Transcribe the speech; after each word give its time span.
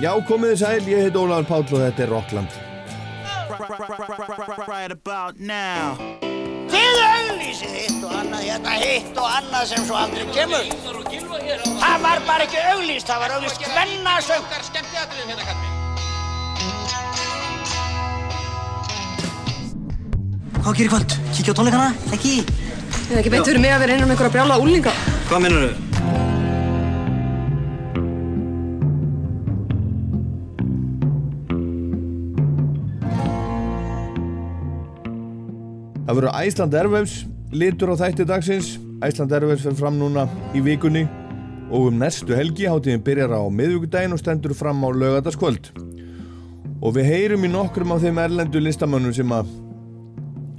Já, 0.00 0.14
komið 0.24 0.54
þið 0.54 0.60
sæl, 0.62 0.86
ég 0.88 1.02
heit 1.04 1.16
Ólafur 1.20 1.44
Páll 1.44 1.64
og 1.76 1.80
þetta 1.82 2.02
er 2.06 2.08
Rockland. 2.08 2.54
Right 4.70 4.92
about 4.94 5.40
now 5.40 5.98
Þið 6.70 7.00
auglýsið 7.04 7.74
hitt 7.74 8.04
og 8.06 8.14
annað, 8.16 8.46
hérna 8.46 8.76
hitt 8.80 9.18
og 9.20 9.26
annað 9.28 9.66
sem 9.74 9.84
svo 9.84 9.98
aldrei 10.00 10.24
kemur. 10.32 10.70
Það 11.82 11.98
var 12.06 12.22
bara 12.30 12.46
ekki 12.46 12.62
auglýst, 12.70 13.10
það 13.10 13.26
var 13.26 13.36
auglýst 13.36 13.66
hvennasöng. 13.66 14.48
Hvað 20.60 20.80
gerir 20.80 20.90
kvöld? 20.94 21.18
Kíkja 21.36 21.52
á 21.52 21.58
tónleikana? 21.60 21.92
Ekki? 22.16 22.34
Það 22.46 23.14
er 23.18 23.20
ekki 23.20 23.36
beint 23.36 23.52
fyrir 23.52 23.64
mig 23.66 23.76
að 23.76 23.84
vera 23.84 24.00
innan 24.00 24.08
um 24.08 24.16
einhverja 24.16 24.36
brjála 24.38 24.60
úlinga. 24.64 24.96
Hvað 25.28 25.48
minnur 25.48 25.68
þau? 25.68 25.89
Það 36.10 36.16
verður 36.18 36.36
Æsland 36.42 36.74
Airwaves, 36.74 37.12
litur 37.54 37.92
á 37.94 38.00
þætti 38.00 38.24
dagsins. 38.26 38.68
Æsland 39.06 39.30
Airwaves 39.30 39.60
fer 39.62 39.76
fram 39.78 39.94
núna 39.94 40.24
í 40.58 40.62
vikunni 40.66 41.04
og 41.70 41.84
um 41.86 42.00
næstu 42.02 42.34
helgi 42.34 42.66
hátíðin 42.66 43.04
byrjar 43.06 43.30
á 43.30 43.46
miðvíkudaginn 43.46 44.16
og 44.16 44.18
stendur 44.18 44.56
fram 44.58 44.82
á 44.82 44.90
lögataskvöld. 44.90 45.70
Og 46.82 46.96
við 46.96 47.06
heyrum 47.12 47.46
í 47.46 47.52
nokkrum 47.52 47.94
af 47.94 48.02
þeim 48.02 48.18
erlendu 48.24 48.58
listamönnum 48.58 49.14
sem 49.14 49.36
að 49.36 49.52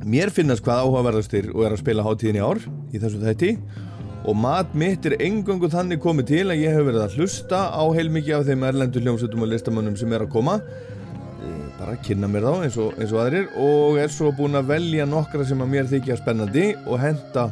mér 0.07 0.31
finnast 0.31 0.63
hvað 0.63 0.85
áhugaverðastir 0.85 1.51
og 1.51 1.65
er 1.67 1.75
að 1.75 1.83
spila 1.83 2.07
hátíðin 2.07 2.39
í 2.39 2.45
ár 2.47 2.63
í 2.95 3.03
þessu 3.03 3.19
þætti 3.19 3.51
og 4.23 4.39
mat 4.39 4.71
mitt 4.71 5.03
er 5.09 5.17
engangu 5.19 5.67
þannig 5.67 5.99
komið 5.99 6.31
til 6.31 6.45
að 6.45 6.63
ég 6.63 6.77
hef 6.77 6.87
verið 6.87 7.03
að 7.09 7.19
hlusta 7.19 7.65
á 7.75 7.83
heilmikið 7.91 8.37
af 8.39 8.47
þeim 8.47 8.67
erlendu 8.71 9.03
hljómsveitum 9.03 9.43
og 9.43 9.51
listamönnum 9.51 9.99
sem 9.99 10.15
er 10.15 10.23
að 10.23 10.31
koma 10.31 10.61
bara 11.81 11.95
að 11.95 12.03
kynna 12.05 12.27
mér 12.29 12.45
þá 12.45 12.65
eins 12.67 12.75
og, 12.77 12.97
eins 13.01 13.11
og 13.15 13.19
aðrir 13.23 13.47
og 13.57 13.95
er 13.97 14.11
svo 14.13 14.29
búinn 14.37 14.57
að 14.59 14.67
velja 14.69 15.05
nokkra 15.09 15.45
sem 15.49 15.61
að 15.63 15.71
mér 15.71 15.87
þykja 15.89 16.17
spennandi 16.19 16.65
og 16.85 16.99
henda 17.01 17.47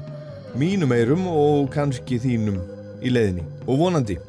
mínum 0.60 0.92
eirum 0.94 1.24
og 1.32 1.70
kannski 1.74 2.20
þínum 2.22 2.60
í 3.02 3.10
leiðinni 3.10 3.46
og 3.66 3.80
vonandi 3.82 4.20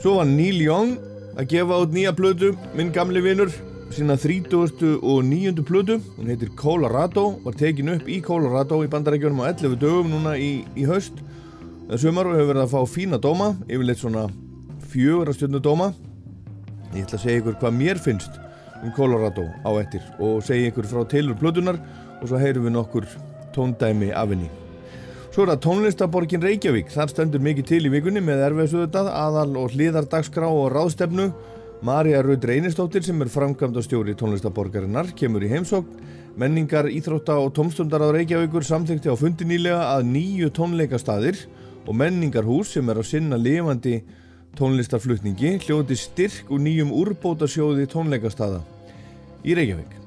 svo 0.00 0.16
var 0.16 0.30
Neil 0.30 0.62
Young 0.64 0.94
að 1.36 1.50
gefa 1.52 1.80
út 1.84 1.92
nýja 1.92 2.14
plötu 2.16 2.54
minn 2.78 2.92
gamli 2.94 3.20
vinnur 3.24 3.52
sína 3.92 4.16
30. 4.16 4.94
og 5.04 5.18
9. 5.28 5.60
plötu 5.68 5.98
hún 6.16 6.30
heitir 6.32 6.54
Colorado 6.56 7.34
var 7.44 7.58
tekin 7.60 7.92
upp 7.92 8.08
í 8.08 8.22
Colorado 8.24 8.80
í 8.80 8.88
bandarækjunum 8.92 9.42
á 9.44 9.52
11 9.52 9.76
dögum 9.82 10.08
núna 10.14 10.38
í, 10.40 10.64
í 10.72 10.86
haust 10.88 11.20
það 11.90 12.00
sumar 12.06 12.30
og 12.30 12.38
hefur 12.38 12.54
verið 12.54 12.64
að 12.64 12.72
fá 12.72 12.94
fína 12.94 13.20
dóma 13.20 13.52
yfirleitt 13.68 14.00
svona 14.00 14.24
fjögur 14.92 15.28
að 15.28 15.36
stjórnu 15.36 15.60
dóma 15.60 15.90
ég 16.94 17.04
ætla 17.04 17.20
að 17.20 17.26
segja 17.26 17.42
ykkur 17.42 17.60
hvað 17.60 17.78
mér 17.82 18.00
finnst 18.00 18.41
um 18.82 18.90
Colorado 18.94 19.46
á 19.62 19.70
ettir 19.80 20.02
og 20.18 20.42
segja 20.44 20.72
ykkur 20.72 20.88
frá 20.90 21.04
tilur 21.08 21.38
plötunar 21.38 21.78
og 22.20 22.28
svo 22.28 22.40
heyrum 22.40 22.66
við 22.66 22.76
nokkur 22.76 23.06
tóndæmi 23.54 24.10
af 24.14 24.30
henni. 24.34 24.50
Svo 25.32 25.46
er 25.46 25.54
það 25.54 25.62
tónlistaborgin 25.64 26.42
Reykjavík, 26.44 26.90
þar 26.92 27.08
stendur 27.08 27.40
mikið 27.40 27.68
til 27.70 27.86
í 27.88 27.92
vikunni 27.94 28.20
með 28.20 28.42
erfiðsöðutað, 28.50 29.06
aðal 29.16 29.54
og 29.62 29.72
hliðardagskrá 29.72 30.44
og 30.44 30.66
ráðstefnu. 30.74 31.30
Marja 31.82 32.20
Rauð 32.22 32.44
Reynistóttir 32.46 33.02
sem 33.06 33.22
er 33.24 33.30
framkvæmdastjóri 33.32 34.12
tónlistaborgarinnar 34.20 35.14
kemur 35.16 35.42
í 35.42 35.48
heimsókn. 35.50 36.10
Menningar, 36.36 36.86
íþrótta 36.88 37.38
og 37.40 37.54
tómstundar 37.56 38.04
á 38.04 38.12
Reykjavíkur 38.12 38.64
samþykti 38.64 39.08
á 39.08 39.16
fundi 39.16 39.48
nýlega 39.48 39.80
að 39.96 40.06
nýju 40.12 40.52
tónleikastadir 40.52 41.40
og 41.86 41.96
menningarhús 41.96 42.76
sem 42.76 42.92
er 42.92 43.00
að 43.00 43.08
sinna 43.08 43.40
lifandi 43.40 44.02
tónlistarflutningi 44.58 45.56
hljóti 45.64 45.96
styrk 45.96 46.50
og 46.52 46.60
nýjum 46.62 46.92
úrbótasjóði 46.94 47.86
tónleikastada 47.90 48.60
í 49.44 49.56
Reykjavík. 49.56 49.98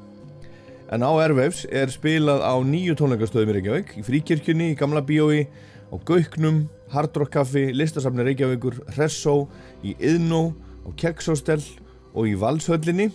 En 0.94 1.02
á 1.02 1.10
Airwaves 1.10 1.64
er 1.74 1.90
spilað 1.90 2.44
á 2.46 2.54
nýju 2.62 2.94
tónleikastöðum 3.00 3.52
í 3.52 3.58
Reykjavík, 3.58 3.96
í 3.98 4.06
Fríkirkjunni, 4.06 4.72
í 4.74 4.78
Gamla 4.78 5.02
Bíói, 5.06 5.48
á 5.90 5.96
Gauknum, 6.06 6.68
Hard 6.94 7.18
Rock 7.18 7.34
Café, 7.34 7.72
Listasafni 7.74 8.26
Reykjavíkur, 8.28 8.78
Hressó, 8.94 9.48
í 9.82 9.96
Yðnó, 9.98 10.54
á 10.86 10.90
Kekshostel 10.94 11.62
og 12.14 12.30
í 12.30 12.36
Valshöllinni 12.38 13.10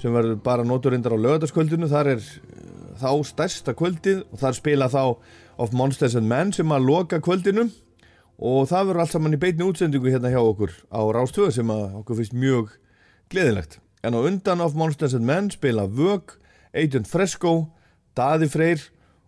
sem 0.00 0.12
verður 0.12 0.40
bara 0.44 0.64
noturindar 0.66 1.12
á 1.12 1.18
lögataskvöldinu. 1.20 1.88
Þar 1.92 2.14
er 2.16 2.24
uh, 2.24 2.92
þá 3.00 3.10
stærsta 3.28 3.76
kvöldið 3.76 4.24
og 4.30 4.40
þar 4.40 4.56
spila 4.58 4.88
þá 4.92 5.02
of 5.60 5.76
Monsters 5.76 6.16
and 6.18 6.28
Men 6.28 6.52
sem 6.56 6.72
að 6.72 6.88
loka 6.88 7.20
kvöldinu 7.22 7.68
og 8.38 8.68
það 8.70 8.88
verður 8.88 9.02
allt 9.04 9.14
saman 9.14 9.36
í 9.36 9.40
beitni 9.40 9.66
útsendingu 9.66 10.10
hérna 10.10 10.32
hjá 10.32 10.40
okkur 10.40 10.72
á 10.90 11.00
Rástöðu 11.14 11.52
sem 11.54 11.70
okkur 11.70 12.18
finnst 12.18 12.34
mjög 12.34 12.74
gleðilegt. 13.32 13.78
En 14.04 14.16
á 14.16 14.20
undan 14.20 14.60
of 14.60 14.74
Monsters 14.76 15.14
and 15.14 15.24
Men 15.24 15.50
spila 15.50 15.86
Vög, 15.86 16.36
Agent 16.74 17.08
Fresco, 17.08 17.70
Daði 18.16 18.50
Freyr 18.50 18.82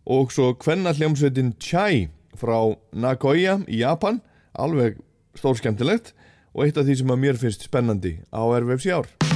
og 0.06 0.34
svo 0.34 0.52
kvennalljómsveitin 0.58 1.54
Chai 1.62 2.10
frá 2.36 2.76
Nagoya 2.92 3.60
í 3.66 3.80
Japan, 3.80 4.20
alveg 4.52 5.00
stórskemtilegt 5.38 6.12
og 6.52 6.66
eitt 6.66 6.78
af 6.78 6.86
því 6.88 7.00
sem 7.00 7.14
að 7.14 7.24
mér 7.24 7.40
finnst 7.40 7.66
spennandi 7.68 8.18
á 8.32 8.42
í 8.42 8.92
ár. 8.92 9.35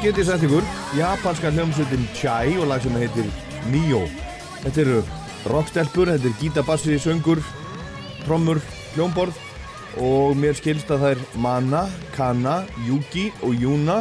Get 0.00 0.16
ég 0.16 0.24
sagt 0.24 0.44
ykkur, 0.46 0.64
japanska 0.96 1.50
hljómsveitin 1.52 2.06
Chai 2.16 2.54
og 2.56 2.70
lag 2.70 2.80
sem 2.80 2.94
heitir 2.96 3.26
Nio. 3.68 4.06
Þetta 4.62 4.80
eru 4.80 5.00
rockstelpur, 5.52 6.08
þetta 6.08 6.28
er 6.30 6.36
gítabassi, 6.40 6.94
söngur, 7.02 7.42
trommur, 8.22 8.62
hljómborð 8.94 9.36
og 10.00 10.38
mér 10.40 10.56
skilst 10.56 10.88
að 10.94 11.02
það 11.02 11.12
er 11.12 11.24
Mana, 11.44 11.82
Kana, 12.14 12.54
Yuki 12.86 13.26
og 13.44 13.60
Yuna 13.60 13.98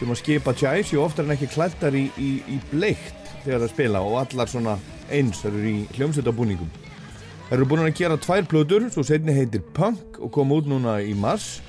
sem 0.00 0.10
að 0.10 0.18
skipa 0.18 0.54
Chai 0.58 0.80
séu 0.82 1.04
oftar 1.04 1.28
en 1.28 1.36
ekki 1.36 1.50
klættar 1.52 1.94
í, 1.94 2.08
í, 2.18 2.30
í 2.50 2.58
bleikt 2.72 3.30
þegar 3.44 3.62
það 3.62 3.74
spila 3.76 4.02
og 4.02 4.16
allar 4.24 4.50
svona 4.50 4.74
eins 5.14 5.44
það 5.44 5.60
eru 5.60 5.70
í 5.70 5.76
hljómsveitabúningum. 5.94 6.72
Það 7.46 7.54
eru 7.60 7.68
búin 7.70 7.84
að 7.84 7.92
gera 8.00 8.16
tvær 8.18 8.48
plötur, 8.50 8.88
svo 8.90 9.06
setni 9.06 9.36
heitir 9.36 9.62
Punk 9.76 10.18
og 10.18 10.32
kom 10.34 10.56
út 10.56 10.66
núna 10.66 10.98
í 11.06 11.14
mars 11.14 11.60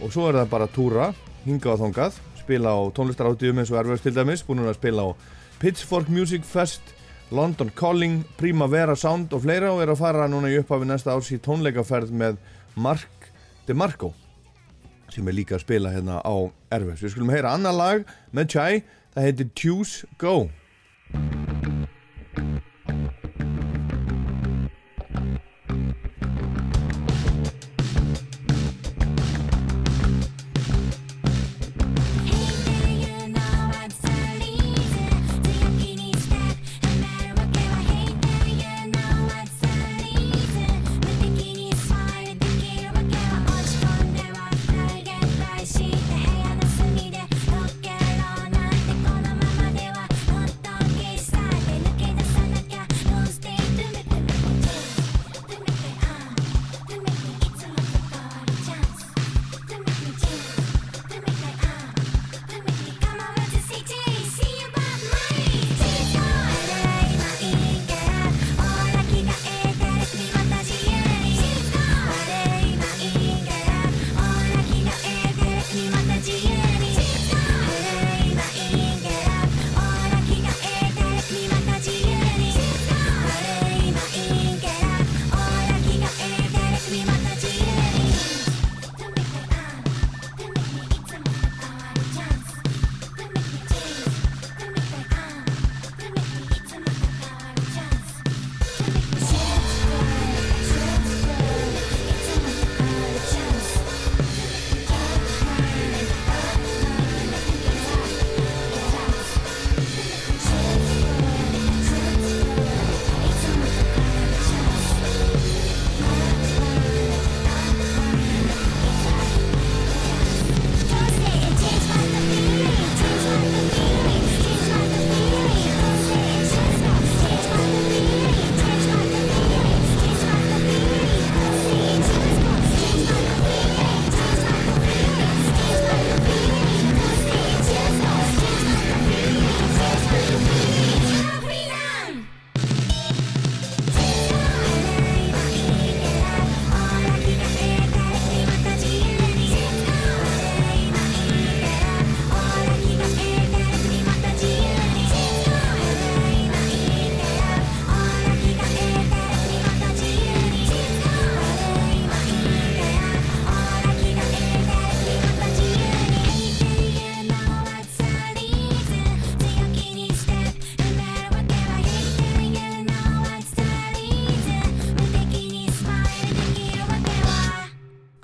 og 0.00 0.08
svo 0.14 0.30
er 0.30 0.40
það 0.40 0.54
bara 0.54 0.70
túra, 0.72 1.10
hingað 1.44 1.76
og 1.76 1.84
þongað, 1.84 2.22
spila 2.46 2.70
á 2.70 2.78
tónlistaráttíðum 2.94 3.62
eins 3.62 3.72
og 3.72 3.80
Erfjörns 3.80 4.04
til 4.04 4.14
dæmis, 4.14 4.44
búin 4.46 4.62
að 4.62 4.78
spila 4.78 5.08
á 5.10 5.10
Pitchfork 5.58 6.10
Music 6.12 6.44
Fest, 6.46 6.94
London 7.34 7.72
Calling, 7.74 8.22
Primavera 8.38 8.94
Sound 8.94 9.34
og 9.34 9.42
fleira 9.42 9.72
og 9.74 9.82
er 9.82 9.90
að 9.90 10.02
fara 10.04 10.28
núna 10.30 10.52
í 10.52 10.60
upphafi 10.60 10.86
næsta 10.86 11.16
árs 11.16 11.32
í 11.34 11.40
tónleikaferð 11.42 12.14
með 12.14 12.38
Mark 12.78 13.32
DeMarco 13.66 14.12
sem 15.10 15.26
er 15.26 15.36
líka 15.38 15.56
að 15.56 15.64
spila 15.64 15.94
hérna 15.94 16.20
á 16.22 16.34
Erfus. 16.74 17.02
Við 17.02 17.14
skulum 17.14 17.32
heyra 17.34 17.54
annar 17.56 17.74
lag 17.74 18.06
með 18.36 18.52
Chai, 18.54 18.82
það 19.14 19.28
heitir 19.30 19.52
Choose 19.58 20.10
Go. 20.20 20.36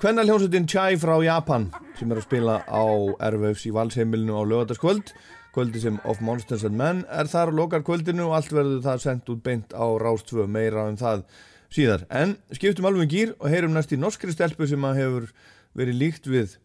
Hvenna 0.03 0.25
hljómsveitin 0.27 0.65
Chai 0.67 0.97
frá 0.99 1.13
Japan 1.23 1.69
sem 1.95 2.09
er 2.11 2.19
að 2.19 2.25
spila 2.25 2.57
á 2.67 2.83
RVFs 3.23 3.61
í 3.69 3.71
valsheimilinu 3.71 4.35
á 4.35 4.43
lögataskvöld 4.43 5.13
kvöldi 5.55 5.79
sem 5.79 5.95
Of 6.03 6.19
Monsters 6.19 6.65
and 6.67 6.75
Men 6.75 7.05
er 7.07 7.29
þar 7.31 7.53
og 7.53 7.55
lokar 7.61 7.85
kvöldinu 7.87 8.25
og 8.25 8.35
allt 8.35 8.51
verður 8.51 8.81
það 8.83 8.99
sendt 8.99 9.31
út 9.31 9.39
beint 9.45 9.71
á 9.71 9.87
Rástvö 10.03 10.43
meira 10.43 10.89
um 10.91 10.99
það 10.99 11.23
síðar. 11.71 12.03
En 12.11 12.35
skiptum 12.51 12.89
alveg 12.91 13.07
um 13.07 13.13
gýr 13.15 13.33
og 13.39 13.47
heyrum 13.47 13.79
næst 13.79 13.95
í 13.95 14.01
norskri 14.03 14.35
stelpu 14.35 14.67
sem 14.67 14.83
að 14.83 14.99
hefur 15.05 15.31
verið 15.71 15.99
líkt 16.01 16.27
við 16.27 16.59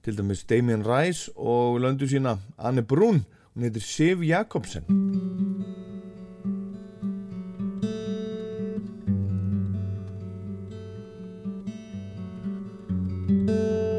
til 0.00 0.16
dæmis 0.16 0.46
Damien 0.48 0.86
Rice 0.88 1.28
og 1.36 1.82
löndu 1.84 2.08
sína 2.08 2.38
Anne 2.56 2.80
Brún 2.80 3.26
hún 3.52 3.68
heitir 3.68 3.84
Siv 3.84 4.24
Jakobsen 4.24 4.88
I 13.30 13.89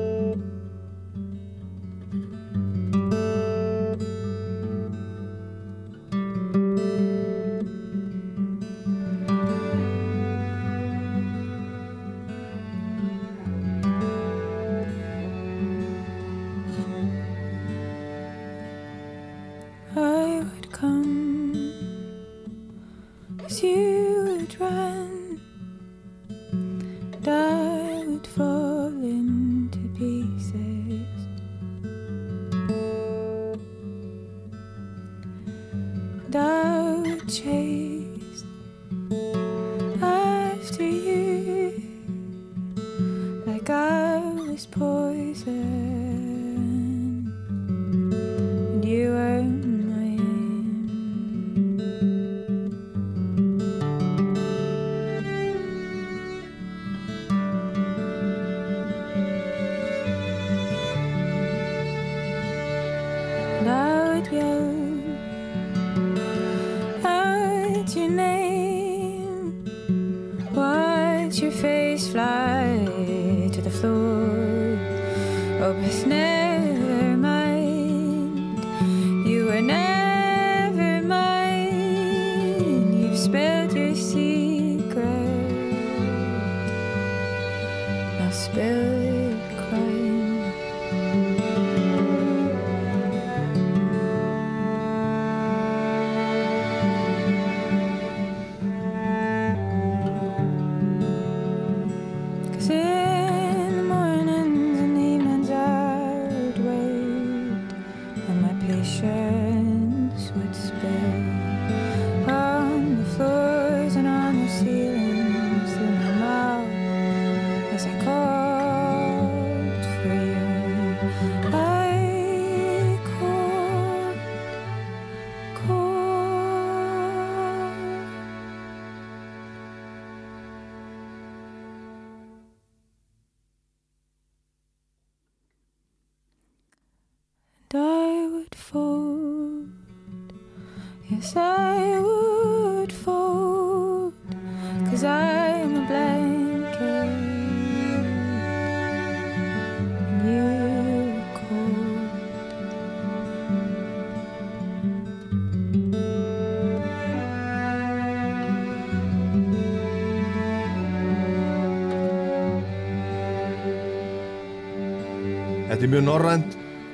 mjög 165.92 166.04
norrænt 166.06 166.54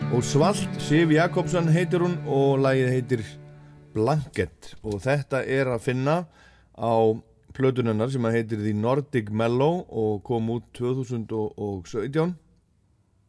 og 0.09 0.23
svalt. 0.25 0.69
Sif 0.81 1.11
Jakobsson 1.13 1.67
heitir 1.69 2.01
hún 2.01 2.15
og 2.25 2.57
lagið 2.63 2.87
heitir 2.89 3.21
Blanket. 3.93 4.71
Og 4.81 4.97
þetta 5.03 5.43
er 5.45 5.69
að 5.69 5.83
finna 5.85 6.15
á 6.73 6.95
plötunennar 7.53 8.09
sem 8.09 8.25
að 8.25 8.37
heitir 8.39 8.63
The 8.63 8.73
Nordic 8.73 9.29
Mellow 9.29 9.83
og 9.85 10.23
kom 10.25 10.49
út 10.49 10.65
2017 10.79 12.33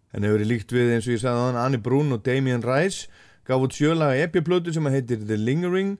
en 0.08 0.24
hefur 0.24 0.38
verið 0.38 0.48
líkt 0.54 0.72
við 0.72 0.94
eins 0.94 1.08
og 1.08 1.18
ég 1.18 1.20
sagði 1.20 1.42
þann 1.42 1.60
Annie 1.60 1.82
Brún 1.84 2.16
og 2.16 2.22
Damien 2.24 2.64
Rice. 2.64 3.10
Gaf 3.44 3.66
út 3.66 3.76
sjölaga 3.76 4.16
epiplötu 4.24 4.72
sem 4.72 4.88
að 4.88 4.96
heitir 4.96 5.26
The 5.26 5.36
Lingering 5.36 5.98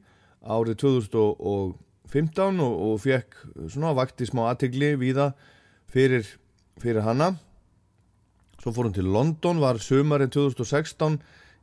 árið 0.48 0.78
2015 0.86 2.64
og, 2.64 2.80
og 2.88 2.96
fekk 3.04 3.36
svona 3.66 3.92
vakti 4.00 4.30
smá 4.30 4.46
aðtegli 4.48 4.94
víða 4.96 5.34
fyrir, 5.92 6.24
fyrir 6.80 7.04
hana 7.04 7.34
Svo 8.68 8.74
fór 8.76 8.90
hún 8.90 8.92
til 8.92 9.06
London, 9.08 9.62
var 9.64 9.78
sumarið 9.80 10.34
2016 10.34 11.14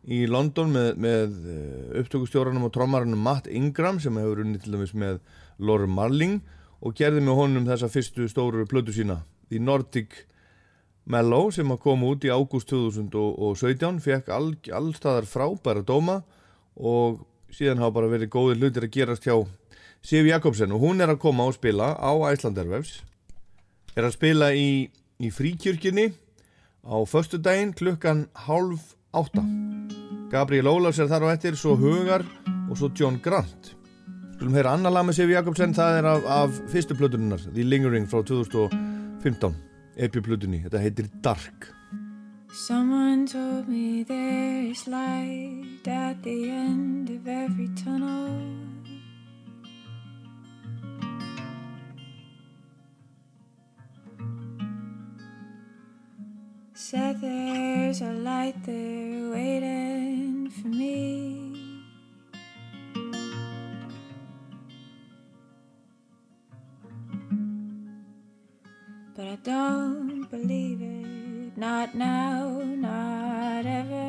í 0.09 0.23
London 0.25 0.71
með, 0.73 0.87
með 0.97 1.35
eh, 1.53 1.99
upptökustjóranum 1.99 2.65
og 2.65 2.71
trommaranum 2.73 3.21
Matt 3.21 3.45
Ingram 3.45 3.99
sem 4.01 4.17
hefur 4.17 4.41
unnið 4.41 4.63
til 4.63 4.73
dæmis 4.73 4.93
með 4.97 5.19
Laura 5.61 5.85
Marling 5.85 6.39
og 6.81 6.95
gerði 6.97 7.21
með 7.27 7.37
honum 7.37 7.69
þessa 7.69 7.91
fyrstu 7.93 8.25
stóru 8.31 8.65
plötu 8.65 8.95
sína 8.95 9.19
The 9.53 9.61
Nordic 9.61 10.17
Mellow 11.05 11.53
sem 11.53 11.75
að 11.77 11.83
koma 11.85 12.09
út 12.09 12.25
í 12.25 12.33
ágúst 12.33 12.73
2017 12.73 14.01
fekk 14.07 14.33
all, 14.33 14.49
allstaðar 14.73 15.29
frábæra 15.29 15.85
dóma 15.85 16.23
og 16.73 17.21
síðan 17.53 17.85
hafa 17.85 17.99
bara 17.99 18.13
verið 18.15 18.33
góðir 18.33 18.63
hlutir 18.63 18.89
að 18.89 18.95
gerast 18.97 19.29
hjá 19.29 19.43
Sif 20.01 20.25
Jakobsen 20.25 20.73
og 20.73 20.81
hún 20.89 21.05
er 21.05 21.13
að 21.13 21.21
koma 21.29 21.45
og 21.45 21.59
spila 21.61 21.93
á 22.01 22.17
Æslandervefs 22.33 23.03
er 23.93 24.09
að 24.09 24.17
spila 24.17 24.55
í, 24.57 24.89
í 25.21 25.29
fríkjörkinni 25.29 26.09
á 26.85 26.95
föstudaginn 27.05 27.73
klukkan 27.73 28.27
hálf 28.33 28.95
átta. 29.13 29.43
Gabriel 30.29 30.69
Ólafs 30.69 30.99
er 30.99 31.09
þar 31.09 31.25
á 31.25 31.33
eftir, 31.33 31.57
svo 31.57 31.75
Hugar 31.79 32.25
og 32.69 32.77
svo 32.77 32.91
John 32.93 33.17
Grant. 33.21 33.73
Skulum 34.35 34.53
heyra 34.53 34.75
með 34.77 35.15
Sifi 35.15 35.33
Jakobsen, 35.33 35.73
það 35.73 35.99
er 35.99 36.09
af, 36.11 36.25
af 36.25 36.59
fyrstu 36.69 36.97
plötuninnar, 36.97 37.39
The 37.53 37.63
Lingering 37.63 38.05
frá 38.07 38.21
2015, 38.21 39.55
epi-plötunni, 39.95 40.61
þetta 40.65 40.83
heitir 40.83 41.09
Dark. 41.23 41.71
Someone 42.51 43.27
told 43.27 43.67
me 43.67 44.03
there's 44.03 44.87
light 44.87 45.87
at 45.87 46.23
the 46.23 46.49
end 46.49 47.09
of 47.09 47.27
every 47.27 47.69
tunnel. 47.75 48.64
Said 56.87 57.19
there's 57.19 58.01
a 58.01 58.11
light 58.11 58.63
there 58.63 59.31
waiting 59.31 60.51
for 60.51 60.67
me. 60.67 61.73
But 69.15 69.25
I 69.25 69.37
don't 69.41 70.29
believe 70.29 70.79
it, 70.79 71.57
not 71.57 71.95
now, 71.95 72.61
not 72.63 73.65
ever. 73.65 74.05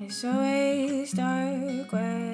It's 0.00 0.24
always 0.24 1.10
dark 1.10 1.90
when 1.90 2.25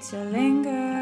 It's 0.00 0.12
a 0.12 0.97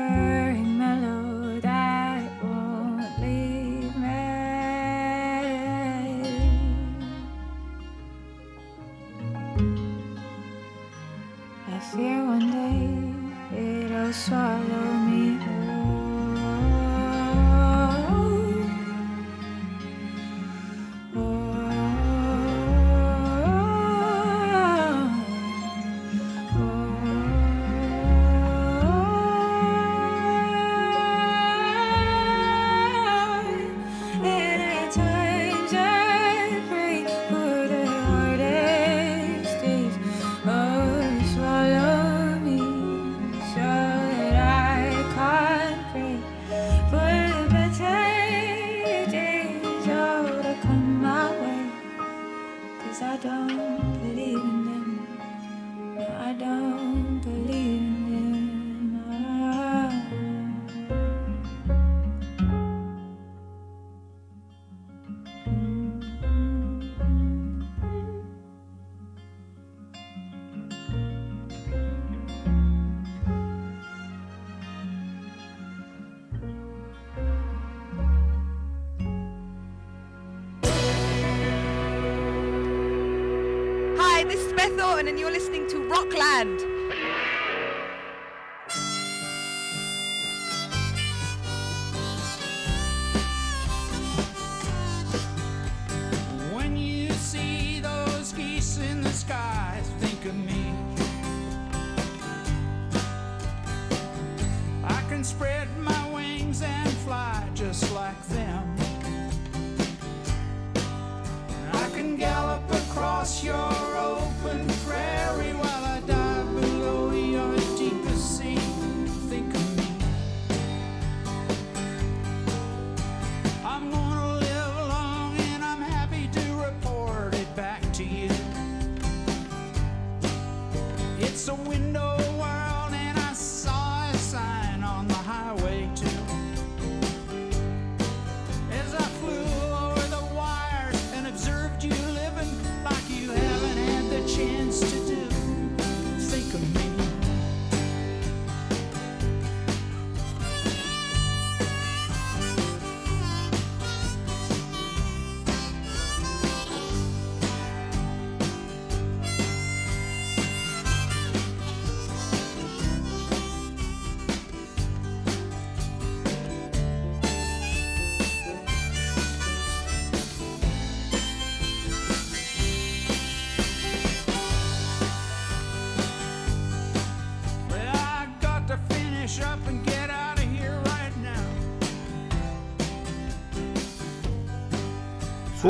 and 85.08 85.20
you're 85.20 85.30
listening 85.30 85.66
to 85.68 85.78
Rockland. 85.88 86.55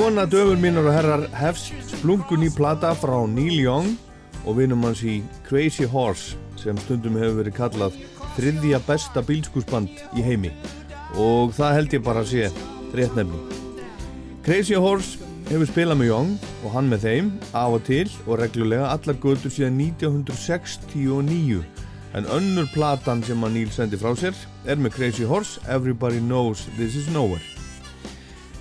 Svona 0.06 0.22
döfur 0.30 0.54
mínur 0.62 0.86
og 0.86 0.94
herrar 0.94 1.22
hefst 1.34 1.72
splungun 1.90 2.44
í 2.46 2.48
plata 2.54 2.92
frá 2.94 3.16
Neil 3.26 3.56
Young 3.58 3.88
og 4.46 4.54
vinum 4.60 4.84
hans 4.86 5.00
í 5.02 5.16
Crazy 5.48 5.82
Horse 5.90 6.36
sem 6.60 6.78
stundum 6.84 7.16
hefur 7.18 7.40
verið 7.40 7.56
kallað 7.56 7.96
þriðja 8.36 8.78
besta 8.86 9.24
bílskúsband 9.26 10.04
í 10.14 10.22
heimi 10.22 10.52
og 11.24 11.50
það 11.56 11.74
held 11.78 11.98
ég 11.98 12.04
bara 12.06 12.22
að 12.22 12.30
sé 12.30 12.52
rétt 12.94 13.18
nefni. 13.18 13.58
Crazy 14.46 14.78
Horse 14.78 15.18
hefur 15.50 15.72
spilað 15.72 15.98
með 16.04 16.12
Young 16.12 16.30
og 16.60 16.70
hann 16.76 16.94
með 16.94 17.08
þeim 17.08 17.34
af 17.50 17.76
og 17.80 17.84
til 17.90 18.06
og 18.28 18.38
reglulega 18.44 18.94
allar 18.94 19.20
götur 19.26 19.56
síðan 19.58 19.82
1969 19.88 21.66
en 22.14 22.32
önnur 22.38 22.70
platan 22.78 23.26
sem 23.26 23.42
að 23.42 23.58
Neil 23.58 23.74
sendi 23.74 23.98
frá 23.98 24.14
sér 24.14 24.38
er 24.70 24.78
með 24.78 25.00
Crazy 25.00 25.26
Horse 25.26 25.58
Everybody 25.66 26.22
Knows 26.22 26.68
This 26.78 26.94
Is 26.94 27.10
Nowhere. 27.10 27.42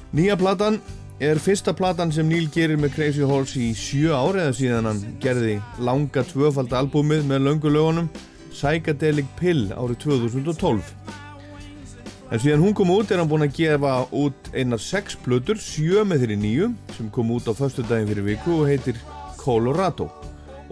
Nýja 0.09 0.41
platan 0.41 0.81
er 1.19 1.39
fyrsta 1.39 1.71
platan 1.71 2.11
sem 2.11 2.27
Neil 2.27 2.49
gerir 2.51 2.79
með 2.79 2.95
Crazy 2.97 3.23
Horse 3.23 3.59
í 3.61 3.69
sjö 3.77 4.11
ár 4.11 4.35
eða 4.35 4.55
síðan 4.57 4.89
hann 4.89 5.03
gerði 5.23 5.53
langa 5.79 6.25
tvöfald 6.27 6.73
albúmið 6.75 7.23
með 7.29 7.45
löngulögunum 7.45 8.09
Psychedelic 8.51 9.29
Pill 9.39 9.69
árið 9.71 10.01
2012. 10.03 10.89
En 12.33 12.41
síðan 12.41 12.65
hún 12.65 12.75
kom 12.75 12.91
út 12.91 13.11
er 13.13 13.21
hann 13.21 13.29
búinn 13.31 13.45
að 13.45 13.55
gefa 13.55 13.93
út 14.11 14.49
einar 14.51 14.81
sex 14.81 15.15
plötur, 15.15 15.59
sjö 15.61 16.03
með 16.03 16.25
þeirri 16.25 16.37
nýju 16.41 16.69
sem 16.97 17.11
kom 17.13 17.31
út 17.31 17.47
á 17.47 17.53
föstu 17.55 17.85
daginn 17.85 18.09
fyrir 18.09 18.27
viku 18.27 18.59
og 18.59 18.71
heitir 18.71 18.99
Colorado. 19.39 20.09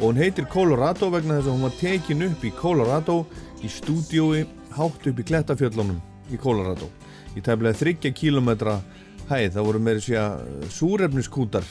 Og 0.01 0.09
hún 0.09 0.19
heitir 0.19 0.49
Colorado 0.51 1.11
vegna 1.13 1.37
þess 1.37 1.51
að 1.51 1.55
hún 1.55 1.67
var 1.69 1.77
tekin 1.79 2.25
upp 2.27 2.43
í 2.43 2.51
Colorado 2.57 3.17
í 3.63 3.71
stúdiói 3.71 4.43
hátt 4.75 5.07
upp 5.07 5.21
í 5.21 5.27
Klettafjöllunum 5.29 6.01
í 6.33 6.41
Colorado. 6.41 6.89
Í 7.37 7.41
tæmlega 7.45 7.79
þryggja 7.79 8.11
kílometra 8.17 8.79
hæð, 9.29 9.53
það 9.55 9.67
voru 9.67 9.81
meiri 9.83 10.03
sé 10.03 10.17
að 10.19 10.67
súrefniskútar 10.73 11.67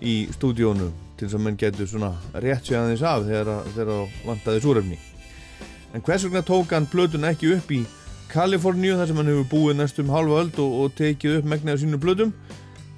í 0.00 0.14
stúdíónu 0.34 0.90
til 1.18 1.28
þess 1.28 1.36
að 1.36 1.44
menn 1.44 1.58
getur 1.60 1.88
svona 1.88 2.10
rétt 2.42 2.66
sig 2.66 2.78
aðeins 2.78 3.04
af 3.04 3.26
þegar, 3.28 3.64
þegar 3.76 4.14
vantaði 4.26 4.62
súrefni. 4.64 4.98
En 5.94 6.04
hvers 6.06 6.24
vegna 6.24 6.42
tók 6.46 6.72
hann 6.74 6.88
plötun 6.90 7.26
ekki 7.28 7.54
upp 7.56 7.72
í 7.74 7.82
Kaliforníu 8.30 8.94
þar 8.94 9.10
sem 9.10 9.18
hann 9.18 9.30
hefur 9.32 9.48
búið 9.50 9.78
næstum 9.80 10.10
halva 10.14 10.44
öld 10.44 10.58
og, 10.62 10.74
og 10.84 10.96
tekið 10.98 11.40
upp 11.40 11.50
megnið 11.50 11.74
af 11.74 11.82
sínu 11.82 12.00
plötum? 12.02 12.32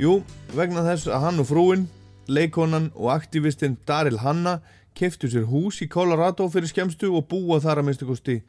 Jú, 0.00 0.20
vegna 0.52 0.84
þess 0.84 1.08
að 1.08 1.24
hann 1.24 1.40
og 1.40 1.48
frúin, 1.48 1.86
leikonan 2.28 2.90
og 2.94 3.14
aktivistinn 3.14 3.78
Daryl 3.88 4.20
Hanna 4.20 4.58
keftu 4.98 5.30
sér 5.32 5.46
hús 5.48 5.80
í 5.84 5.88
Colorado 5.88 6.48
fyrir 6.52 6.68
skemstu 6.68 7.08
og 7.16 7.28
búa 7.30 7.60
þar 7.64 7.80
að 7.80 7.88
minnstu 7.88 8.08
kosti 8.08 8.42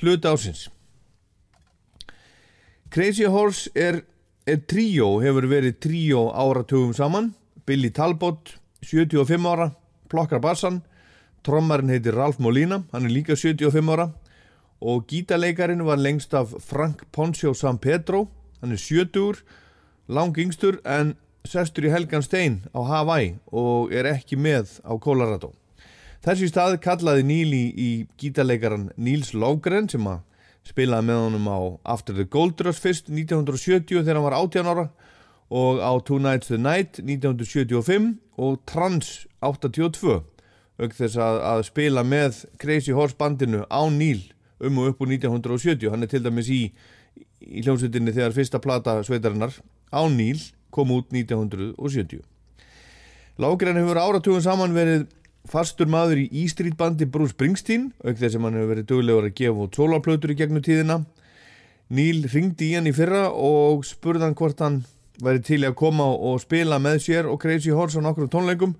hluta 0.00 0.34
ásins. 0.34 0.66
Crazy 2.90 3.26
Horse 3.30 3.70
er, 3.74 4.02
er 4.46 4.60
tríó, 4.68 5.18
hefur 5.24 5.48
verið 5.48 5.78
tríó 5.80 6.26
áratugum 6.36 6.92
saman. 6.96 7.32
Billy 7.66 7.90
Talbot, 7.90 8.58
75 8.84 9.48
ára, 9.48 9.70
plokkar 10.12 10.42
bassan. 10.44 10.82
Trommarinn 11.44 11.92
heitir 11.92 12.16
Ralph 12.16 12.40
Molina, 12.40 12.82
hann 12.92 13.08
er 13.08 13.12
líka 13.12 13.36
75 13.36 13.92
ára. 13.92 14.10
Og 14.84 15.06
gítaleikarin 15.08 15.84
var 15.84 16.00
lengst 16.00 16.34
af 16.34 16.52
Frank 16.60 17.06
Poncio 17.12 17.54
San 17.54 17.78
Pedro, 17.78 18.28
hann 18.60 18.72
er 18.72 18.80
70, 18.80 19.44
lang 20.08 20.36
yngstur 20.36 20.80
en 20.84 21.14
sestur 21.48 21.88
í 21.88 21.92
Helgan 21.92 22.24
Stein 22.24 22.62
á 22.72 22.80
Hawaii 22.84 23.34
og 23.52 23.92
er 23.92 24.08
ekki 24.08 24.36
með 24.36 24.78
á 24.84 24.92
Colorado. 25.00 25.52
Þessi 26.24 26.48
stað 26.48 26.78
kallaði 26.84 27.24
Neil 27.28 27.52
í, 27.52 27.90
gítaleikaran 28.20 28.90
Niels 28.96 29.34
Lofgren 29.36 29.88
sem 29.92 30.04
að 30.08 30.22
spilaði 30.68 31.08
með 31.08 31.22
honum 31.26 31.48
á 31.50 31.58
After 31.94 32.16
the 32.16 32.24
Gold 32.24 32.60
Rush 32.64 32.80
fyrst 32.82 33.10
1970 33.12 34.02
þegar 34.02 34.18
hann 34.18 34.26
var 34.26 34.38
18 34.38 34.70
ára 34.70 34.86
og 35.54 35.80
á 35.84 35.92
Two 36.04 36.18
Nights 36.18 36.48
the 36.48 36.58
Night 36.58 37.00
1975 37.02 38.14
og 38.40 38.60
Trans 38.66 39.26
82 39.44 40.22
auk 40.74 40.94
þess 40.96 41.18
að, 41.20 41.40
að 41.46 41.64
spila 41.68 42.02
með 42.06 42.44
Crazy 42.58 42.94
Horse 42.96 43.16
bandinu 43.18 43.62
á 43.68 43.82
Neil 43.92 44.24
um 44.64 44.80
og 44.80 44.92
upp 44.94 45.04
úr 45.04 45.12
1970 45.12 45.92
hann 45.92 46.06
er 46.06 46.10
til 46.10 46.22
dæmis 46.24 46.50
í, 46.50 46.62
í 47.44 47.64
hljómsveitinni 47.64 48.14
þegar 48.14 48.36
fyrsta 48.36 48.62
plata 48.62 48.96
sveitarinnar 49.06 49.54
á 49.92 50.02
Neil 50.10 50.40
kom 50.74 50.94
út 50.94 51.12
1970 51.14 52.24
Lágren 53.42 53.78
hefur 53.80 53.98
áratugum 53.98 54.42
saman 54.42 54.74
verið 54.74 55.08
fastur 55.50 55.90
maður 55.90 56.22
í 56.22 56.28
E-Street 56.44 56.76
bandi 56.78 57.06
Bruce 57.06 57.34
Springsteen 57.34 57.90
auk 58.04 58.16
þess 58.16 58.36
sem 58.36 58.46
hann 58.46 58.56
hefur 58.56 58.72
verið 58.72 58.88
duglegur 58.90 59.28
að 59.28 59.36
gefa 59.40 59.66
út 59.66 59.78
sólarplötur 59.78 60.32
í 60.32 60.38
gegnum 60.38 60.64
tíðina 60.64 61.02
Neil 61.92 62.24
ringdi 62.32 62.70
í 62.70 62.76
hann 62.78 62.88
í 62.88 62.94
fyrra 62.96 63.26
og 63.28 63.84
spurði 63.84 64.24
hann 64.24 64.36
hvort 64.38 64.62
hann 64.64 64.78
væri 65.22 65.42
til 65.44 65.60
að 65.66 65.76
koma 65.78 66.06
og 66.08 66.40
spila 66.42 66.78
með 66.80 67.02
sér 67.04 67.28
og 67.28 67.36
Crazy 67.42 67.74
Horse 67.76 68.00
á 68.00 68.02
nokkrum 68.02 68.30
tónleikum 68.32 68.72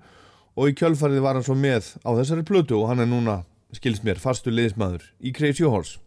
og 0.55 0.71
í 0.71 0.75
kjölfarið 0.79 1.21
var 1.23 1.37
hann 1.37 1.45
svo 1.45 1.55
með 1.59 1.93
á 2.01 2.09
þessari 2.17 2.45
plötu 2.47 2.79
og 2.79 2.89
hann 2.89 3.03
er 3.03 3.09
núna, 3.11 3.43
skilst 3.75 4.03
mér, 4.07 4.19
fastur 4.19 4.55
liðsmaður 4.55 5.05
í 5.21 5.31
Crazy 5.35 5.67
Horse. 5.67 5.99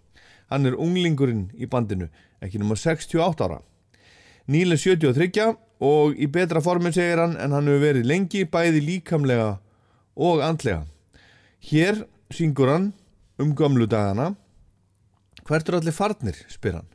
Hann 0.50 0.66
er 0.66 0.76
unglingurinn 0.80 1.48
í 1.54 1.68
bandinu, 1.68 2.08
ekki 2.42 2.58
nummer 2.60 2.76
68 2.80 3.46
ára. 3.46 3.60
Neil 4.48 4.72
er 4.72 4.80
73 4.80 5.54
og 5.84 6.18
í 6.18 6.26
betra 6.32 6.60
formin 6.64 6.96
segir 6.96 7.22
hann 7.22 7.36
en 7.38 7.54
hann 7.54 7.68
hefur 7.70 7.84
verið 7.84 8.08
lengi 8.08 8.44
bæði 8.48 8.82
líkamlega 8.84 9.50
og 10.18 10.42
andlega. 10.42 10.82
Hér 11.62 12.02
syngur 12.34 12.72
hann 12.72 12.92
um 13.38 13.54
gömlu 13.54 13.86
dagana. 13.86 14.34
Hvert 15.46 15.68
er 15.68 15.78
allir 15.78 15.94
farnir, 15.94 16.36
spyr 16.50 16.80
hann. 16.80 16.90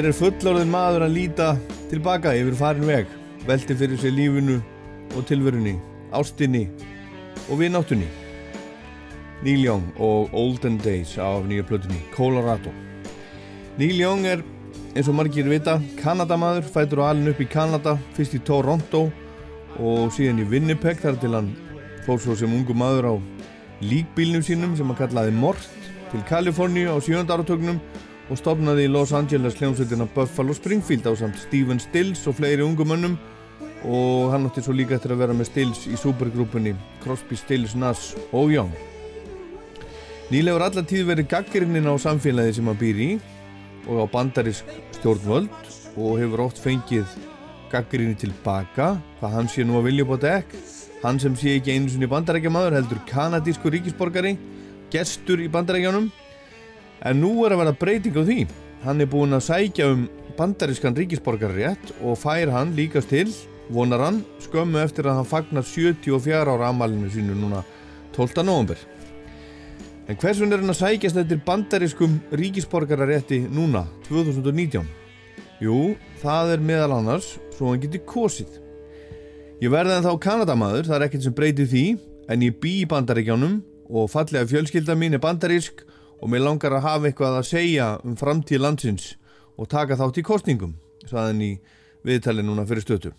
Hér 0.00 0.06
er 0.08 0.16
fullorðin 0.16 0.70
maður 0.72 1.02
að 1.04 1.12
líta 1.12 1.46
tilbaka 1.90 2.30
yfir 2.32 2.54
farin 2.56 2.86
veg, 2.88 3.10
velti 3.44 3.74
fyrir 3.76 4.00
sér 4.00 4.14
lífinu 4.16 4.54
og 5.12 5.26
tilverunni, 5.28 5.74
ástinni 6.16 6.62
og 7.50 7.60
vináttunni. 7.60 8.08
Neil 9.44 9.60
Young 9.66 10.00
og 10.00 10.32
Olden 10.32 10.80
Days 10.80 11.12
af 11.20 11.44
nýja 11.44 11.68
plötunni, 11.68 12.00
Colorado. 12.16 12.72
Neil 13.76 14.00
Young 14.00 14.24
er, 14.24 14.40
eins 14.96 15.12
og 15.12 15.20
margir 15.20 15.52
vita, 15.52 15.76
Kanadamaður, 16.00 16.64
fætur 16.72 17.04
og 17.04 17.10
alin 17.10 17.34
upp 17.34 17.44
í 17.44 17.52
Kanada, 17.52 17.98
fyrst 18.16 18.40
í 18.40 18.44
Toronto 18.48 19.10
og 19.76 20.14
síðan 20.16 20.40
í 20.40 20.48
Winnipeg 20.48 21.04
þar 21.04 21.20
til 21.20 21.36
hann 21.36 21.52
fór 22.08 22.24
svo 22.24 22.40
sem 22.40 22.56
ungu 22.56 22.72
maður 22.72 23.12
á 23.12 23.14
líkbílnum 23.84 24.48
sínum 24.48 24.78
sem 24.80 24.88
hann 24.88 25.04
kallaði 25.04 25.36
Mort 25.44 25.68
til 26.08 26.24
Kaliforníu 26.32 26.88
á 26.88 26.96
sjönda 27.04 27.36
áratögnum 27.36 27.84
og 28.30 28.38
stopnaði 28.38 28.86
í 28.86 28.90
Los 28.90 29.10
Angeles 29.16 29.56
hljómsveitina 29.58 30.06
Buffalo 30.14 30.54
Springfield 30.54 31.08
á 31.10 31.12
samt 31.18 31.38
Steven 31.42 31.82
Stills 31.82 32.22
og 32.30 32.38
fleiri 32.38 32.62
ungum 32.62 32.92
mönnum 32.92 33.16
og 33.82 34.30
hann 34.30 34.46
átti 34.46 34.62
svo 34.62 34.74
líka 34.76 34.94
eftir 34.96 35.14
að 35.14 35.24
vera 35.24 35.34
með 35.34 35.50
Stills 35.50 35.86
í 35.90 35.98
supergrúpunni 35.98 36.76
Crosby, 37.02 37.38
Stills, 37.38 37.74
Nass 37.74 38.14
og 38.30 38.52
Young. 38.54 38.70
Neil 40.30 40.46
hefur 40.46 40.62
allar 40.62 40.86
tíð 40.86 41.08
verið 41.08 41.30
gaggrinnin 41.32 41.90
á 41.90 41.94
samfélagi 41.98 42.60
sem 42.60 42.70
hann 42.70 42.78
býr 42.78 43.02
í 43.02 43.10
og 43.88 44.04
á 44.04 44.12
bandarisk 44.12 44.68
stjórnvöld 45.00 45.50
og 45.96 46.20
hefur 46.20 46.44
oft 46.46 46.60
fengið 46.62 47.08
gaggrinni 47.72 48.14
tilbaka 48.20 48.92
hvað 49.18 49.34
hann 49.34 49.50
sé 49.50 49.66
nú 49.66 49.80
að 49.80 49.90
vilja 49.90 50.06
á 50.06 50.16
dekk. 50.28 50.54
Hann 51.00 51.18
sem 51.18 51.34
sé 51.34 51.56
ekki 51.56 51.74
einu 51.74 51.90
sinni 51.90 52.06
bandarækjamaður 52.10 52.76
heldur 52.78 53.00
kanadísku 53.08 53.72
ríkisborgari 53.72 54.36
gestur 54.92 55.40
í 55.40 55.48
bandarækjanum 55.50 56.10
En 57.06 57.20
nú 57.20 57.32
er 57.46 57.54
að 57.54 57.62
vera 57.62 57.76
breyting 57.80 58.16
á 58.16 58.22
því. 58.24 58.40
Hann 58.84 59.00
er 59.00 59.08
búinn 59.08 59.36
að 59.36 59.46
sækja 59.46 59.88
um 59.92 60.06
bandarískan 60.36 60.96
ríkisborgarrétt 60.96 61.92
og 62.00 62.18
fær 62.20 62.52
hann 62.52 62.74
líkast 62.76 63.10
til, 63.12 63.28
vonar 63.72 64.02
hann, 64.04 64.22
skömmu 64.44 64.80
eftir 64.82 65.08
að 65.08 65.20
hann 65.20 65.28
fagnar 65.28 65.66
74 65.66 66.40
ára 66.40 66.70
amalinu 66.70 67.10
sínu 67.12 67.36
núna 67.36 67.64
12. 68.16 68.44
november. 68.44 68.78
En 70.08 70.18
hvers 70.18 70.40
vegna 70.40 70.56
er 70.56 70.64
hann 70.64 70.72
að 70.72 70.80
sækjast 70.80 71.20
eftir 71.22 71.42
bandarískum 71.46 72.16
ríkisborgarrétti 72.34 73.44
núna, 73.52 73.84
2019? 74.08 74.88
Jú, 75.60 75.94
það 76.22 76.56
er 76.56 76.64
meðal 76.64 76.96
annars 76.96 77.34
svo 77.56 77.70
hann 77.70 77.82
geti 77.82 78.00
kosið. 78.00 78.58
Ég 79.60 79.72
verði 79.72 79.98
en 79.98 80.06
þá 80.06 80.14
Kanadamaður, 80.24 80.88
það 80.88 80.96
er 80.96 81.06
ekkert 81.06 81.26
sem 81.26 81.36
breytir 81.36 81.68
því, 81.68 81.84
en 82.32 82.44
ég 82.46 82.56
bý 82.62 82.78
í 82.80 82.88
bandaríkjánum 82.88 83.60
og 83.90 84.08
fallega 84.08 84.48
fjölskylda 84.48 84.96
mín 84.96 85.16
er 85.18 85.22
bandarísk 85.22 85.84
og 86.20 86.28
mér 86.28 86.44
langar 86.44 86.76
að 86.76 86.84
hafa 86.84 87.08
eitthvað 87.08 87.38
að 87.38 87.48
segja 87.48 87.88
um 88.04 88.16
framtíð 88.20 88.62
landsins 88.64 89.14
og 89.56 89.68
taka 89.72 89.96
þátt 89.96 90.20
í 90.20 90.24
kostningum, 90.24 90.76
saðan 91.08 91.42
í 91.44 91.50
viðtali 92.04 92.44
núna 92.44 92.66
fyrir 92.68 92.84
stötu. 92.84 93.12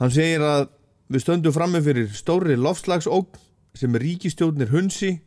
Hann 0.00 0.12
segir 0.14 0.42
að 0.42 0.68
við 1.10 1.24
stöndum 1.24 1.54
frammi 1.54 1.82
fyrir 1.84 2.10
stóri 2.14 2.56
lofslagsógn 2.58 3.38
sem 3.78 3.94
ríkistjórnir 4.02 4.70
hunsi 4.72 5.18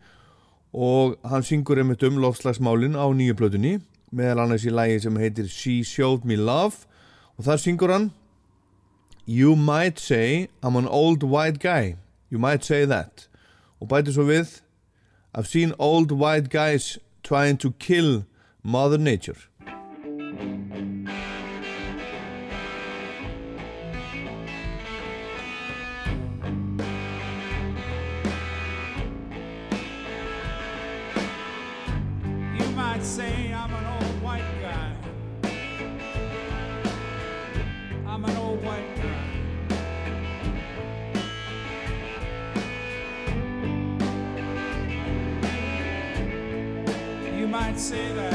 og 0.73 1.19
hann 1.29 1.45
syngur 1.45 1.79
einmitt 1.79 2.03
um 2.07 2.19
lofslagsmálin 2.23 2.97
á 2.99 3.05
nýju 3.13 3.37
plötunni, 3.39 3.77
meðal 4.11 4.45
annars 4.45 4.65
í 4.67 4.73
lægi 4.73 5.03
sem 5.05 5.19
heitir 5.21 5.47
She 5.51 5.83
Showed 5.87 6.25
Me 6.27 6.37
Love 6.39 6.87
og 7.37 7.47
þar 7.47 7.61
syngur 7.61 7.93
hann 7.93 8.11
You 9.25 9.55
might 9.55 9.99
say 9.99 10.49
I'm 10.61 10.75
an 10.75 10.87
old 10.87 11.23
white 11.23 11.59
guy, 11.59 11.95
you 12.29 12.39
might 12.39 12.65
say 12.65 12.85
that 12.85 13.29
og 13.79 13.89
bæti 13.91 14.15
svo 14.15 14.23
við 14.27 14.62
I've 15.35 15.47
seen 15.47 15.73
old 15.79 16.11
white 16.11 16.49
guys 16.49 16.99
trying 17.23 17.57
to 17.57 17.71
kill 17.73 18.25
Mother 18.61 18.97
Nature. 18.97 19.35
Say 47.83 48.13
that. 48.13 48.32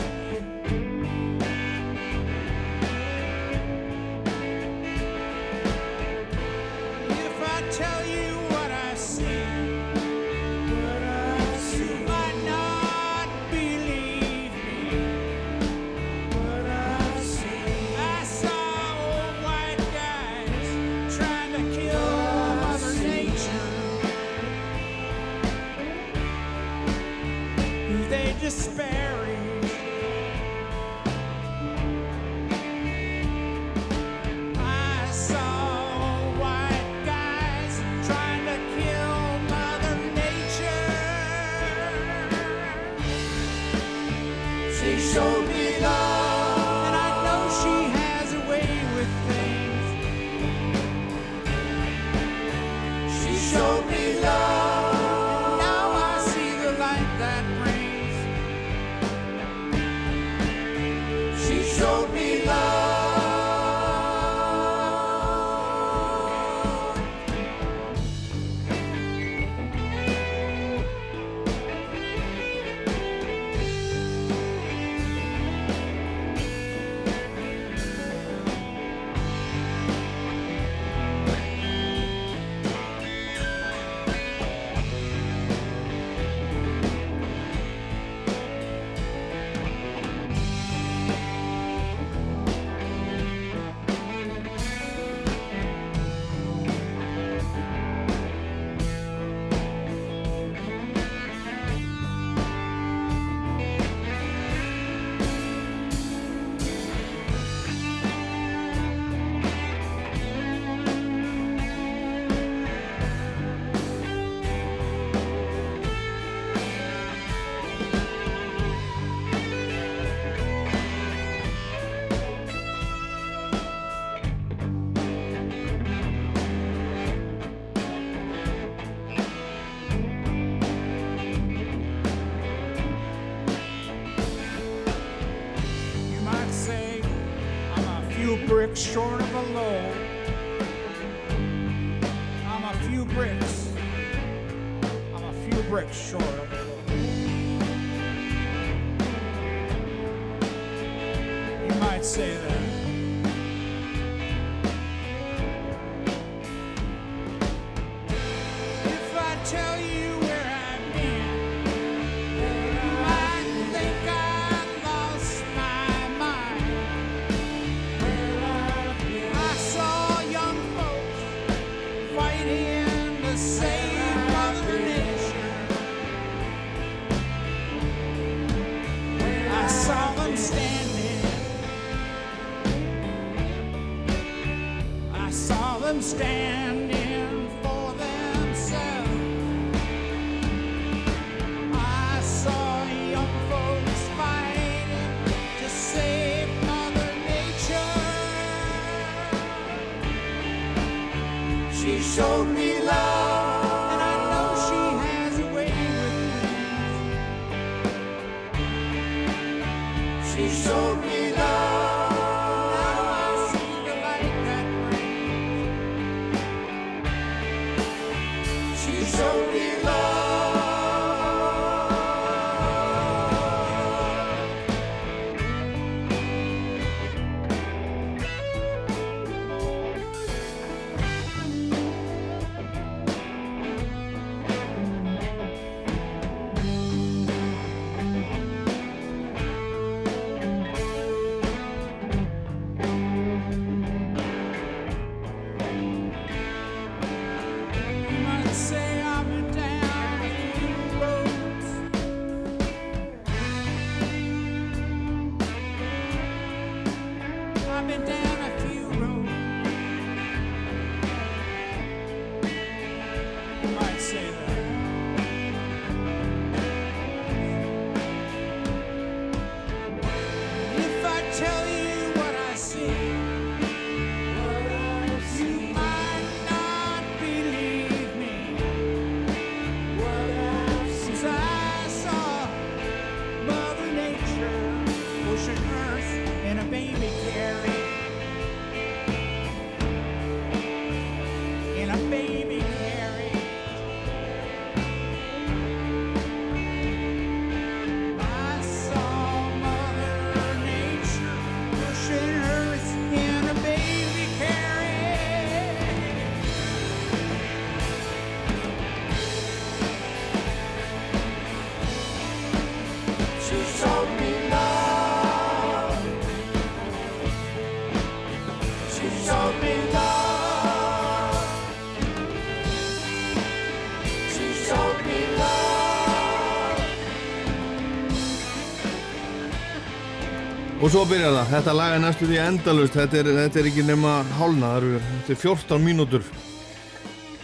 Og 330.88 330.92
svo 330.94 331.03
byrjar 331.05 331.35
það, 331.37 331.48
þetta 331.53 331.72
lag 331.77 331.94
er 331.94 332.01
næstu 332.01 332.27
því 332.31 332.37
endalust, 332.40 332.94
þetta 332.96 333.18
er, 333.20 333.27
þetta 333.37 333.59
er 333.61 333.66
ekki 333.68 333.83
nema 333.85 334.12
hálna, 334.38 334.68
þetta 334.81 335.35
er 335.35 335.38
14 335.42 335.83
mínútur 335.85 336.22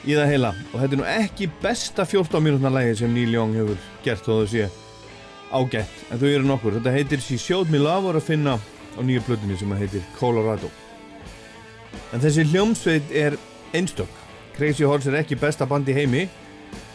í 0.09 0.15
það 0.17 0.31
heila. 0.31 0.53
Og 0.71 0.79
þetta 0.81 0.97
er 0.97 1.01
nú 1.03 1.05
ekki 1.13 1.49
besta 1.61 2.07
14 2.09 2.41
mínútna 2.41 2.71
lagi 2.73 2.95
sem 3.03 3.13
Neil 3.13 3.35
Young 3.37 3.53
hefur 3.59 3.83
gert 4.07 4.25
þó 4.25 4.31
það 4.39 4.47
sé 4.55 4.69
ágætt, 5.59 5.99
en 6.09 6.23
þau 6.23 6.25
eru 6.31 6.47
nokkur, 6.49 6.79
þetta 6.79 6.95
heitir 6.95 7.21
She 7.27 7.37
Showed 7.43 7.69
Me 7.75 7.83
Love 7.83 8.09
og 8.09 8.15
er 8.15 8.21
að 8.23 8.31
finna 8.31 8.55
á 8.57 9.01
nýju 9.05 9.27
plötunni 9.29 9.59
sem 9.61 9.77
heitir 9.77 10.09
Colorado. 10.17 10.73
En 12.17 12.25
þessi 12.25 12.47
hljómsveit 12.49 13.13
er 13.13 13.37
einstök, 13.77 14.17
Crazy 14.57 14.89
Horse 14.89 15.13
er 15.13 15.19
ekki 15.21 15.37
besta 15.45 15.69
band 15.69 15.93
í 15.93 15.99
heimi, 16.01 16.25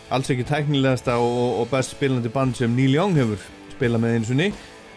alls 0.10 0.34
ekki 0.34 0.50
tæknilegasta 0.50 1.20
og, 1.22 1.30
og- 1.46 1.62
og 1.62 1.72
best 1.78 1.94
spilandi 1.94 2.34
band 2.34 2.58
sem 2.58 2.74
Neil 2.74 2.98
Young 2.98 3.14
hefur 3.22 3.46
spilað 3.78 4.02
með 4.08 4.18
einsunni 4.18 4.50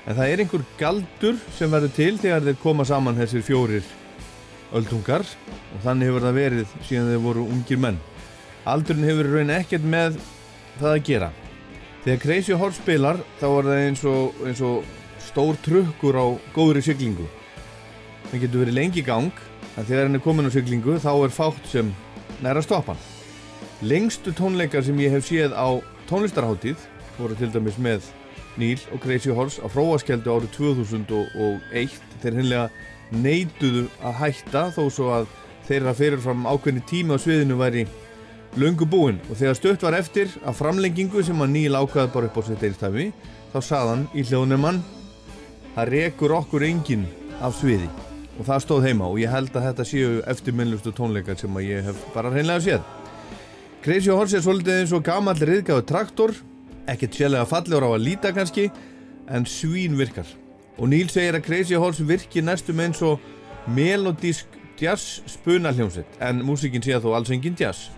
en 0.07 0.17
það 0.17 0.29
er 0.29 0.43
einhver 0.43 0.65
galdur 0.81 1.37
sem 1.57 1.71
verður 1.71 1.93
til 1.97 2.15
þegar 2.19 2.47
þeir 2.47 2.63
koma 2.63 2.87
saman 2.89 3.19
þessir 3.19 3.45
fjórir 3.47 3.85
öldungar 4.77 5.23
og 5.23 5.85
þannig 5.85 6.11
hefur 6.11 6.27
það 6.27 6.39
verið 6.39 6.75
síðan 6.89 7.11
þeir 7.13 7.23
voru 7.27 7.45
ungir 7.45 7.81
menn. 7.83 8.01
Aldurinn 8.69 9.07
hefur 9.09 9.31
raun 9.35 9.53
ekkert 9.53 9.87
með 9.87 10.19
það 10.81 10.91
að 10.91 11.05
gera. 11.09 11.31
Þegar 12.03 12.23
Crazy 12.25 12.59
Horse 12.59 12.83
spilar 12.83 13.21
þá 13.39 13.47
er 13.49 13.69
það 13.69 13.83
eins 13.87 14.05
og, 14.11 14.43
eins 14.49 14.63
og 14.67 14.87
stór 15.23 15.59
trukkur 15.63 16.19
á 16.19 16.27
góðri 16.57 16.83
siglingu. 16.83 17.29
Það 18.31 18.47
getur 18.47 18.65
verið 18.65 18.79
lengi 18.79 19.05
gang 19.07 19.31
en 19.77 19.87
þegar 19.87 20.09
hann 20.09 20.19
er 20.19 20.25
komin 20.25 20.49
á 20.49 20.55
siglingu 20.55 20.99
þá 21.03 21.13
er 21.15 21.35
fátt 21.35 21.69
sem 21.71 21.93
næra 22.43 22.65
stoppa 22.65 22.97
hann. 22.97 23.05
Lengstu 23.83 24.35
tónleikar 24.35 24.85
sem 24.87 24.99
ég 25.03 25.15
hef 25.15 25.27
séð 25.27 25.55
á 25.55 25.79
tónlistarháttíð 26.11 26.83
voru 27.19 27.39
til 27.39 27.51
dæmis 27.55 27.79
með 27.83 28.11
Neil 28.61 28.81
og 28.93 29.01
Crazy 29.01 29.33
Horse 29.33 29.63
á 29.63 29.69
fróaskeldu 29.73 30.33
árið 30.33 30.53
2001 30.57 31.97
þeir 32.23 32.39
hinnlega 32.39 32.67
neituðu 33.13 33.87
að 34.05 34.19
hætta 34.21 34.67
þó 34.75 34.83
svo 34.93 35.11
að 35.17 35.27
þeirra 35.69 35.95
fyrirfram 35.97 36.47
ákveðni 36.49 36.85
tími 36.89 37.17
á 37.17 37.19
sviðinu 37.23 37.59
væri 37.61 37.87
löngu 38.61 38.87
búinn. 38.89 39.21
Og 39.31 39.39
þegar 39.41 39.59
stutt 39.59 39.85
var 39.87 39.97
eftir 39.97 40.33
að 40.45 40.59
framlengingu 40.61 41.25
sem 41.25 41.45
að 41.45 41.55
Neil 41.55 41.77
ákvaði 41.77 42.13
bara 42.15 42.29
upp 42.29 42.41
á 42.41 42.43
sitt 42.49 42.65
einstæmi 42.67 43.11
þá 43.53 43.59
saðan 43.65 44.07
í 44.13 44.25
hljóðnumann 44.29 44.83
það 45.75 45.93
rekur 45.97 46.37
okkur 46.41 46.67
enginn 46.69 47.07
af 47.41 47.57
sviði. 47.61 47.89
Og 48.41 48.47
það 48.49 48.65
stóð 48.65 48.89
heima 48.89 49.09
og 49.09 49.21
ég 49.21 49.33
held 49.33 49.53
að 49.57 49.69
þetta 49.69 49.89
séu 49.89 50.21
eftirminnlustu 50.29 50.93
tónleikar 50.97 51.39
sem 51.41 51.57
að 51.57 51.69
ég 51.69 51.89
hef 51.89 52.07
bara 52.15 52.33
hreinlega 52.33 52.65
séð. 52.65 52.89
Crazy 53.83 54.13
Horse 54.13 54.39
er 54.39 54.45
svolítið 54.45 54.81
eins 54.81 54.93
og 54.95 55.05
gamall 55.05 55.41
riðgáðu 55.41 55.85
traktor 55.89 56.35
ekkert 56.91 57.19
sérlega 57.19 57.49
fallegur 57.49 57.87
á 57.87 57.91
að 57.93 58.05
líta 58.07 58.33
kannski 58.35 58.69
en 59.31 59.47
svín 59.49 59.97
virkar. 59.99 60.27
Og 60.79 60.89
Neil 60.91 61.11
segir 61.13 61.37
að 61.37 61.47
Crazy 61.47 61.79
Horse 61.79 62.05
virki 62.09 62.43
næstum 62.43 62.81
eins 62.83 63.03
og 63.05 63.21
melodísk 63.71 64.59
jazz 64.81 65.21
spunaljómsett 65.31 66.19
en 66.25 66.43
músikinn 66.47 66.83
sé 66.83 66.97
að 66.97 67.07
þó 67.07 67.17
alls 67.19 67.33
engin 67.35 67.59
jazz. 67.59 67.91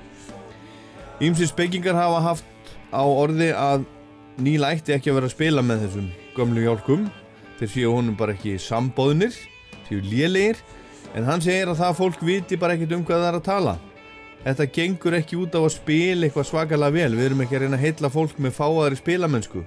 Ímsi 1.23 1.49
spekingar 1.49 1.97
hafa 1.97 2.21
haft 2.21 2.73
á 2.91 3.03
orði 3.03 3.53
að 3.57 3.89
Neil 4.43 4.67
ætti 4.67 4.97
ekki 4.97 5.13
að 5.13 5.21
vera 5.21 5.31
að 5.31 5.37
spila 5.37 5.63
með 5.63 5.85
þessum 5.87 6.07
gömlu 6.35 6.65
hjálkum 6.65 7.05
þeir 7.61 7.71
séu 7.71 7.93
honum 7.95 8.17
bara 8.19 8.35
ekki 8.35 8.57
sambóðnir 8.59 9.37
séu 9.87 10.01
lélegir 10.03 10.59
En 11.15 11.27
hann 11.29 11.43
segir 11.43 11.71
að 11.71 11.79
það 11.79 11.99
fólk 12.01 12.23
viti 12.27 12.57
bara 12.59 12.75
ekkert 12.75 12.97
um 12.97 13.03
hvað 13.07 13.21
það 13.23 13.29
er 13.29 13.37
að 13.39 13.45
tala. 13.47 13.75
Þetta 14.45 14.67
gengur 14.77 15.15
ekki 15.17 15.39
út 15.41 15.55
á 15.57 15.61
að 15.65 15.71
spila 15.73 16.27
eitthvað 16.27 16.49
svakalega 16.51 16.93
vel. 16.93 17.15
Við 17.17 17.27
erum 17.31 17.43
ekki 17.45 17.57
að 17.57 17.63
reyna 17.65 17.79
að 17.79 17.85
heilla 17.87 18.11
fólk 18.13 18.41
með 18.45 18.53
fáaðari 18.59 18.99
spilamennsku. 19.01 19.63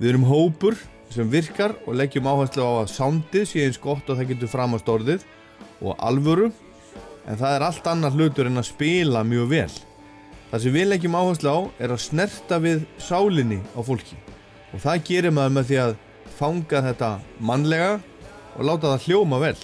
Við 0.00 0.08
erum 0.10 0.26
hópur 0.26 0.78
sem 1.14 1.30
virkar 1.30 1.76
og 1.84 1.94
leggjum 1.98 2.26
áherslu 2.26 2.64
á 2.66 2.72
að 2.80 2.90
soundið 2.90 3.46
sé 3.46 3.62
eins 3.66 3.78
gott 3.78 4.10
og 4.10 4.18
það 4.18 4.32
getur 4.32 4.50
fram 4.50 4.74
á 4.74 4.78
stórðið 4.82 5.22
og 5.78 5.94
alvöru. 6.02 6.50
En 7.30 7.38
það 7.38 7.54
er 7.54 7.66
allt 7.68 7.90
annar 7.92 8.18
hlutur 8.18 8.50
en 8.50 8.58
að 8.58 8.70
spila 8.72 9.22
mjög 9.22 9.48
vel. 9.54 9.70
Það 10.50 10.64
sem 10.64 10.74
við 10.74 10.90
leggjum 10.90 11.18
áherslu 11.20 11.54
á 11.54 11.58
er 11.78 11.94
að 11.94 12.04
snerta 12.08 12.58
við 12.58 12.84
sálinni 12.98 13.60
á 13.78 13.80
fólki. 13.86 14.18
Og 14.74 14.82
það 14.82 15.06
gerir 15.06 15.36
maður 15.36 15.56
með 15.60 15.70
því 15.70 15.80
að 15.84 15.96
fanga 16.40 16.82
þetta 16.90 17.14
mannlega 17.38 17.96
og 18.56 18.66
láta 18.66 18.90
það 18.96 19.06
hljóma 19.06 19.44
vel. 19.46 19.58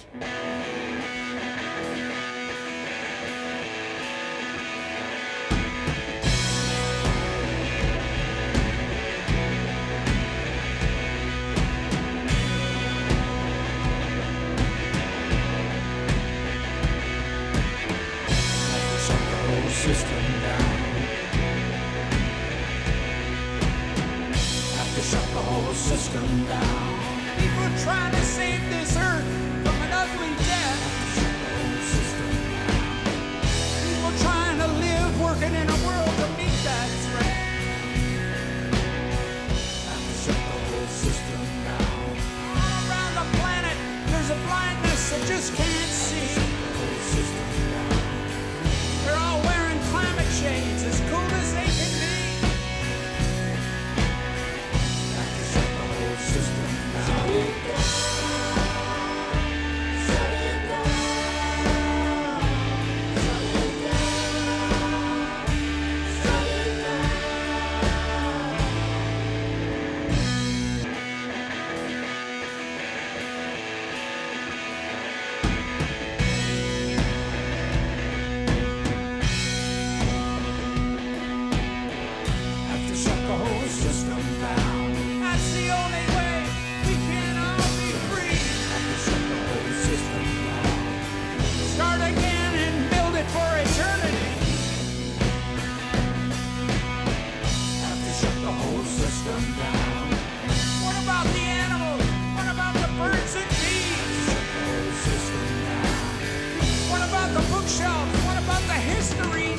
Bookshelves? 107.67 108.15
What 108.25 108.37
about 108.41 108.63
the 108.63 108.79
history? 108.79 109.51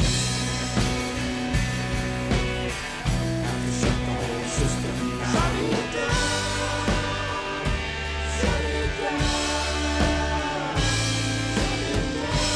Have 3.45 3.61
to 3.65 3.73
shut 3.81 3.99
the 4.09 4.15
whole 4.17 4.45
system 4.49 4.97
down. 5.21 5.29
Shut 5.35 5.53
it 5.69 5.89
down. 5.93 6.89
Shut 8.39 8.65
it 8.65 8.93
down. 9.05 9.29
Shut 11.61 11.85
it 11.85 12.13
down. 12.17 12.49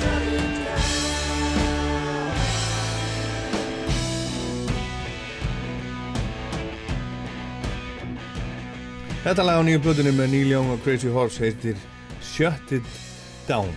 Shut 0.00 0.22
it 0.26 0.54
down. 0.66 0.90
Þetta 9.22 9.42
lag 9.42 9.58
á 9.58 9.62
nýju 9.62 9.80
plötunni 9.86 10.10
með 10.18 10.28
Neil 10.34 10.48
Young 10.56 10.68
og 10.74 10.82
Crazy 10.82 11.08
Horse 11.14 11.38
heitir 11.46 11.76
Shut 12.22 12.72
It 12.72 13.05
Down. 13.48 13.72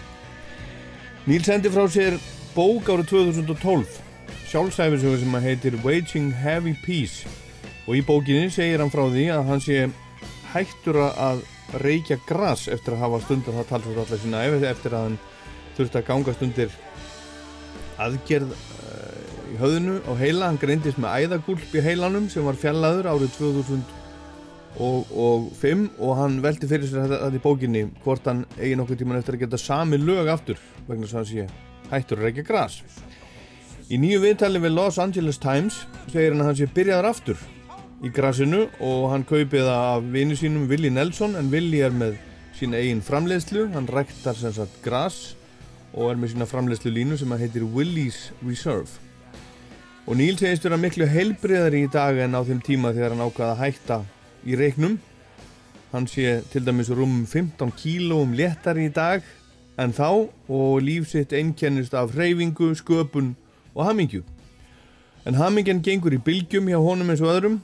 Neil 1.29 1.43
sendi 1.45 1.69
frá 1.69 1.85
sér 1.91 2.17
bók 2.55 2.89
árið 2.89 3.11
2012, 3.13 3.99
sjálfsæfisögu 4.49 5.19
sem 5.21 5.39
heitir 5.43 5.77
Waging 5.83 6.33
Heavy 6.33 6.73
Peace 6.85 7.29
og 7.85 7.97
í 7.97 8.03
bókinni 8.05 8.49
segir 8.53 8.81
hann 8.81 8.91
frá 8.93 9.05
því 9.09 9.25
að 9.33 9.47
hann 9.49 9.63
sé 9.63 9.83
hættur 10.53 11.01
að 11.09 11.43
reykja 11.83 12.17
gras 12.29 12.67
eftir 12.71 12.95
að 12.95 13.03
hafa 13.03 13.21
stundar 13.25 13.59
það 13.59 13.69
talsvægt 13.69 14.01
allar 14.03 14.23
sína 14.23 14.43
eftir 14.71 14.95
að 14.97 15.05
hann 15.07 15.19
þurfti 15.77 16.01
að 16.01 16.07
gangast 16.09 16.43
undir 16.45 16.73
aðgerð 17.99 18.55
uh, 18.55 19.53
í 19.53 19.59
höfðinu 19.59 19.99
og 20.09 20.19
heila, 20.21 20.49
hann 20.49 20.59
greindist 20.61 20.99
með 21.01 21.25
æðagúlp 21.25 21.75
í 21.75 21.83
heilanum 21.85 22.29
sem 22.31 22.45
var 22.47 22.57
fjallaður 22.59 23.11
árið 23.13 23.37
2000 23.37 23.98
og, 24.77 25.09
og 25.11 25.49
5 25.59 25.85
og 25.97 26.15
hann 26.19 26.39
velti 26.43 26.69
fyrir 26.69 26.87
sér 26.87 27.07
þetta 27.07 27.21
þetta 27.25 27.39
í 27.39 27.43
bókinni 27.43 27.83
hvort 28.03 28.27
hann 28.29 28.45
eigi 28.59 28.77
nokkuð 28.77 29.01
tíman 29.01 29.19
eftir 29.19 29.37
að 29.37 29.45
geta 29.45 29.59
sami 29.61 29.97
lög 29.97 30.29
aftur 30.31 30.59
vegna 30.87 31.07
þess 31.07 31.15
að 31.15 31.19
hann 31.19 31.29
sé 31.31 31.47
hættur 31.89 32.19
að 32.19 32.27
reykja 32.27 32.45
gras. 32.47 32.81
Í 33.89 33.97
nýju 33.97 34.21
viðtali 34.21 34.61
við 34.61 34.75
Los 34.75 34.99
Angeles 35.01 35.41
Times 35.41 35.81
segir 36.11 36.35
hann 36.35 36.43
að 36.43 36.51
hann 36.51 36.59
sé 36.59 36.69
byrjaður 36.75 37.09
aftur 37.09 37.39
í 38.05 38.11
grasinu 38.13 38.67
og 38.85 39.09
hann 39.11 39.25
kaupið 39.27 39.65
það 39.65 39.85
af 39.89 40.09
vini 40.13 40.37
sínum 40.37 40.69
Willi 40.69 40.91
Nelson 40.93 41.35
en 41.39 41.49
Willi 41.51 41.81
er 41.83 41.95
með 41.95 42.19
sín 42.59 42.75
eigin 42.77 43.01
framleiðslu. 43.03 43.65
Hann 43.73 43.89
rektar 43.89 44.37
sem 44.37 44.53
sagt 44.55 44.77
gras 44.85 45.33
og 45.95 46.11
er 46.11 46.21
með 46.21 46.35
sína 46.35 46.47
framleiðslu 46.49 46.93
línu 46.93 47.17
sem 47.17 47.33
að 47.33 47.47
heitir 47.47 47.65
Willie's 47.65 48.29
Reserve. 48.45 49.01
Og 50.05 50.17
Neil 50.17 50.37
segist 50.39 50.63
vera 50.65 50.77
miklu 50.79 51.05
heilbriðari 51.09 51.83
í 51.85 51.91
dag 51.91 52.17
en 52.21 52.37
á 52.37 52.41
þeim 52.45 52.61
tíma 52.65 52.93
þegar 52.93 53.15
hann 53.15 53.25
ákvaða 53.25 53.55
að 53.55 53.61
hætta 53.65 53.99
í 54.45 54.57
reiknum. 54.59 54.99
Hann 55.91 56.05
sé 56.07 56.41
til 56.51 56.65
dæmis 56.65 56.91
rúm 56.93 57.25
15 57.25 57.71
kílóum 57.73 58.35
léttari 58.37 58.87
í 58.89 58.93
dag 58.93 59.23
en 59.79 59.93
þá 59.95 60.29
og 60.51 60.81
líf 60.83 61.07
sitt 61.09 61.33
einkennist 61.33 61.95
af 61.97 62.13
hreyfingu, 62.13 62.73
sköpun 62.75 63.33
og 63.73 63.85
hamingju. 63.87 64.21
En 65.25 65.39
hamingjan 65.39 65.81
gengur 65.83 66.13
í 66.13 66.21
bylgjum 66.21 66.69
hjá 66.69 66.79
honum 66.83 67.09
eins 67.09 67.23
og 67.23 67.33
öðrum. 67.33 67.57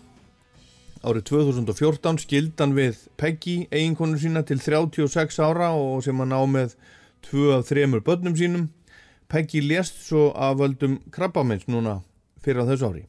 Árið 1.05 1.27
2014 1.29 2.23
skildan 2.23 2.73
við 2.73 3.03
Peggy, 3.19 3.67
eiginkonu 3.69 4.17
sína 4.17 4.41
til 4.41 4.57
36 4.57 5.37
ára 5.43 5.69
og 5.77 6.01
sem 6.03 6.17
hann 6.17 6.33
á 6.33 6.41
með 6.49 6.73
tvö 7.27 7.59
af 7.59 7.67
þremur 7.69 8.01
börnum 8.01 8.33
sínum. 8.37 8.69
Peggy 9.29 9.61
lést 9.61 10.01
svo 10.07 10.31
af 10.33 10.57
völdum 10.57 10.99
krabbamens 11.13 11.67
núna 11.69 11.99
fyrir 12.41 12.65
á 12.65 12.69
þessu 12.71 12.89
ári. 12.89 13.03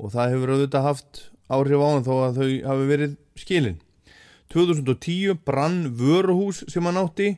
Og 0.00 0.12
það 0.16 0.32
hefur 0.32 0.54
auðvitað 0.54 0.88
haft 0.88 1.22
áhrif 1.52 1.82
á 1.82 1.88
hann 1.88 2.06
þó 2.06 2.14
að 2.26 2.38
þau 2.40 2.52
hafi 2.70 2.86
verið 2.90 3.16
skilin. 3.38 3.80
2010 4.52 5.42
brann 5.46 5.90
vöruhús 5.98 6.62
sem 6.70 6.86
hann 6.86 7.00
átti 7.00 7.34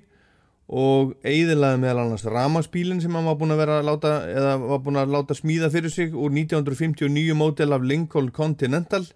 og 0.69 1.15
eigðilaði 1.25 1.81
meðal 1.81 2.03
annars 2.03 2.27
ramaspílin 2.29 3.01
sem 3.01 3.15
hann 3.17 3.29
var 3.29 3.39
búin 3.41 3.55
að 3.55 3.63
vera 3.63 3.79
að 3.81 3.89
láta 3.89 4.15
eða 4.29 4.55
var 4.61 4.83
búin 4.85 5.01
að 5.01 5.15
láta 5.15 5.37
smíða 5.37 5.71
fyrir 5.73 5.93
sig 5.93 6.13
úr 6.13 6.35
1959 6.37 7.37
mótel 7.39 7.73
af 7.73 7.87
Lincoln 7.89 8.29
Continental. 8.37 9.07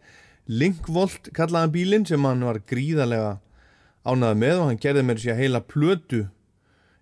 Linkvolt 0.49 1.29
kallaði 1.37 1.67
hann 1.67 1.75
bílinn 1.75 2.07
sem 2.09 2.25
hann 2.25 2.47
var 2.49 2.63
gríðarlega 2.65 3.37
ánaði 4.09 4.41
með 4.41 4.63
og 4.63 4.71
hann 4.71 4.81
gerði 4.83 5.05
með 5.07 5.23
sér 5.27 5.39
heila 5.39 5.61
plötu 5.63 6.25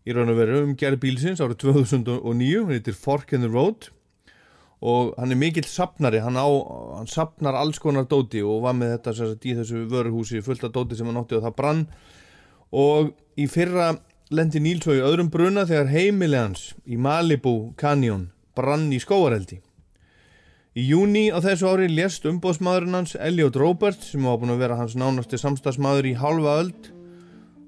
í 0.05 0.17
raun 0.17 0.33
og 0.33 0.41
veru 0.41 0.65
um 0.65 0.75
gerð 0.79 1.01
bílsins 1.05 1.41
árið 1.41 1.63
2009 1.71 2.65
hann 2.65 2.75
heitir 2.75 2.97
Fork 2.97 3.33
in 3.37 3.47
the 3.47 3.51
Road 3.53 3.89
og 4.81 5.15
hann 5.21 5.33
er 5.33 5.39
mikill 5.41 5.67
sapnari 5.69 6.23
hann, 6.25 6.39
á, 6.41 6.49
hann 6.97 7.09
sapnar 7.11 7.59
alls 7.59 7.81
konar 7.83 8.09
dóti 8.09 8.41
og 8.41 8.63
var 8.65 8.77
með 8.77 8.95
þetta 8.97 9.17
sagt, 9.19 9.45
í 9.45 9.57
þessu 9.59 9.85
vöruhúsi 9.91 10.41
fullt 10.45 10.65
af 10.69 10.75
dóti 10.77 10.97
sem 10.97 11.09
hann 11.11 11.21
átti 11.21 11.37
og 11.37 11.45
það 11.45 11.57
brann 11.59 11.83
og 12.73 13.11
í 13.37 13.49
fyrra 13.51 13.91
lendi 14.31 14.63
Níl 14.63 14.79
svo 14.81 14.97
í 14.97 15.03
öðrum 15.05 15.33
bruna 15.33 15.67
þegar 15.69 15.91
heimili 15.93 16.39
hans 16.39 16.71
í 16.87 16.97
Malibu 16.97 17.75
Canyon 17.81 18.31
brann 18.57 18.89
í 18.95 19.01
skóareldi 19.03 19.61
í 20.79 20.87
júni 20.87 21.29
á 21.29 21.43
þessu 21.45 21.69
ári 21.69 21.91
lést 21.91 22.25
umbóðsmaðurinn 22.31 23.03
hans 23.03 23.19
Elliot 23.19 23.59
Roberts 23.61 24.15
sem 24.15 24.25
var 24.25 24.41
búin 24.41 24.55
að 24.55 24.65
vera 24.65 24.81
hans 24.81 24.97
nánasti 24.97 25.41
samstagsmaður 25.41 26.13
í 26.13 26.17
halva 26.21 26.57
öld 26.63 26.93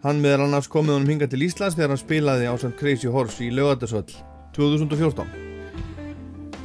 Hann 0.03 0.19
meðal 0.19 0.49
annars 0.49 0.67
komið 0.67 0.97
honum 0.97 1.13
hingað 1.13 1.37
til 1.37 1.45
Íslands 1.47 1.77
þegar 1.79 1.95
hann 1.95 2.01
spilaði 2.03 2.51
á 2.51 2.55
St. 2.59 2.75
Crazy 2.81 3.07
Horse 3.07 3.47
í 3.47 3.53
Laugardalsvöll 3.55 4.11
2014. 4.59 5.52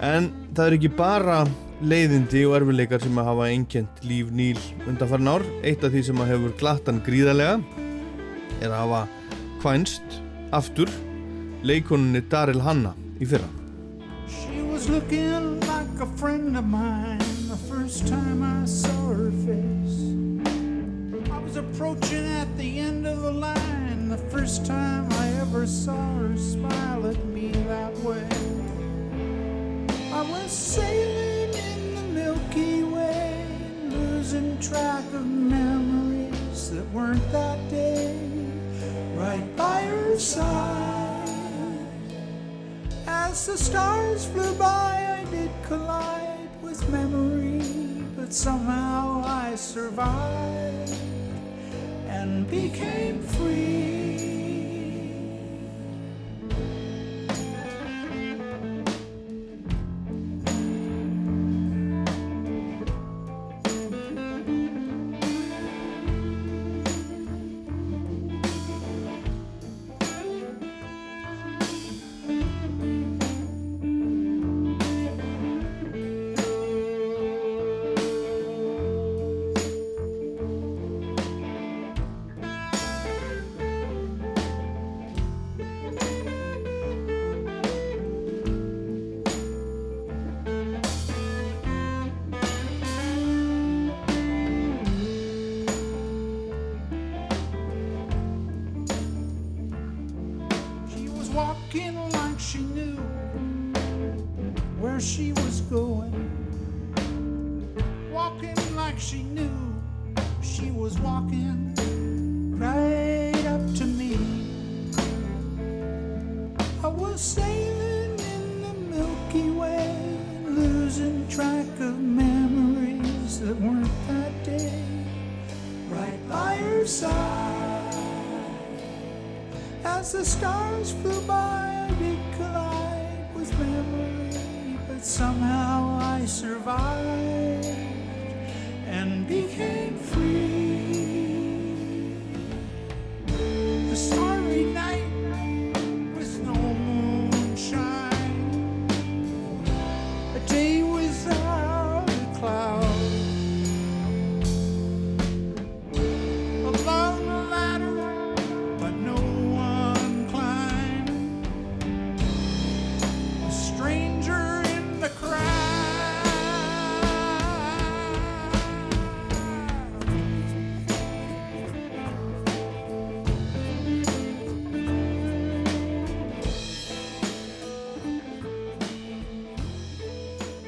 En 0.04 0.30
það 0.54 0.68
er 0.68 0.76
ekki 0.78 0.90
bara 0.94 1.38
leiðindi 1.82 2.44
og 2.46 2.56
erfileikar 2.60 3.02
sem 3.02 3.18
að 3.18 3.30
hafa 3.32 3.48
einkjent 3.50 4.02
líf 4.06 4.30
Níl 4.34 4.60
undanfarn 4.86 5.30
ár. 5.32 5.46
Eitt 5.66 5.86
af 5.86 5.94
því 5.94 6.04
sem 6.06 6.22
að 6.22 6.32
hefur 6.34 6.56
glatt 6.60 6.90
hann 6.90 7.02
gríðarlega 7.06 7.58
er 8.62 8.72
að 8.72 8.82
hafa 8.84 9.02
kvænst 9.62 10.20
aftur 10.54 10.92
leikoninni 11.66 12.22
Daryl 12.30 12.62
Hanna 12.62 12.94
í 13.18 13.26
fyrra. 13.30 13.50
She 14.30 14.62
was 14.62 14.90
looking 14.90 15.60
like 15.66 16.02
a 16.02 16.10
friend 16.18 16.58
of 16.58 16.66
mine 16.66 17.20
the 17.50 17.58
first 17.70 18.08
time 18.08 18.44
I 18.44 18.66
saw 18.66 19.14
her 19.14 19.32
face. 19.46 19.98
I 21.32 21.40
was 21.42 21.58
approaching 21.58 22.26
at 22.38 22.50
the 22.58 22.80
end 22.80 23.08
of 23.08 23.22
the 23.22 23.32
line 23.32 24.10
the 24.10 24.18
first 24.30 24.66
time 24.66 25.12
I 25.14 25.28
ever 25.42 25.66
saw 25.66 25.98
her 26.20 26.38
smile 26.38 27.08
at 27.08 27.26
me 27.26 27.52
that 27.68 27.98
way. 28.00 28.67
I 30.18 30.22
was 30.32 30.52
sailing 30.52 31.54
in 31.54 31.96
the 31.96 32.02
Milky 32.02 32.82
Way, 32.82 33.46
losing 33.84 34.58
track 34.58 35.06
of 35.14 35.28
memories 35.28 36.72
that 36.72 36.92
weren't 36.92 37.32
that 37.32 37.60
day, 37.70 38.18
right 39.14 39.46
by 39.56 39.84
her 39.84 40.18
side. 40.18 41.30
As 43.06 43.46
the 43.46 43.60
stars 43.60 44.26
flew 44.26 44.56
by, 44.56 45.20
I 45.22 45.24
did 45.30 45.52
collide 45.68 46.50
with 46.64 46.90
memory, 46.90 47.62
but 48.16 48.34
somehow 48.34 49.22
I 49.24 49.54
survived 49.54 50.96
and 52.08 52.50
became 52.50 53.22
free. 53.22 54.17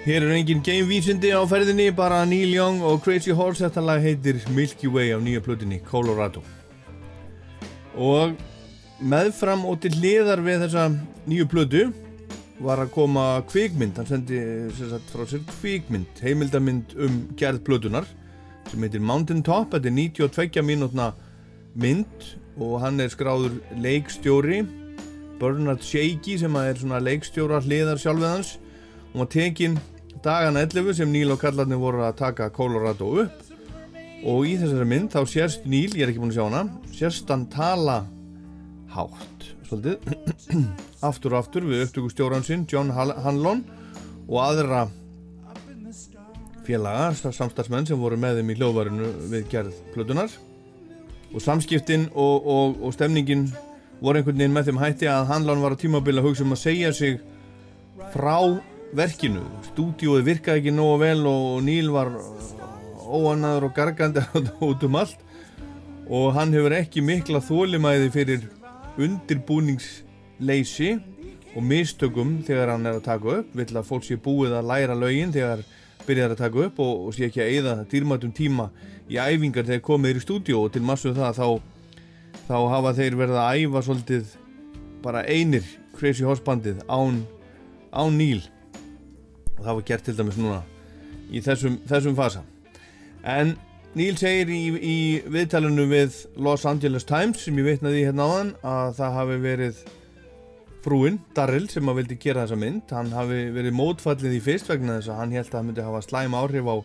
Hér 0.10 0.24
er 0.26 0.32
engin 0.34 0.64
gamevísindi 0.66 1.30
á 1.38 1.46
ferðinni, 1.46 1.92
bara 1.94 2.24
Neil 2.26 2.50
Young 2.50 2.80
og 2.82 3.04
Crazy 3.06 3.30
Horse. 3.30 3.62
Þetta 3.62 3.82
lag 3.86 4.00
heitir 4.02 4.40
Milky 4.58 4.88
Way 4.90 5.12
á 5.14 5.22
nýja 5.22 5.42
plötunni, 5.46 5.78
Colorado. 5.86 6.42
Og 7.94 8.34
meðfram 9.06 9.68
og 9.70 9.78
til 9.84 9.92
hliðar 10.00 10.42
við 10.42 10.64
þessa 10.64 10.88
nýju 11.30 11.46
plötu 11.52 11.82
var 12.58 12.82
að 12.82 12.90
koma 12.96 13.26
kvikmynd. 13.52 14.00
Hann 14.02 14.10
sendi 14.10 14.40
sagt, 14.80 15.14
frá 15.14 15.28
sér 15.30 15.44
kvikmynd, 15.52 16.24
heimildamynd 16.26 16.98
um 16.98 17.20
gerð 17.38 17.62
plötunar 17.70 18.10
sem 18.72 18.82
heitir 18.82 19.06
Mountain 19.06 19.46
Top. 19.46 19.76
Þetta 19.76 19.92
er 19.92 19.98
92 20.00 20.66
mínútna 20.66 21.12
mynd 21.78 22.32
og 22.58 22.80
hann 22.82 22.98
er 22.98 23.14
skráður 23.14 23.62
leikstjóri 23.78 24.64
Bernard 25.38 25.86
Shaky 25.86 26.42
sem 26.42 26.60
er 26.66 26.82
svona 26.82 26.98
leikstjóra 26.98 27.62
hliðar 27.62 28.02
sjálfið 28.02 28.30
hans 28.32 28.56
hún 29.14 29.22
var 29.22 29.32
tekin 29.38 29.78
dagana 30.24 30.66
11 30.66 30.98
sem 31.00 31.12
Níl 31.12 31.34
og 31.34 31.42
kallarnir 31.42 31.80
voru 31.82 32.04
að 32.06 32.18
taka 32.20 32.50
Colorado 32.54 33.10
upp. 33.24 33.46
Og 34.28 34.48
í 34.50 34.58
þessari 34.60 34.88
mynd 34.90 35.14
þá 35.14 35.22
sérst 35.32 35.68
Níl, 35.70 35.94
ég 35.96 36.04
er 36.04 36.12
ekki 36.12 36.22
búin 36.22 36.34
að 36.34 36.40
sjá 36.40 36.48
hana 36.50 36.64
sérst 37.00 37.30
hann 37.32 37.46
tala 37.52 38.02
hátt 38.92 39.46
svolítið 39.70 40.56
aftur 41.10 41.36
og 41.36 41.44
aftur 41.44 41.68
við 41.70 41.86
upptöku 41.86 42.12
stjóran 42.12 42.44
sinn 42.44 42.66
John 42.70 42.92
Hanlon 42.92 43.62
og 44.28 44.40
aðra 44.44 44.88
félaga, 46.68 47.14
samstarfsmenn 47.16 47.88
sem 47.88 48.00
voru 48.00 48.18
með 48.20 48.42
þeim 48.42 48.52
í 48.54 48.58
hljóðvarinu 48.60 49.12
við 49.32 49.48
gerð 49.54 49.78
plötunar 49.94 50.34
og 51.30 51.42
samskiptin 51.42 52.10
og, 52.12 52.46
og, 52.46 52.78
og 52.84 52.94
stemningin 52.98 53.48
voru 54.02 54.20
einhvern 54.20 54.38
veginn 54.38 54.56
með 54.56 54.70
þeim 54.70 54.82
hætti 54.82 55.10
að 55.10 55.30
Hanlon 55.32 55.64
var 55.64 55.78
á 55.78 55.82
tímabili 55.82 56.22
að 56.22 56.30
hugsa 56.30 56.46
um 56.46 56.56
að 56.56 56.64
segja 56.64 56.92
sig 56.96 57.20
frá 58.14 58.38
verkinu. 58.96 59.44
Stúdíóið 59.70 60.26
virkaði 60.28 60.62
ekki 60.62 60.74
nógu 60.74 61.00
vel 61.04 61.26
og 61.30 61.62
Níl 61.66 61.92
var 61.94 62.12
óannaður 63.10 63.70
og 63.70 63.76
gargandi 63.78 64.24
út 64.70 64.86
um 64.88 64.98
allt. 65.00 65.20
Og 66.10 66.34
hann 66.34 66.54
hefur 66.56 66.74
ekki 66.74 67.04
mikla 67.06 67.42
þólimæði 67.46 68.10
fyrir 68.14 68.48
undirbúningsleysi 69.00 70.96
og 71.56 71.66
mistökum 71.66 72.40
þegar 72.46 72.74
hann 72.74 72.90
er 72.90 72.98
að 72.98 73.08
taka 73.10 73.40
upp. 73.40 73.54
Vill 73.54 73.76
að 73.76 73.90
fólk 73.90 74.08
sé 74.08 74.18
búið 74.18 74.58
að 74.58 74.70
læra 74.72 74.98
lögin 74.98 75.34
þegar 75.36 75.66
byrjar 76.08 76.34
að 76.34 76.44
taka 76.44 76.66
upp 76.66 76.80
og, 76.82 76.94
og 77.08 77.14
sé 77.14 77.30
ekki 77.30 77.44
að 77.44 77.52
eyða 77.54 77.76
dýrmætum 77.92 78.34
tíma 78.34 78.70
í 79.10 79.20
æfingar 79.22 79.68
þegar 79.68 79.86
komið 79.86 80.16
er 80.16 80.22
í 80.22 80.26
stúdíó. 80.26 80.64
Og 80.66 80.74
til 80.74 80.86
massu 80.86 81.14
það 81.14 81.38
þá, 81.38 81.50
þá 82.50 82.58
hafa 82.74 82.96
þeir 82.98 83.20
verið 83.22 83.42
að 83.42 83.66
æfa 83.66 83.86
svolítið 83.86 84.38
bara 85.04 85.26
einir 85.30 85.68
Crazy 86.00 86.26
Horse 86.26 86.44
bandið 86.44 86.82
án, 86.90 87.22
án 87.94 88.18
Níl 88.18 88.42
og 89.60 89.66
það 89.66 89.80
var 89.80 89.88
gert 89.92 90.08
til 90.08 90.18
dæmis 90.18 90.40
núna 90.40 90.62
í 91.30 91.42
þessum, 91.46 91.82
þessum 91.90 92.16
fasa. 92.18 92.46
En 93.28 93.58
Níl 93.98 94.14
segir 94.20 94.52
í, 94.54 94.64
í 94.86 94.98
viðtalinu 95.34 95.88
við 95.90 96.18
Los 96.38 96.62
Angeles 96.70 97.08
Times 97.10 97.42
sem 97.42 97.58
ég 97.58 97.66
vitnaði 97.66 98.04
í 98.04 98.06
hérna 98.06 98.28
áðan 98.30 98.52
að 98.62 98.92
það 99.00 99.16
hafi 99.16 99.38
verið 99.42 99.80
frúinn, 100.84 101.18
Darryl, 101.34 101.66
sem 101.74 101.90
að 101.90 101.98
vildi 102.04 102.18
gera 102.22 102.44
þessa 102.44 102.60
mynd. 102.62 102.94
Hann 102.94 103.10
hafi 103.16 103.40
verið 103.56 103.74
mótfallið 103.80 104.36
í 104.38 104.44
fyrst 104.46 104.70
vegna 104.70 105.00
þess 105.00 105.10
að 105.10 105.20
hann 105.24 105.34
held 105.34 105.50
að 105.50 105.56
það 105.56 105.66
myndi 105.72 105.88
hafa 105.88 106.04
slæm 106.06 106.38
áhrif 106.38 106.70
á 106.70 106.76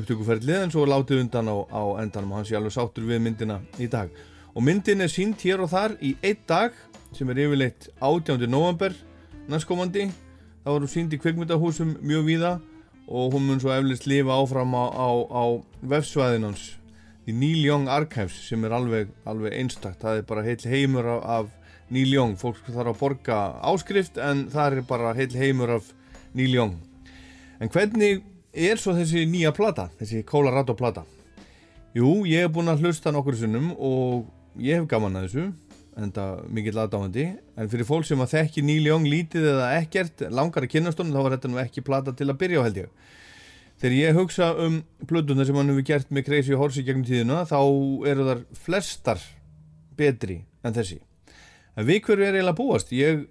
upptökuferðlið 0.00 0.62
en 0.62 0.72
svo 0.72 0.86
látið 0.88 1.22
undan 1.26 1.52
á, 1.52 1.56
á 1.68 1.82
endanum. 2.00 2.32
Og 2.32 2.40
hann 2.40 2.48
sé 2.48 2.56
alveg 2.56 2.76
sáttur 2.78 3.04
við 3.10 3.20
myndina 3.28 3.60
í 3.76 3.90
dag. 3.92 4.16
Og 4.56 4.64
myndin 4.64 5.04
er 5.04 5.12
sínt 5.12 5.44
hér 5.44 5.60
og 5.60 5.74
þar 5.74 5.98
í 6.00 6.16
einn 6.24 6.40
dag 6.48 6.80
sem 7.12 7.28
er 7.30 7.44
yfirleitt 7.44 7.90
18. 8.00 8.48
november 8.48 8.96
næstkomandi 9.52 10.08
er 10.74 10.82
hún 10.82 10.90
sínt 10.90 11.14
í 11.14 11.20
kvikmyndahúsum 11.22 11.92
mjög 12.02 12.24
víða 12.26 12.52
og 13.06 13.36
hún 13.36 13.46
mun 13.46 13.60
svo 13.62 13.70
eflust 13.70 14.08
lifa 14.10 14.34
áfram 14.34 14.74
á, 14.74 14.84
á, 14.90 15.08
á 15.30 15.44
vefsvæðinans 15.86 16.72
í 17.26 17.34
Neil 17.34 17.60
Young 17.62 17.86
Archives 17.90 18.34
sem 18.48 18.64
er 18.66 18.74
alveg, 18.74 19.12
alveg 19.26 19.54
einstakt. 19.54 20.00
Það 20.02 20.20
er 20.20 20.26
bara 20.26 20.44
heil 20.46 20.58
heimur 20.66 21.06
af, 21.16 21.22
af 21.22 21.76
Neil 21.94 22.10
Young. 22.10 22.34
Fólk 22.38 22.62
þarf 22.66 22.92
að 22.92 22.98
borga 22.98 23.38
áskrift 23.66 24.18
en 24.18 24.46
það 24.50 24.80
er 24.80 24.88
bara 24.88 25.14
heil 25.14 25.30
heimur 25.38 25.76
af 25.78 25.92
Neil 26.34 26.54
Young. 26.54 26.74
En 27.62 27.70
hvernig 27.70 28.24
er 28.50 28.80
svo 28.80 28.94
þessi 28.96 29.22
nýja 29.30 29.54
plata 29.54 29.88
þessi 30.00 30.24
Colorado 30.26 30.74
plata? 30.74 31.06
Jú, 31.96 32.24
ég 32.28 32.44
hef 32.44 32.52
búin 32.58 32.68
að 32.68 32.82
hlusta 32.84 33.14
nokkur 33.14 33.38
sinnum 33.38 33.70
og 33.78 34.26
ég 34.58 34.80
hef 34.80 34.90
gaman 34.90 35.22
að 35.22 35.28
þessu 35.28 35.46
en 35.96 36.12
það 36.12 36.40
mikill 36.52 36.80
aðdáðandi 36.82 37.26
en 37.56 37.70
fyrir 37.72 37.88
fólk 37.88 38.04
sem 38.08 38.20
að 38.20 38.34
þekki 38.34 38.64
Neil 38.66 38.84
Young 38.84 39.06
lítið 39.08 39.46
eða 39.54 39.68
ekkert 39.78 40.26
langar 40.28 40.66
að 40.66 40.74
kynast 40.74 41.00
honum 41.00 41.16
þá 41.16 41.22
var 41.24 41.36
þetta 41.36 41.52
nú 41.52 41.62
ekki 41.62 41.84
plata 41.86 42.12
til 42.16 42.28
að 42.28 42.40
byrja 42.42 42.60
á 42.60 42.66
held 42.66 42.82
ég 42.82 43.14
Þegar 43.76 43.92
ég 43.92 44.16
hugsa 44.16 44.46
um 44.64 44.78
plötuna 45.08 45.44
sem 45.44 45.56
hann 45.58 45.68
hefur 45.68 45.84
gert 45.84 46.12
með 46.14 46.24
Crazy 46.30 46.56
Horse 46.56 46.80
í 46.80 46.86
gegnum 46.86 47.04
tíðina 47.04 47.42
þá 47.44 47.58
eru 48.08 48.24
þar 48.24 48.38
flestar 48.56 49.20
betri 49.98 50.38
en 50.64 50.76
þessi. 50.76 51.02
En 51.76 51.84
við 51.84 52.06
hverju 52.06 52.24
er 52.24 52.38
eiginlega 52.38 52.56
búast? 52.56 52.94
Ég 52.96 53.26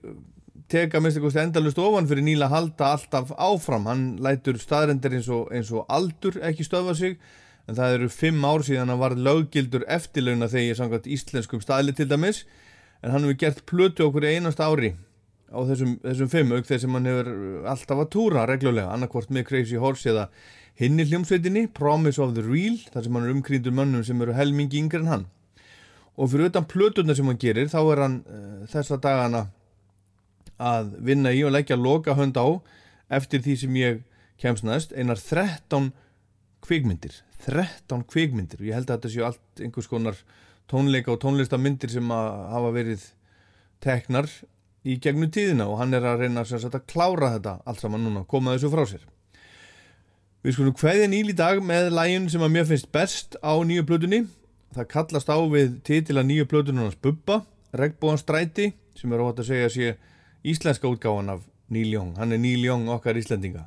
teka 0.69 1.01
mest 1.01 1.17
eitthvað 1.17 1.47
endalust 1.47 1.81
ofan 1.81 2.09
fyrir 2.09 2.25
Níla 2.27 2.45
að 2.45 2.53
halda 2.53 2.91
alltaf 2.93 3.33
áfram. 3.33 3.89
Hann 3.89 4.05
lætur 4.21 4.61
staðrendir 4.61 5.17
eins 5.17 5.31
og, 5.33 5.49
eins 5.49 5.73
og 5.73 5.89
aldur 5.89 6.37
ekki 6.45 6.67
stöðva 6.67 6.93
sig 6.99 7.17
en 7.65 7.77
það 7.77 7.97
eru 7.97 8.11
fimm 8.13 8.45
ár 8.45 8.63
síðan 8.65 8.91
hann 8.93 9.01
var 9.01 9.15
löggildur 9.17 9.85
eftirlauna 9.89 10.49
þegar 10.51 10.69
ég 10.69 10.79
sangat 10.79 11.09
íslenskum 11.09 11.63
staðli 11.63 11.95
til 11.97 12.07
dæmis. 12.09 12.43
En 13.01 13.13
hann 13.13 13.25
hefur 13.25 13.41
gert 13.41 13.65
plötu 13.69 14.05
okkur 14.07 14.25
í 14.25 14.35
einast 14.37 14.61
ári 14.61 14.95
á 15.49 15.59
þessum, 15.67 15.97
þessum 16.03 16.29
fimm 16.31 16.53
auk 16.55 16.67
þegar 16.67 16.81
sem 16.83 16.95
hann 16.97 17.09
hefur 17.09 17.31
alltaf 17.71 18.01
að 18.01 18.11
túra 18.15 18.45
reglulega 18.49 18.93
annarkvort 18.93 19.33
með 19.33 19.47
Crazy 19.49 19.81
Horse 19.81 20.09
eða 20.11 20.29
hinni 20.79 21.05
hljómsveitinni 21.07 21.67
Promise 21.73 22.21
of 22.21 22.33
the 22.37 22.43
Real 22.45 22.77
þar 22.93 23.05
sem 23.05 23.17
hann 23.17 23.27
er 23.27 23.35
umkrýndur 23.35 23.75
mönnum 23.75 24.05
sem 24.05 24.21
eru 24.21 24.35
helmingi 24.37 24.81
yngre 24.81 25.03
en 25.03 25.11
hann. 25.11 25.27
Og 26.15 26.31
fyrir 26.31 26.49
utan 26.51 26.67
plöturna 26.69 27.15
sem 27.17 27.27
hann 27.29 27.41
gerir 27.41 27.69
þá 27.71 27.79
er 27.83 28.03
hann 28.05 28.17
uh, 28.25 28.65
þessa 28.71 28.99
dagana 29.03 29.45
að 30.61 30.95
vinna 31.03 31.33
í 31.35 31.43
og 31.43 31.53
leggja 31.55 31.77
loka 31.79 32.15
hönd 32.15 32.37
á 32.39 32.47
eftir 33.19 33.43
því 33.43 33.55
sem 33.59 33.79
ég 33.79 34.03
kemst 34.41 34.65
næst 34.67 34.95
einar 34.95 35.19
13 35.19 35.91
kvikmyndir 36.65 37.21
13 37.45 38.05
kvikmyndir. 38.11 38.61
Og 38.61 38.69
ég 38.69 38.77
held 38.77 38.89
að 38.89 38.97
þetta 38.97 39.13
séu 39.13 39.25
allt 39.27 39.63
einhvers 39.63 39.89
konar 39.91 40.19
tónleika 40.71 41.13
og 41.13 41.19
tónlistamyndir 41.23 41.91
sem 41.93 42.13
að 42.13 42.29
hafa 42.53 42.71
verið 42.75 43.07
teknar 43.83 44.29
í 44.85 44.95
gegnum 45.01 45.31
tíðina 45.33 45.67
og 45.69 45.79
hann 45.81 45.93
er 45.97 46.05
að 46.05 46.23
reyna 46.23 46.45
sagt, 46.45 46.73
að 46.73 46.87
klára 46.89 47.33
þetta 47.35 47.57
allt 47.65 47.81
saman 47.81 48.05
núna, 48.05 48.25
koma 48.29 48.55
þessu 48.55 48.71
frá 48.73 48.85
sér. 48.89 49.03
Við 50.45 50.57
skulum 50.57 50.77
hverja 50.77 51.09
nýl 51.09 51.31
í 51.33 51.37
dag 51.37 51.61
með 51.65 51.91
lægin 51.93 52.29
sem 52.29 52.43
að 52.45 52.53
mér 52.53 52.67
finnst 52.69 52.91
best 52.93 53.37
á 53.41 53.53
nýju 53.65 53.85
plötunni. 53.89 54.25
Það 54.77 54.89
kallast 54.93 55.31
á 55.31 55.37
við 55.49 55.79
titila 55.87 56.21
nýju 56.25 56.45
plötunarnas 56.51 56.97
Bubba, 57.01 57.41
Regbóðan 57.73 58.21
Stræti 58.21 58.73
sem 58.95 59.11
er 59.13 59.23
óvægt 59.23 59.41
að 59.41 59.49
segja 59.49 59.69
að 59.69 59.75
sé 59.75 59.95
íslenska 60.45 60.89
útgáfan 60.89 61.33
af 61.33 61.45
Neil 61.69 61.91
Young 61.93 62.15
hann 62.19 62.33
er 62.35 62.41
Neil 62.41 62.63
Young 62.63 62.89
okkar 62.93 63.17
íslendinga 63.17 63.65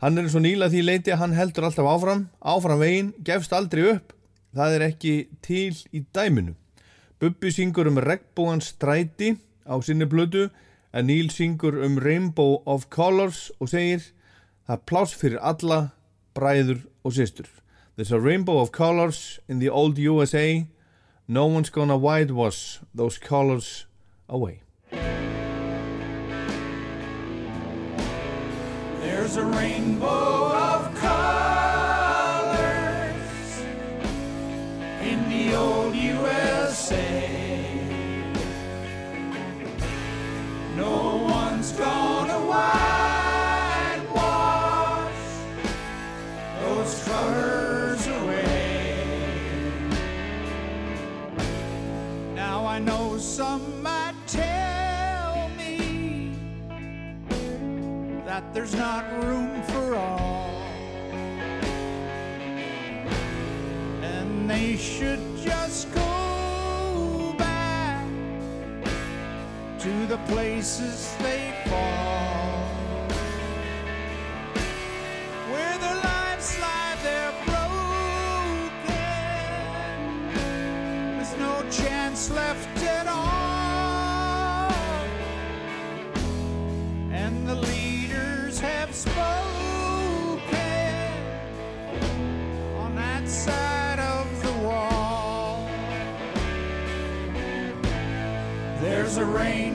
hann 0.00 0.16
er 0.16 0.26
eins 0.26 0.36
og 0.38 0.44
Neil 0.44 0.64
að 0.64 0.74
því 0.74 0.82
leiti 0.86 1.12
að 1.12 1.20
hann 1.22 1.36
heldur 1.36 1.66
alltaf 1.68 1.88
áfram 1.90 2.24
áfram 2.40 2.80
veginn, 2.80 3.12
gefst 3.24 3.52
aldrei 3.52 3.84
upp. 3.94 4.14
Það 4.56 4.74
er 4.76 4.86
ekki 4.88 5.14
til 5.44 5.76
í 5.92 6.02
dæminu. 6.14 6.56
Bubbi 7.20 7.52
syngur 7.52 7.90
um 7.90 8.00
Regbóðan 8.00 8.64
Stræti 8.64 9.34
á 9.68 9.76
sinni 9.84 10.08
blödu 10.08 10.48
en 10.92 11.06
Neil 11.06 11.30
syngur 11.30 11.76
um 11.84 12.00
Rainbow 12.00 12.62
of 12.66 12.88
Colors 12.90 13.50
og 13.60 13.70
segir 13.70 14.10
það 14.66 14.84
pláss 14.88 15.14
fyrir 15.14 15.38
alla 15.38 15.90
bræður 16.34 16.86
og 17.04 17.14
systur. 17.14 17.46
There's 17.96 18.12
a 18.12 18.18
rainbow 18.18 18.58
of 18.58 18.72
colors 18.72 19.40
in 19.48 19.58
the 19.58 19.68
old 19.68 19.98
USA 19.98 20.64
No 21.28 21.46
one's 21.46 21.70
gonna 21.70 21.96
whitewash 21.96 22.80
those 22.94 23.18
colors 23.18 23.86
away 24.28 24.62
There's 29.32 29.46
a 29.46 29.58
rainbow 29.58 30.52
of 30.52 30.92
colors 30.96 31.22
in 35.02 35.28
the 35.28 35.54
old 35.54 35.94
USA. 35.94 37.30
No 40.76 41.28
one's 41.30 41.70
gonna 41.70 42.40
whitewash 42.50 42.74
those 46.60 47.04
colors 47.04 48.08
away. 48.08 49.04
Now 52.34 52.66
I 52.66 52.80
know 52.80 53.16
some 53.16 53.80
might 53.80 54.16
tell 54.26 54.69
there's 58.52 58.74
not 58.74 59.04
room 59.24 59.62
for 59.62 59.94
all. 59.94 60.50
And 64.02 64.50
they 64.50 64.76
should 64.76 65.20
just 65.36 65.92
go 65.94 67.34
back 67.38 68.06
to 69.78 70.06
the 70.06 70.18
places 70.28 71.14
they 71.20 71.54
fall. 71.66 72.19
There's 99.32 99.69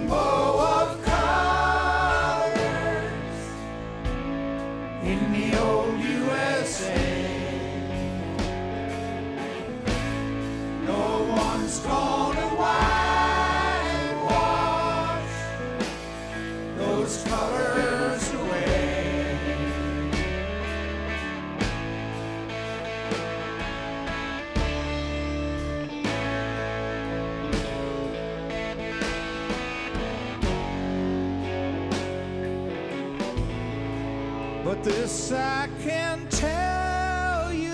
this 34.85 35.31
I 35.31 35.67
can 35.81 36.27
tell 36.29 37.51
you 37.51 37.73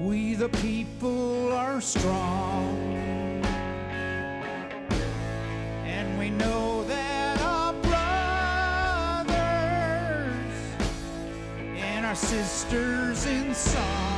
we 0.00 0.34
the 0.34 0.48
people 0.48 1.52
are 1.52 1.80
strong. 1.80 2.76
And 5.84 6.18
we 6.18 6.30
know 6.30 6.82
that 6.88 7.40
our 7.42 7.74
brothers 7.74 9.30
and 11.76 12.04
our 12.04 12.16
sisters 12.16 13.24
in 13.26 13.54
song 13.54 14.15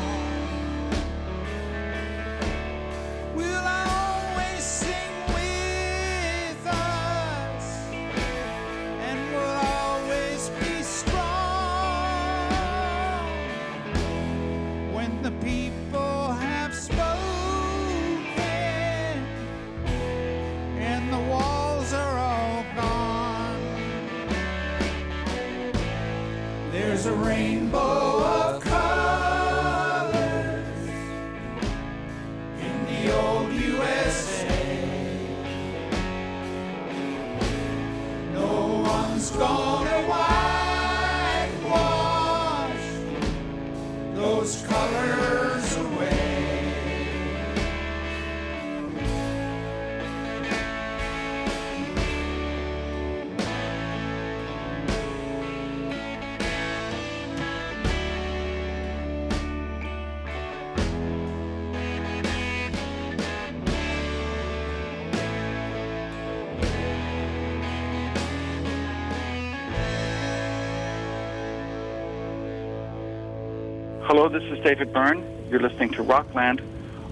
This 74.31 74.43
is 74.43 74.63
David 74.63 74.93
Byrne. 74.93 75.25
You're 75.51 75.61
listening 75.61 75.91
to 75.93 76.03
Rockland 76.03 76.61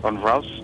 on 0.04 0.20
Rouse 0.20 0.55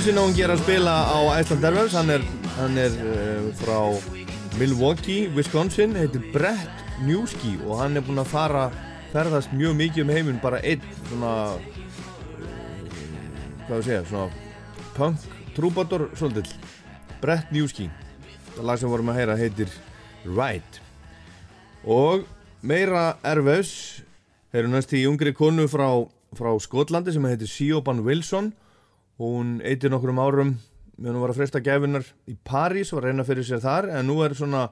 Þessi 0.00 0.14
náungi 0.16 0.40
er 0.40 0.48
að 0.54 0.62
spila 0.62 0.92
á 1.12 1.18
Iceland 1.42 1.64
Airwaves, 1.68 1.92
hann 1.92 2.10
er, 2.14 2.22
hann 2.56 2.78
er 2.80 2.94
uh, 3.04 3.48
frá 3.58 4.54
Milwaukee, 4.56 5.26
Wisconsin, 5.36 5.92
heitir 5.92 6.22
Brett 6.32 6.78
Newski 7.04 7.50
og 7.66 7.82
hann 7.82 8.00
er 8.00 8.06
búinn 8.06 8.22
að 8.22 8.30
fara, 8.30 8.62
ferðast 9.12 9.52
mjög 9.52 9.74
mikið 9.76 10.06
um 10.06 10.12
heiminn, 10.14 10.38
bara 10.40 10.62
einn 10.64 10.86
svona, 11.10 11.32
uh, 11.52 12.86
hvað 13.66 13.74
við 13.74 13.90
segja, 13.90 14.06
svona 14.08 14.86
punk 14.96 15.26
trúbátor 15.58 16.06
svolítill, 16.14 16.56
Brett 17.20 17.52
Newski. 17.52 17.90
Það 18.54 18.70
lag 18.70 18.80
sem 18.80 18.94
vorum 18.94 19.12
að 19.12 19.20
heyra 19.20 19.36
heitir 19.36 19.76
Ride. 20.24 20.80
Og 21.84 22.24
meira 22.64 23.18
Airwaves, 23.20 24.00
heyrum 24.56 24.72
næst 24.78 24.96
í 24.96 25.04
ungri 25.12 25.36
konu 25.36 25.68
frá, 25.68 25.90
frá 26.40 26.54
Skotlandi 26.56 27.12
sem 27.12 27.28
heitir 27.34 27.52
Siobhan 27.52 28.00
Wilson 28.08 28.54
Hún 29.20 29.58
eitir 29.66 29.92
nokkrum 29.92 30.20
árum 30.22 30.54
meðan 30.96 31.16
hún 31.16 31.24
var 31.24 31.32
að 31.34 31.40
fresta 31.40 31.60
gæfinar 31.64 32.06
í 32.28 32.36
París 32.44 32.92
var 32.94 33.04
að 33.04 33.10
reyna 33.10 33.26
fyrir 33.28 33.46
sér 33.46 33.60
þar 33.60 33.90
en 33.92 34.08
nú 34.08 34.20
er 34.24 34.34
svona 34.36 34.66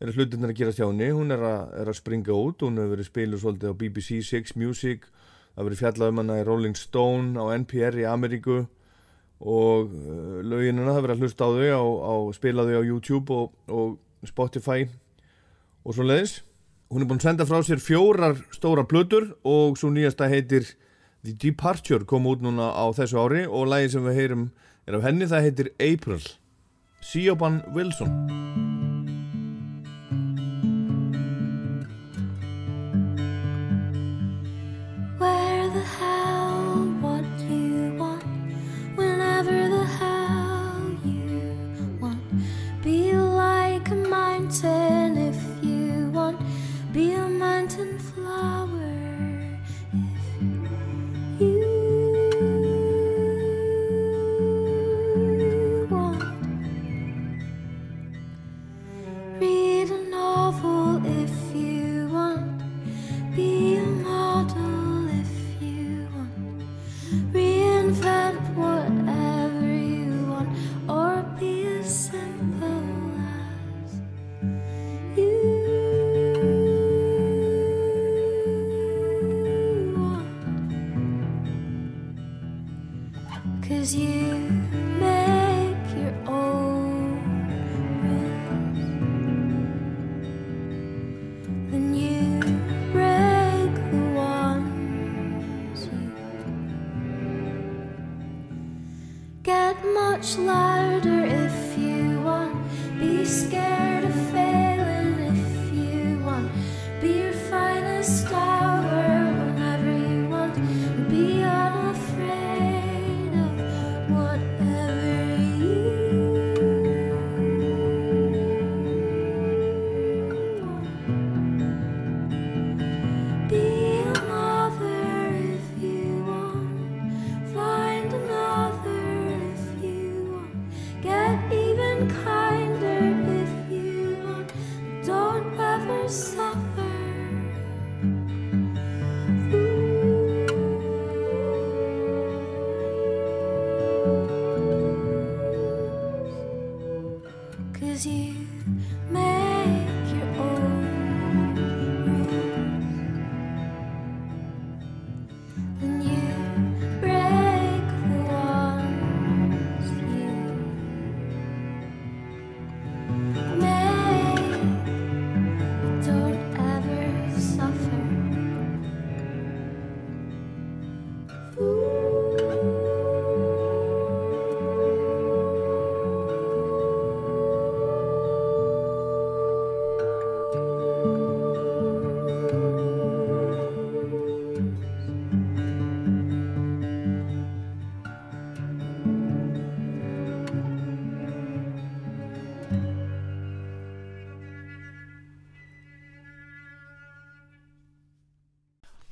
er 0.00 0.12
hlutirnir 0.14 0.52
að 0.54 0.56
gera 0.56 0.72
hjá 0.72 0.86
henni. 0.86 1.10
Hún 1.12 1.32
er 1.34 1.42
að, 1.44 1.72
er 1.82 1.90
að 1.92 1.98
springa 1.98 2.36
út 2.36 2.64
hún 2.64 2.80
hefur 2.80 2.94
verið 2.94 3.10
spiluð 3.10 3.42
svolítið 3.42 3.72
á 3.72 3.80
BBC 3.80 4.20
Six 4.24 4.56
Music 4.56 5.04
það 5.04 5.60
hefur 5.60 5.68
verið 5.68 5.82
fjallað 5.82 6.12
um 6.12 6.20
hana 6.22 6.38
í 6.40 6.44
Rolling 6.48 6.78
Stone 6.78 7.36
á 7.36 7.44
NPR 7.58 8.00
í 8.00 8.06
Ameríku 8.08 8.60
og 9.40 9.92
uh, 9.92 10.40
löginina 10.44 10.88
það 10.88 10.96
hefur 10.96 11.08
verið 11.08 11.16
að 11.16 11.24
hlusta 11.24 11.48
á 11.48 11.50
þau 11.56 11.68
á, 11.72 11.84
á 12.08 12.14
spila 12.36 12.66
þau 12.68 12.76
á 12.76 12.84
YouTube 12.84 13.36
og, 13.36 13.52
og 13.68 14.28
Spotify 14.28 14.84
og 15.84 15.96
svo 15.96 16.04
leiðis 16.04 16.40
hún 16.90 17.04
er 17.04 17.08
búin 17.08 17.20
að 17.20 17.28
senda 17.28 17.46
frá 17.48 17.60
sér 17.64 17.80
fjórar 17.82 18.40
stóra 18.52 18.84
plötur 18.88 19.30
og 19.46 19.78
svo 19.80 19.92
nýjasta 19.92 20.28
heitir 20.30 20.68
The 21.22 21.34
Departure 21.36 22.04
kom 22.08 22.24
út 22.30 22.40
núna 22.40 22.70
á 22.72 22.84
þessu 22.96 23.20
ári 23.20 23.42
og 23.44 23.68
lagi 23.68 23.92
sem 23.92 24.06
við 24.08 24.20
heyrum 24.22 24.46
er 24.88 24.96
af 24.96 25.04
henni 25.04 25.28
það 25.28 25.48
heitir 25.48 25.72
April. 25.76 26.22
Siobhan 27.04 27.60
Wilson 27.76 28.79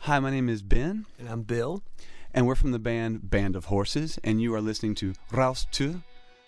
Hi, 0.08 0.18
my 0.20 0.30
name 0.30 0.48
is 0.48 0.62
Ben. 0.62 1.04
And 1.18 1.28
I'm 1.28 1.42
Bill. 1.42 1.82
And 2.32 2.46
we're 2.46 2.54
from 2.54 2.72
the 2.72 2.78
band 2.78 3.28
Band 3.28 3.54
of 3.54 3.66
Horses, 3.66 4.18
and 4.24 4.40
you 4.40 4.54
are 4.54 4.60
listening 4.62 4.94
to 4.94 5.12
Raus 5.30 5.66
2. 5.70 6.00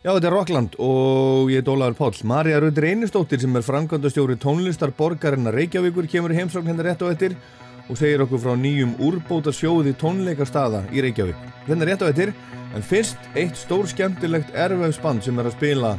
Já, 0.02 0.14
þetta 0.14 0.28
er 0.30 0.32
Rockland 0.32 0.78
og 0.80 1.52
ég 1.52 1.60
er 1.60 1.68
Ólaður 1.68 1.98
Páll. 1.98 2.22
Marja 2.24 2.62
Rauður 2.64 2.86
Einarsdóttir 2.88 3.42
sem 3.42 3.60
er 3.60 3.66
framkvæmdastjóri 3.66 4.38
tónlistar 4.40 4.94
borgarinnar 4.96 5.52
Reykjavíkur 5.52 6.08
kemur 6.08 6.32
í 6.32 6.40
heimsókn 6.40 6.72
hérna 6.72 6.88
rétt 6.88 7.04
á 7.04 7.12
eftir 7.12 7.36
og 7.90 8.00
segir 8.00 8.24
okkur 8.24 8.40
frá 8.46 8.56
nýjum 8.56 8.96
úrbóta 8.96 9.52
sjóði 9.52 9.92
tónleikastaða 10.00 10.86
í 10.88 11.04
Reykjavík. 11.04 11.44
Hérna 11.68 11.92
rétt 11.92 12.00
á 12.00 12.08
eftir, 12.08 12.32
en 12.72 12.80
fyrst 12.80 13.30
eitt 13.36 13.60
stór 13.60 13.84
skemmtilegt 13.92 14.56
erfæfsband 14.56 15.28
sem 15.28 15.36
er 15.36 15.52
að 15.52 15.58
spila 15.60 15.94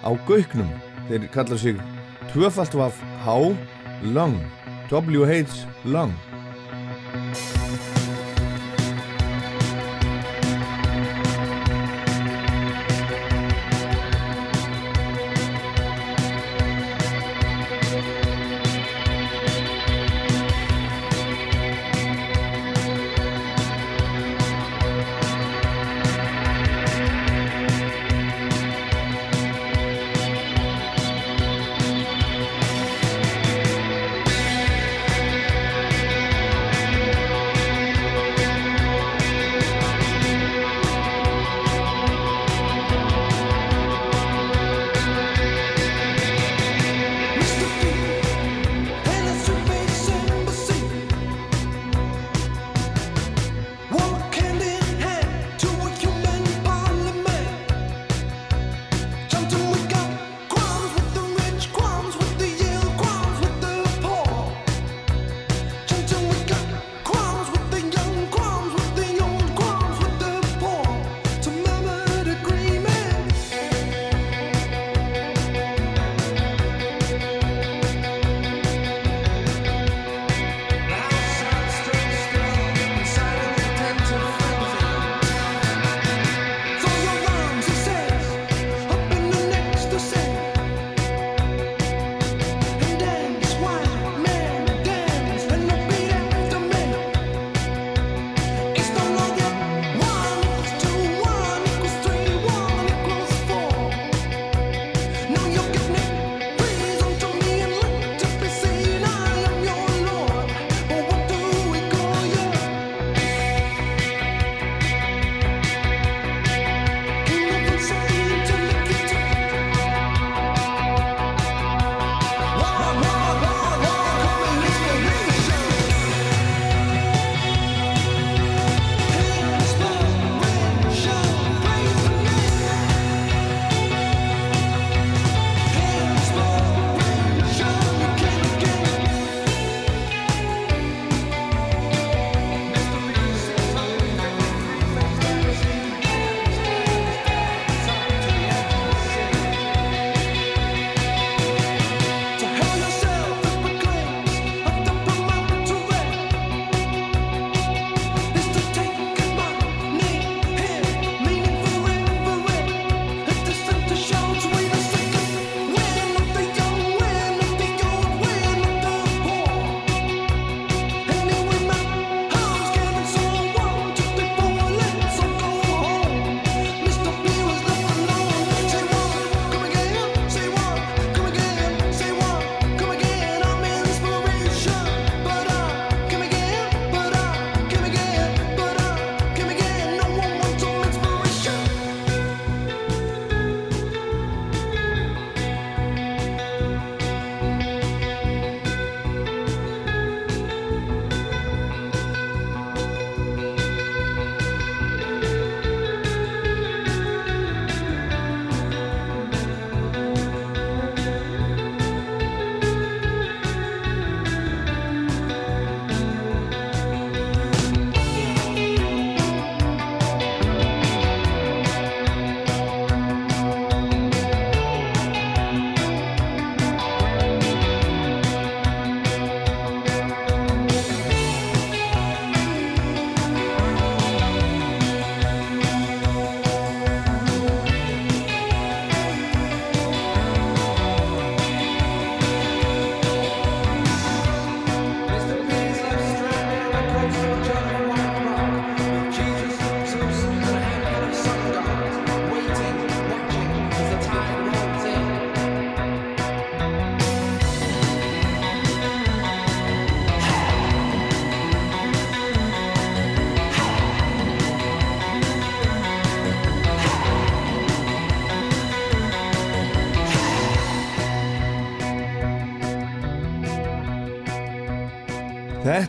á 0.00 0.10
Gauknum. 0.24 0.72
Þeir 1.12 1.28
kallar 1.36 1.60
sig 1.60 1.76
Tvöfalt 2.32 2.80
Vaf 2.80 3.04
H. 3.28 3.40
Lung. 4.16 4.40
W.H. 4.88 5.66
Lung. 5.84 6.16
Thank 7.12 7.56
you 7.56 7.61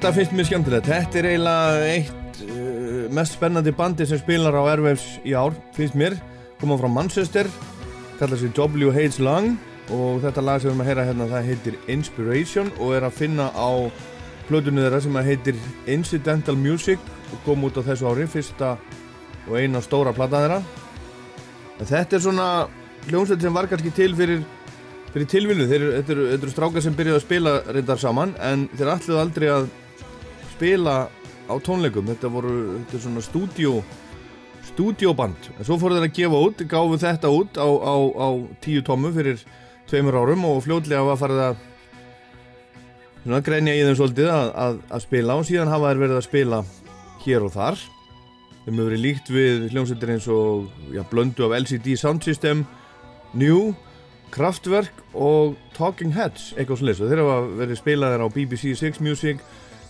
Þetta 0.03 0.17
finnst 0.17 0.33
mér 0.35 0.47
skemmtilegt. 0.49 0.87
Þetta 0.91 1.15
er 1.21 1.25
eiginlega 1.29 1.83
eitt 1.87 2.39
uh, 2.43 3.03
mest 3.15 3.37
spennandi 3.37 3.71
bandi 3.71 4.03
sem 4.03 4.19
spilar 4.19 4.51
á 4.51 4.67
Airwaves 4.73 5.05
í 5.23 5.31
ár, 5.31 5.53
finnst 5.77 5.95
mér. 5.95 6.17
Koma 6.59 6.75
frá 6.75 6.89
Manchester, 6.91 7.47
kallar 8.19 8.41
sig 8.41 8.51
W.H. 8.51 9.21
Lang 9.23 9.53
og 9.95 10.17
þetta 10.25 10.41
lag 10.43 10.59
sem 10.59 10.67
við 10.67 10.73
erum 10.73 10.81
að 10.83 10.89
heyra 10.89 11.05
hérna 11.07 11.27
það 11.31 11.47
heitir 11.47 11.77
Inspiration 11.95 12.71
og 12.83 12.91
er 12.97 13.05
að 13.07 13.15
finna 13.15 13.45
á 13.55 13.71
plötunni 14.49 14.83
þeirra 14.83 14.99
sem 15.05 15.19
heitir 15.29 15.61
Incidental 15.95 16.57
Music 16.59 16.99
og 17.31 17.39
kom 17.45 17.63
út 17.63 17.79
á 17.79 17.87
þessu 17.87 18.09
ári, 18.11 18.25
fyrsta 18.27 18.73
og 19.47 19.55
eina 19.55 19.79
stóra 19.85 20.11
plata 20.11 20.41
þeirra. 20.43 20.57
Þetta 21.79 22.17
er 22.19 22.25
svona 22.25 22.49
hljómsveit 23.07 23.47
sem 23.47 23.55
var 23.55 23.71
kannski 23.71 23.95
til 23.95 24.11
fyrir 24.19 24.43
fyrir 25.13 25.63
eru- 25.63 25.95
þetta 25.95 26.11
eru, 26.11 26.51
strákar 26.51 26.83
sem 26.83 26.99
byrjuðu 26.99 27.21
að 27.21 27.25
spila 27.29 27.55
reyndar 27.71 28.03
saman 28.03 28.35
en 28.43 28.67
þeir 28.75 28.93
ætluðu 28.97 29.23
aldrei 29.23 29.47
að 29.53 29.71
spila 30.63 31.09
á 31.51 31.55
tónleikum. 31.59 32.07
Þetta 32.07 32.29
voru, 32.31 32.55
þetta 32.85 33.03
svona 33.03 33.21
stúdíó 33.23 33.81
stúdíóband. 34.63 35.49
En 35.59 35.67
svo 35.67 35.75
fóru 35.75 35.97
þeir 35.97 36.07
að 36.07 36.15
gefa 36.15 36.39
út, 36.39 36.61
gáfu 36.71 36.99
þetta 37.01 37.31
út 37.35 37.59
á, 37.59 37.67
á, 37.67 37.95
á 38.15 38.27
tíu 38.63 38.83
tómu 38.85 39.11
fyrir 39.11 39.41
tveimur 39.91 40.15
árum 40.15 40.45
og 40.47 40.61
fljótlega 40.63 41.03
var 41.03 41.19
farið 41.19 41.41
að 41.49 41.65
svona 43.25 43.41
greinja 43.43 43.75
í 43.75 43.81
þeim 43.83 43.97
svolítið 43.99 44.31
að, 44.31 44.51
að, 44.63 44.79
að 44.87 45.03
spila 45.03 45.35
og 45.35 45.49
síðan 45.49 45.71
hafa 45.73 45.89
þeir 45.91 46.01
verið 46.05 46.19
að 46.21 46.27
spila 46.29 46.61
hér 47.25 47.47
og 47.49 47.53
þar. 47.57 47.83
Þeim 48.63 48.77
hefur 48.77 48.87
verið 48.87 49.03
líkt 49.03 49.33
við 49.35 49.65
hljómsveitir 49.73 50.13
eins 50.15 50.29
og 50.31 50.93
já, 50.95 51.03
blöndu 51.11 51.49
af 51.49 51.57
LCD 51.59 51.97
Sound 51.99 52.23
System 52.23 52.63
New 53.35 53.73
Kraftwerk 54.31 55.03
og 55.11 55.59
Talking 55.75 56.15
Heads 56.15 56.53
eitthvað 56.55 56.85
sliðs 56.85 57.03
og 57.03 57.11
þeir 57.11 57.25
hafa 57.25 57.37
verið 57.59 57.81
spilaðir 57.83 58.23
á 58.23 58.27
BBC 58.31 58.71
6 58.79 59.03
Music, 59.03 59.43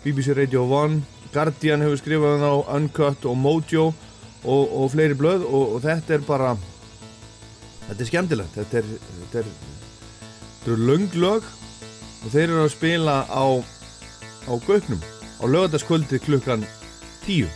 BBC 0.03 0.35
Radio 0.35 0.65
1 0.83 0.99
Guardian 1.33 1.83
hefur 1.85 1.99
skrifað 2.01 2.35
hann 2.35 2.43
á 2.43 2.55
Uncut 2.75 3.25
og 3.29 3.37
Mojo 3.39 3.85
og, 4.43 4.63
og 4.67 4.91
fleiri 4.91 5.15
blöð 5.15 5.45
og, 5.47 5.77
og 5.77 5.83
þetta 5.85 6.17
er 6.17 6.25
bara 6.27 6.53
þetta 7.87 7.99
er 7.99 8.09
skemmtilegt 8.09 8.57
þetta 8.59 8.81
er, 8.81 8.91
þetta 9.21 9.41
er, 9.43 9.49
þetta 10.59 10.75
er 10.75 10.85
löng 10.91 11.07
lög 11.15 11.47
og 11.47 12.29
þeir 12.35 12.45
eru 12.49 12.61
að 12.65 12.73
spila 12.75 13.17
á 13.31 13.45
á 14.43 14.53
Gauknum 14.67 15.01
á 15.39 15.43
lögataskvöldi 15.47 16.19
klukkan 16.27 16.67
10 17.25 17.47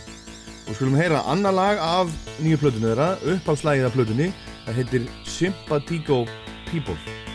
og 0.68 0.74
skulum 0.74 0.96
heyra 0.96 1.24
annar 1.28 1.56
lag 1.56 1.80
af 1.84 2.12
nýju 2.40 2.60
plötunni 2.64 2.90
þeirra 2.90 3.14
uppáhaldslægið 3.22 3.88
af 3.88 3.96
plötunni 3.96 4.32
það 4.66 4.80
heitir 4.80 5.08
Sympatico 5.28 6.24
People 6.72 7.27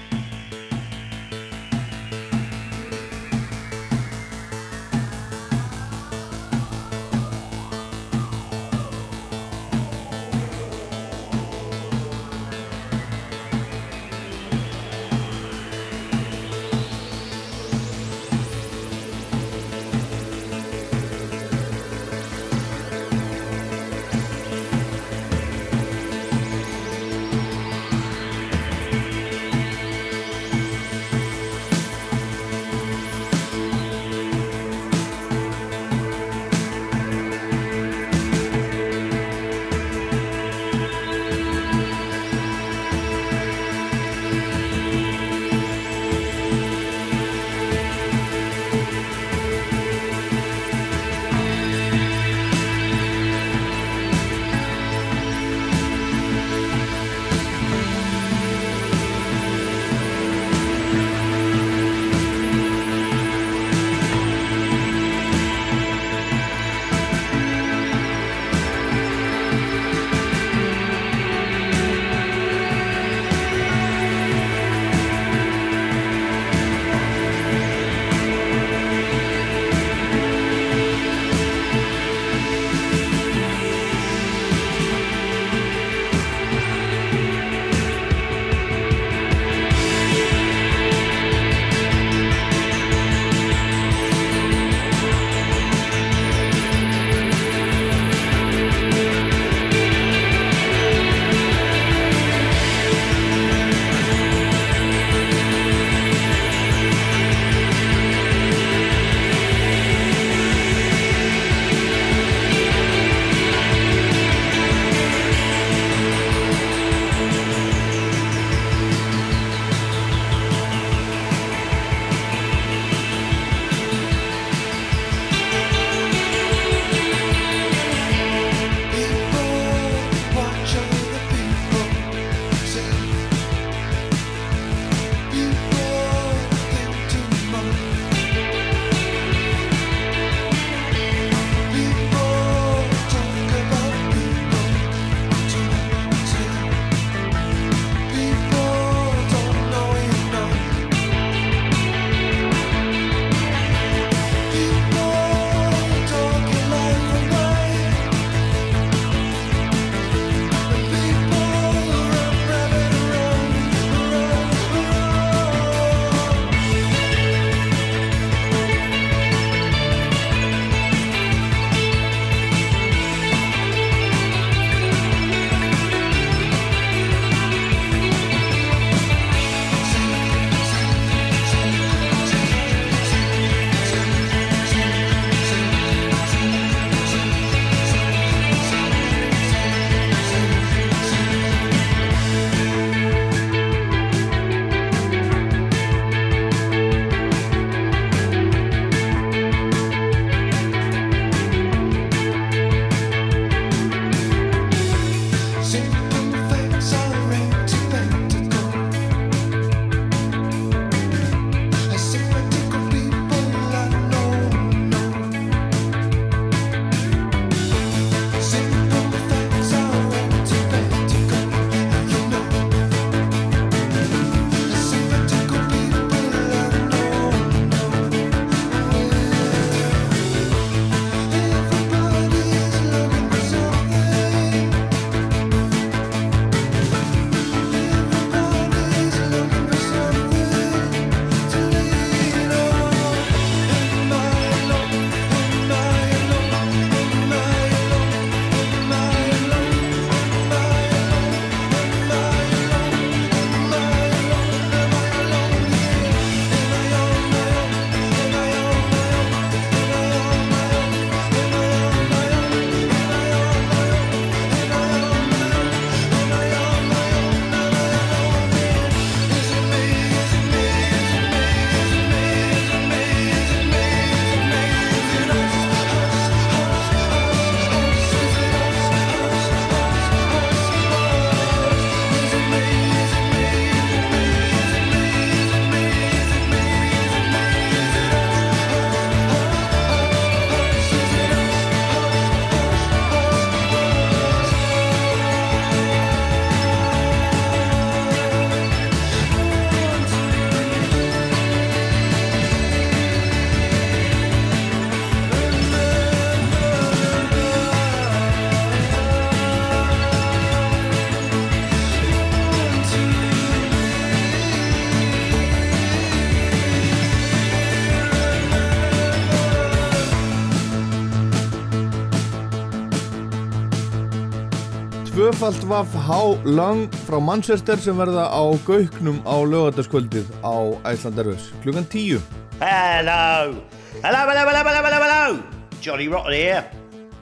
tvöfalt 325.44 325.64
vaff 325.68 325.96
há 326.08 326.40
lang 326.46 326.88
frá 327.04 327.20
Manchester 327.20 327.76
sem 327.78 327.98
verða 328.00 328.30
á 328.32 328.44
gauknum 328.64 329.18
á 329.28 329.44
lögataskvöldið 329.44 330.30
á 330.40 330.72
Æslandarvöss 330.88 331.52
klukkan 331.60 331.84
10 331.84 332.22
Hello. 332.64 333.52
Hello, 334.00 334.22
hello, 334.24 334.44
hello, 334.48 334.64
hello, 334.64 334.84
hello, 334.88 335.00
hello. 335.04 335.44
Johnny 335.82 336.08
Rotten 336.08 336.32
here. 336.32 336.64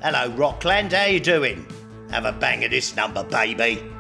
Hello, 0.04 0.30
Rockland. 0.38 0.94
How 0.94 1.10
you 1.10 1.20
doing? 1.20 1.66
Have 2.12 2.26
a 2.26 2.32
bang 2.32 2.64
of 2.64 2.70
this 2.70 2.96
number, 2.96 3.24
baby. 3.24 3.91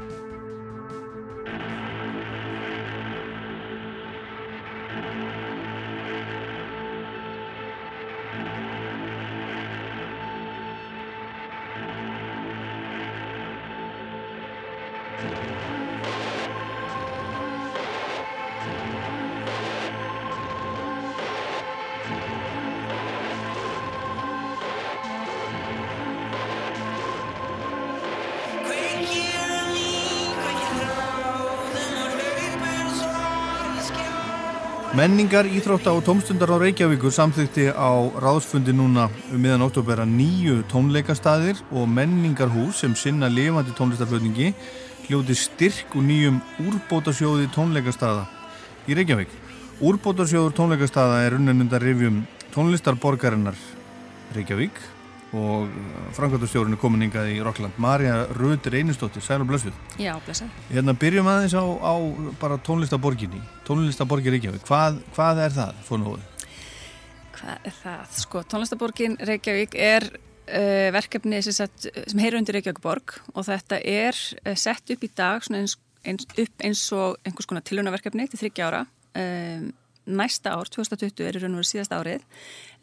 Menningar, 35.01 35.47
íþrótta 35.49 35.95
og 35.97 36.03
tómstundar 36.05 36.51
á 36.53 36.61
Reykjavíkur 36.61 37.09
samþykti 37.09 37.71
á 37.73 37.89
ráðsfundi 38.21 38.69
núna 38.69 39.07
um 39.33 39.39
miðan 39.41 39.63
oktober 39.65 39.97
að 40.03 40.11
nýju 40.13 40.59
tónleikastaðir 40.69 41.57
og 41.73 41.87
menningarhús 41.89 42.83
sem 42.83 42.93
sinna 42.93 43.25
lifandi 43.25 43.73
tónlistarflutningi 43.73 44.51
hljóti 45.07 45.33
styrk 45.33 45.97
úr 45.97 46.05
nýjum 46.05 46.37
úrbótasjóði 46.67 47.49
tónleikastaða 47.49 48.27
í 48.85 48.99
Reykjavík. 48.99 49.33
Úrbótasjóður 49.81 50.53
tónleikastaða 50.59 51.23
er 51.25 51.39
unnenundar 51.39 51.81
rifjum 51.81 52.21
tónlistarborgarinnar 52.53 53.57
Reykjavík 54.37 54.77
og 55.37 55.69
framkvæmtastjórun 56.17 56.75
er 56.75 56.79
komin 56.81 57.05
hingað 57.05 57.29
í 57.31 57.37
Rockland. 57.43 57.77
Marja 57.81 58.25
Röður 58.35 58.75
Einarsdóttir, 58.75 59.23
sæl 59.23 59.39
og 59.43 59.47
blössuð. 59.51 59.75
Já, 60.01 60.13
blessa. 60.25 60.47
Hérna 60.71 60.95
byrjum 60.99 61.29
aðeins 61.31 61.55
á, 61.55 61.63
á 61.63 61.95
bara 62.41 62.59
tónlistaborginni, 62.59 63.39
tónlistaborgir 63.67 64.35
Reykjavík. 64.35 64.65
Hvað, 64.67 64.99
hvað 65.15 65.43
er 65.45 65.55
það, 65.55 65.79
fórnúið? 65.87 66.27
Hvað 67.37 67.69
er 67.71 67.77
það? 67.79 68.03
Sko, 68.19 68.43
tónlistaborgin 68.51 69.15
Reykjavík 69.31 69.77
er 69.79 70.09
uh, 70.11 70.89
verkefni 70.97 71.39
sem, 71.47 71.55
sem 71.87 72.23
heyru 72.23 72.41
undir 72.41 72.59
Reykjavíkborg 72.59 73.21
og 73.31 73.47
þetta 73.47 73.79
er 73.79 74.17
uh, 74.43 74.55
sett 74.59 74.91
upp 74.91 75.05
í 75.07 75.11
dag 75.15 75.47
eins, 75.47 75.77
eins, 76.03 76.27
upp 76.27 76.65
eins 76.65 76.87
og 76.97 77.21
einhvers 77.23 77.47
konar 77.47 77.63
tilhjónaverkefni 77.67 78.27
til 78.27 78.43
þryggja 78.43 78.67
ára. 78.67 78.83
Um, 79.15 79.71
næsta 80.11 80.55
ár, 80.57 80.69
2020, 80.71 81.23
er 81.27 81.37
í 81.37 81.41
raun 81.41 81.55
og 81.55 81.61
veru 81.61 81.69
síðasta 81.69 81.99
árið 82.01 82.23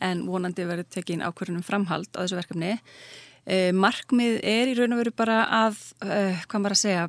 en 0.04 0.26
vonandi 0.28 0.66
verður 0.68 0.88
tekin 0.92 1.24
ákvörðunum 1.24 1.64
framhald 1.66 2.10
á 2.14 2.22
þessu 2.22 2.38
verkefni. 2.38 2.76
Uh, 3.48 3.70
markmið 3.72 4.42
er 4.44 4.68
í 4.68 4.76
raun 4.76 4.92
og 4.92 5.02
veru 5.02 5.14
bara 5.16 5.38
að, 5.64 5.80
uh, 6.04 6.36
hvað 6.50 6.62
maður 6.62 6.76
að 6.76 6.82
segja, 6.82 7.08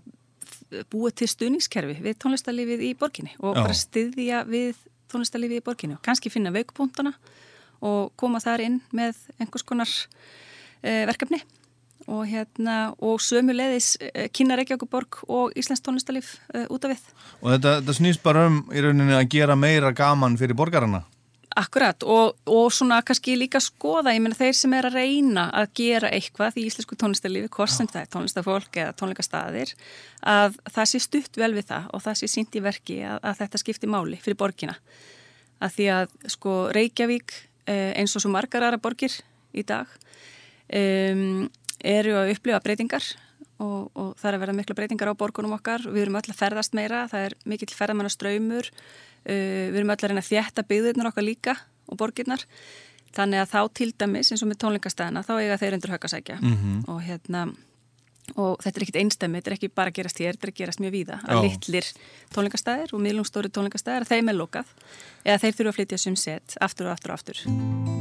búa 0.93 1.09
til 1.11 1.27
stuðningskerfi 1.27 1.97
við 2.03 2.17
tónlistarlífið 2.21 2.83
í 2.85 2.93
borginni 2.97 3.33
og 3.41 3.57
Já. 3.57 3.61
bara 3.63 3.75
styðja 3.75 4.43
við 4.47 4.77
tónlistarlífið 5.09 5.59
í 5.59 5.65
borginni 5.65 5.97
og 5.97 6.03
kannski 6.05 6.29
finna 6.29 6.53
veikupunktana 6.53 7.15
og 7.81 8.11
koma 8.19 8.41
þar 8.43 8.63
inn 8.67 8.77
með 8.95 9.17
einhvers 9.39 9.65
konar 9.65 9.89
uh, 9.89 11.03
verkefni 11.09 11.41
og 12.09 12.23
hérna 12.29 12.77
og 13.03 13.19
sömuleiðis 13.25 13.95
uh, 13.99 14.27
kynna 14.31 14.59
Reykjavíkuborg 14.61 15.23
og 15.27 15.57
Íslands 15.59 15.83
tónlistarlíf 15.83 16.37
út 16.69 16.85
af 16.85 16.93
við. 16.93 17.07
Og 17.41 17.55
þetta, 17.57 17.79
þetta 17.81 17.97
snýst 17.99 18.23
bara 18.23 18.47
um 18.47 18.61
í 18.71 18.85
rauninni 18.85 19.17
að 19.17 19.27
gera 19.33 19.57
meira 19.59 19.91
gaman 19.91 20.37
fyrir 20.39 20.57
borgarana. 20.57 21.03
Akkurat 21.59 22.03
og, 22.07 22.37
og 22.47 22.69
svona 22.71 23.01
kannski 23.03 23.33
líka 23.35 23.59
skoða, 23.63 24.13
ég 24.15 24.21
meina 24.23 24.37
þeir 24.37 24.55
sem 24.55 24.73
er 24.77 24.87
að 24.87 24.95
reyna 24.99 25.47
að 25.59 25.71
gera 25.79 26.11
eitthvað 26.15 26.59
í 26.61 26.65
íslensku 26.69 26.95
tónlistarlífi, 26.99 27.49
hvort 27.51 27.73
sem 27.73 27.89
það 27.89 28.03
er 28.05 28.11
tónlistarfólk 28.13 28.79
eða 28.79 28.93
tónleikastaðir, 28.99 29.73
að 30.23 30.59
það 30.69 30.91
sé 30.91 31.01
stutt 31.03 31.39
vel 31.41 31.51
við 31.57 31.67
það 31.73 31.89
og 31.91 32.03
það 32.05 32.19
sé 32.21 32.29
sínt 32.31 32.55
í 32.55 32.63
verki 32.63 32.99
að, 33.03 33.17
að 33.19 33.41
þetta 33.41 33.61
skipti 33.63 33.89
máli 33.91 34.19
fyrir 34.23 34.39
borgina. 34.39 34.77
Að 35.59 35.75
því 35.75 35.89
að 35.97 36.13
sko 36.35 36.53
Reykjavík 36.77 37.35
eh, 37.67 37.91
eins 37.99 38.15
og 38.15 38.23
svo 38.23 38.31
margar 38.31 38.67
aðra 38.69 38.79
borgir 38.79 39.17
í 39.51 39.65
dag 39.67 39.89
um, 40.71 41.49
eru 41.83 42.15
að 42.21 42.33
upplifa 42.37 42.61
breytingar 42.63 43.03
og, 43.59 43.91
og 43.91 44.15
það 44.21 44.29
er 44.29 44.37
að 44.37 44.41
verða 44.45 44.57
mikla 44.61 44.77
breytingar 44.77 45.11
á 45.11 45.19
borgunum 45.19 45.57
okkar 45.57 45.83
við 45.89 46.05
erum 46.05 46.21
öll 46.21 46.29
að 46.29 46.39
ferðast 46.39 46.77
meira, 46.77 47.07
það 47.11 47.27
er 47.27 47.37
mikill 47.49 47.73
ferðamanna 47.75 48.13
ströymur 48.13 48.69
uh, 48.69 49.08
við 49.29 49.79
erum 49.81 49.93
öll 49.93 49.97
að 49.99 50.09
reyna 50.11 50.23
að 50.23 50.29
þjætta 50.31 50.65
byggðirnar 50.69 51.09
okkar 51.11 51.25
líka 51.27 51.55
og 51.89 51.97
borgirnar. 52.01 52.45
Þannig 53.15 53.41
að 53.41 53.49
þá 53.53 53.61
til 53.73 53.89
dæmis 53.97 54.29
eins 54.31 54.43
og 54.45 54.49
með 54.51 54.59
tónleikastæðina 54.61 55.23
þá 55.25 55.33
eiga 55.41 55.57
þeir 55.57 55.73
undir 55.79 55.93
höggasækja 55.95 56.37
Mhm. 56.41 56.83
og 56.87 57.01
hérna 57.01 57.47
og 58.37 58.59
þetta 58.61 58.77
er 58.77 58.83
ekkit 58.85 58.99
einstæmi, 59.01 59.39
þetta 59.41 59.47
er 59.49 59.55
ekki 59.57 59.69
bara 59.73 59.89
að 59.89 59.95
gerast 59.97 60.19
hér 60.21 60.35
þetta 60.37 60.45
er 60.45 60.51
að 60.51 60.59
gerast 60.59 60.79
mjög 60.83 60.93
víða, 60.93 61.15
að 61.25 61.41
litlir 61.47 61.87
tónleikastæðir 62.35 62.93
og 62.93 63.01
miðlungstóri 63.01 63.49
tónleikastæðir 63.49 64.05
að 64.05 64.11
þeim 64.13 64.29
er 64.29 64.37
lokað. 64.37 64.65
Eða 65.25 65.39
þeir 65.41 65.53
þurfa 65.57 65.69
að 65.73 65.79
flytja 65.79 65.97
sum 65.97 66.15
set 66.15 66.57
aftur 66.61 66.85
og 66.85 66.93
aftur 66.93 67.09
og 67.09 67.17
aftur 67.17 67.98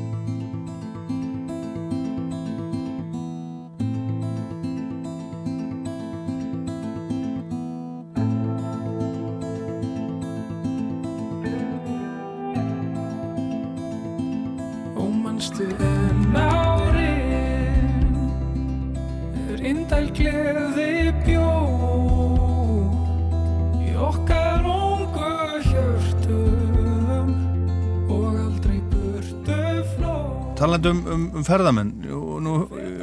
Talandi 30.79 31.11
um, 31.11 31.13
um, 31.13 31.23
um 31.39 31.45
ferðamenn 31.47 31.93
og 32.15 32.39
nú 32.45 32.55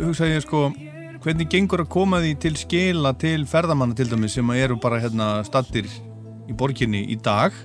hugsa 0.05 0.27
ég 0.29 0.43
sko 0.45 0.69
hvernig 1.25 1.49
gengur 1.51 1.83
að 1.83 1.91
koma 1.91 2.21
því 2.23 2.33
til 2.39 2.55
skila 2.59 3.11
til 3.19 3.43
ferðamanna 3.49 3.97
til 3.97 4.07
dæmis 4.11 4.37
sem 4.37 4.51
eru 4.55 4.77
bara 4.79 5.01
hérna 5.03 5.39
stattir 5.47 5.89
í 6.47 6.55
borginni 6.55 7.03
í 7.11 7.17
dag 7.19 7.55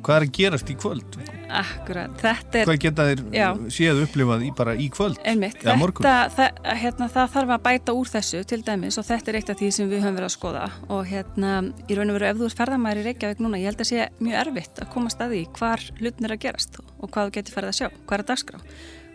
hvað 0.00 0.16
er 0.16 0.26
að 0.26 0.32
gerast 0.36 0.70
í 0.72 0.76
kvöld? 0.80 1.16
Akkurat, 1.50 2.12
þetta 2.20 2.60
er 2.60 2.68
Hvað 2.68 2.78
geta 2.84 3.06
þeir 3.08 3.22
Já. 3.34 3.46
séð 3.72 4.02
upplifað 4.04 4.44
í 4.46 4.50
bara 4.56 4.74
í 4.76 4.86
kvöld? 4.92 5.18
Einmitt, 5.28 5.58
þetta, 5.60 6.14
það, 6.36 6.60
hérna, 6.82 7.08
það 7.16 7.34
þarf 7.34 7.52
að 7.56 7.64
bæta 7.66 7.96
úr 7.96 8.12
þessu 8.12 8.40
til 8.48 8.60
dæmis 8.66 9.00
og 9.00 9.08
þetta 9.08 9.32
er 9.32 9.40
eitt 9.40 9.52
af 9.52 9.60
því 9.60 9.72
sem 9.76 9.90
við 9.90 10.04
höfum 10.04 10.20
verið 10.20 10.28
að 10.30 10.36
skoða 10.36 10.70
og 10.88 11.10
hérna, 11.10 11.52
í 11.84 11.98
raun 11.98 12.12
og 12.12 12.18
veru 12.18 12.30
ef 12.30 12.40
þú 12.40 12.48
ert 12.48 12.62
ferðamæri 12.62 13.04
í 13.04 13.08
Reykjavík 13.08 13.44
núna, 13.44 13.60
ég 13.60 13.72
held 13.72 13.84
að 13.84 13.90
sé 13.92 14.08
mjög 14.20 14.40
erfitt 14.44 14.80
að 14.80 14.92
komast 14.94 15.20
að 15.20 15.36
því 15.36 15.42
hvar 15.58 15.86
hlutin 16.00 16.30
er 16.30 16.36
að 16.36 16.42
gerast 16.46 16.80
og 16.80 17.10
hvað 17.10 17.28
þú 17.28 17.36
getur 17.36 17.58
farið 17.58 17.74
að 17.74 17.78
sjá, 17.80 17.88
hvað 18.06 18.16
er 18.16 18.24
að 18.24 18.32
dagskrá 18.32 18.64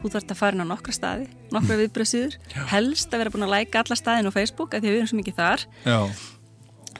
þú 0.01 0.11
þarfst 0.13 0.31
að 0.35 0.39
fara 0.39 0.57
inn 0.57 0.65
á 0.65 0.71
nokkra 0.71 0.95
staði, 0.95 1.27
nokkra 1.55 1.79
viðbröðsíður 1.81 2.39
helst 2.71 3.13
að 3.13 3.23
vera 3.23 3.33
búin 3.33 3.47
að 3.47 3.53
læka 3.55 3.81
alla 3.81 3.97
staðin 3.99 4.29
á 4.29 4.35
Facebook 4.35 4.73
af 4.75 4.83
því 4.83 4.89
að 4.89 4.95
við 4.95 5.01
erum 5.01 5.11
svo 5.11 5.21
mikið 5.21 5.39
þar. 5.39 5.67
Já, 5.85 5.99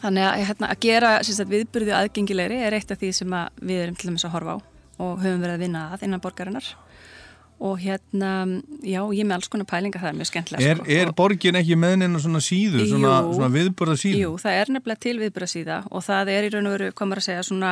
Þannig 0.05 0.25
að, 0.27 0.39
hérna, 0.45 0.69
að 0.69 0.81
gera 0.85 1.11
sagt, 1.25 1.49
viðburði 1.49 1.93
aðgengilegri 1.97 2.57
er 2.61 2.75
eitt 2.77 2.91
af 2.93 2.99
því 3.01 3.11
sem 3.15 3.35
við 3.65 3.85
erum 3.85 3.95
til 3.97 4.11
dæmis 4.11 4.25
að 4.27 4.35
horfa 4.35 4.57
á 4.57 4.57
og 5.05 5.21
höfum 5.23 5.41
verið 5.43 5.55
að 5.55 5.63
vinna 5.65 5.85
að 5.91 6.03
innan 6.07 6.21
borgarinnar. 6.23 6.67
Og 7.65 7.79
hérna, 7.79 8.29
já, 8.83 8.99
ég 9.15 9.23
með 9.23 9.37
alls 9.37 9.49
konar 9.51 9.67
pælinga 9.69 10.01
það 10.01 10.09
er 10.09 10.17
mjög 10.19 10.27
skemmtilega 10.27 10.71
er, 10.73 10.81
er 10.91 11.11
borgin 11.15 11.55
ekki 11.55 11.77
með 11.79 11.95
neina 12.01 12.19
svona 12.19 12.41
síðu, 12.43 12.83
svona, 12.89 13.13
svona 13.29 13.49
viðbörða 13.53 13.95
síðu? 14.01 14.19
Jú, 14.25 14.33
það 14.43 14.59
er 14.59 14.71
nefnilega 14.75 15.03
til 15.05 15.15
viðburðasíða 15.21 15.77
og 15.87 16.03
það 16.03 16.31
er 16.33 16.47
í 16.47 16.51
raun 16.51 16.67
og 16.67 16.75
veru, 16.75 16.89
maður 16.99 17.21
að 17.23 17.27
segja, 17.29 17.45
svona 17.47 17.71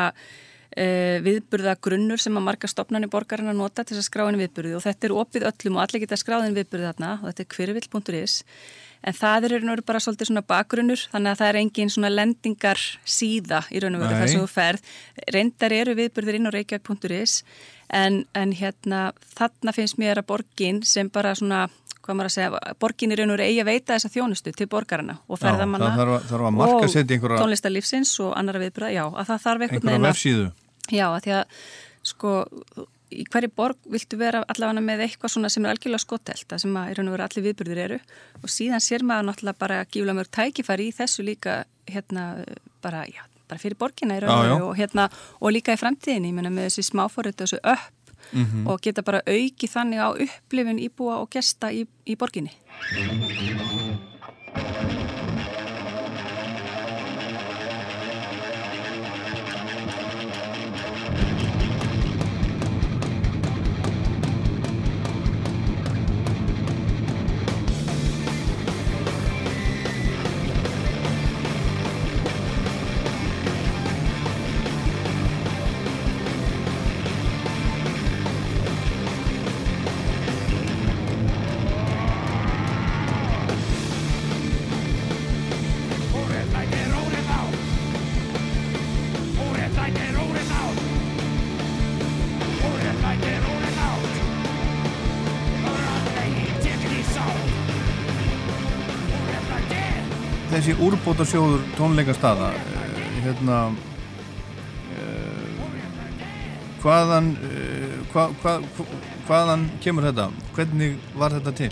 uh, 0.74 1.18
viðburða 1.26 1.76
grunnur 1.82 2.22
sem 2.22 2.40
að 2.40 2.48
marga 2.48 2.70
stopnarnir 2.72 3.12
borgarinn 3.14 3.52
að 3.52 3.60
nota 3.62 3.84
til 3.84 3.98
þess 3.98 4.06
að 4.06 4.10
skrá 4.10 4.26
inn 4.30 4.42
viðburði. 4.42 4.74
Og 4.78 4.86
þetta 4.86 5.10
er 5.10 5.16
opið 5.24 5.48
öllum 5.52 5.78
og 5.78 5.86
allir 5.86 6.04
geta 6.06 6.20
skráðin 6.20 6.58
viðburði 6.58 6.90
þarna. 6.92 7.14
Og 7.22 7.30
þetta 7.30 7.46
er 7.46 7.54
hverjuvill.is 7.58 8.40
en 9.04 9.16
það 9.18 9.48
er 9.50 9.56
og 9.58 9.68
veru 9.68 9.86
bara 9.86 10.00
svolítið 10.00 10.30
svona 10.30 10.46
bakgrunnur 10.48 11.02
þannig 11.12 11.34
að 11.34 11.40
það 11.42 11.50
er 11.50 11.60
engin 11.60 11.92
svona 11.92 12.12
lendingar 12.14 12.82
síða 13.04 13.64
í 13.74 13.82
raun 13.84 13.98
og 13.98 14.06
veru 14.06 14.20
þess 14.22 14.38
að 14.38 14.44
þú 14.46 14.52
ferð. 14.54 14.92
Reyndar 15.36 15.76
eru 15.76 15.96
viðburðir 16.00 16.40
inn 16.40 16.48
á 16.48 16.56
reykjavík.is 16.56 17.36
en, 17.94 18.24
en 18.34 18.56
hérna 18.56 19.02
þarna 19.36 19.76
finnst 19.76 20.00
mér 20.00 20.24
að 20.24 20.30
borgin 20.32 20.82
sem 20.88 21.12
bara 21.14 21.36
svona 21.36 21.66
hvað 22.04 22.18
maður 22.20 22.30
að 22.30 22.36
segja, 22.36 22.64
borgin 22.84 23.14
í 23.14 23.20
raun 23.20 23.32
og 23.32 23.38
veru 23.38 23.46
eigi 23.48 23.62
að 23.64 23.70
veita 23.70 23.96
þessa 23.96 24.12
þjónustu 24.12 24.52
til 24.56 24.68
borgarana 24.72 25.20
og 25.28 25.40
ferðamanna 25.40 25.92
einhverja- 27.16 27.44
tónlistarlífsins 27.44 28.12
og 28.26 28.34
annara 28.40 28.60
viðbröða, 28.66 28.92
já, 28.98 29.06
að 29.08 29.30
það 29.32 29.46
þarf 29.46 29.66
einhvern 29.68 29.88
veginn 29.88 30.10
að-? 30.12 30.20
Já, 30.92 31.08
að 31.16 31.22
því 31.24 31.32
að 31.38 31.46
sko 32.04 32.32
í 33.14 33.24
hverju 33.30 33.52
borg 33.56 33.78
viltu 33.94 34.18
vera 34.18 34.42
allavega 34.50 34.82
með 34.82 35.04
eitthvað 35.06 35.32
svona 35.36 35.50
sem 35.54 35.64
er 35.66 35.76
algjörlega 35.76 36.02
skotelt, 36.02 36.48
það 36.50 36.64
sem 36.64 36.78
að 36.82 36.90
í 36.90 36.96
raun 36.98 37.08
og 37.12 37.14
veru 37.14 37.24
allir 37.28 37.46
viðburðir 37.46 37.82
eru 37.86 38.00
og 38.42 38.50
síðan 38.50 38.82
sér 38.84 39.06
maður 39.06 39.28
náttúrulega 39.30 39.60
bara 39.62 39.78
gífulega 39.86 40.18
mörg 40.18 40.32
tækifæri 40.34 40.88
í 40.90 40.96
þessu 40.98 41.24
líka 41.28 41.60
hérna 41.88 42.24
bara, 42.82 43.04
já, 43.06 43.22
bara 43.48 43.62
fyrir 43.62 43.78
borgina 43.78 44.18
í 44.18 44.24
raun 44.26 44.34
og 44.34 44.44
veru 44.50 44.70
og 44.72 44.78
hérna 44.82 45.06
og 45.40 45.54
líka 45.54 45.76
í 45.78 45.80
framtíðinni, 45.80 46.34
ég 46.34 46.40
meina 46.40 46.50
með 46.50 46.72
þessi 46.72 46.90
smáforrið 46.92 47.44
þessu 47.44 47.62
upp 47.64 47.92
Mhm. 48.34 48.68
og 48.72 48.80
geta 48.82 49.04
bara 49.04 49.20
auki 49.28 49.68
þannig 49.68 50.00
á 50.00 50.10
upplifin 50.16 50.80
íbúa 50.80 51.20
og 51.22 51.30
gesta 51.30 51.70
í, 51.76 51.86
í 52.08 52.16
borginni. 52.18 52.50
Þessi 100.64 100.80
úrbóta 100.80 101.26
sjóður 101.28 101.64
tónleikastaða 101.76 102.46
eh, 102.56 103.00
hérna 103.26 103.56
eh, 104.96 105.58
hvaðan 106.80 107.26
eh, 107.36 107.98
hva, 108.14 108.30
hva, 108.40 108.54
hva, 108.78 108.86
hvaðan 109.28 109.66
kemur 109.84 110.08
þetta? 110.08 110.30
Hvernig 110.56 110.94
var 111.20 111.36
þetta 111.36 111.52
til? 111.58 111.68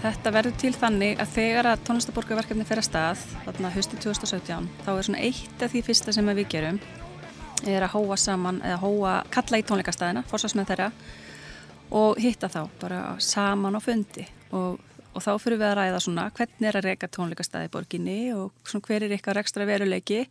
Þetta 0.00 0.32
verður 0.32 0.56
til 0.62 0.70
þannig 0.72 1.20
að 1.20 1.34
þegar 1.34 1.68
að 1.74 1.82
tónlistaborgarverkefni 1.90 2.64
fer 2.70 2.80
að 2.80 2.86
stað, 2.88 3.26
þarna 3.42 3.72
hausti 3.74 4.00
2017, 4.00 4.70
þá 4.86 4.88
er 4.94 5.08
svona 5.10 5.20
eitt 5.28 5.66
af 5.66 5.74
því 5.74 5.82
fyrsta 5.90 6.14
sem 6.16 6.32
við 6.32 6.48
gerum 6.54 6.80
er 7.68 7.84
að 7.84 7.98
hóa 7.98 8.16
saman, 8.16 8.62
eða 8.64 8.80
hóa, 8.86 9.18
kalla 9.36 9.60
í 9.60 9.66
tónleikastæðina, 9.68 10.24
fórsvarsmenn 10.32 10.72
þeirra 10.72 10.88
og 12.00 12.16
hitta 12.24 12.48
þá 12.48 12.62
bara 12.80 13.04
saman 13.20 13.76
á 13.76 13.80
fundi 13.84 14.24
og, 14.56 14.80
og 15.12 15.24
þá 15.24 15.32
fyrir 15.42 15.60
við 15.60 15.68
að 15.68 15.78
ræða 15.78 16.02
svona 16.02 16.26
hvernig 16.36 16.68
er 16.68 16.78
að 16.78 16.86
reyka 16.88 17.08
tónleikastæði 17.12 17.70
borginni 17.72 18.18
og 18.34 18.52
svona 18.68 18.86
hver 18.88 19.06
er 19.06 19.14
ykkar 19.16 19.40
ekstra 19.42 19.66
veruleiki, 19.68 20.22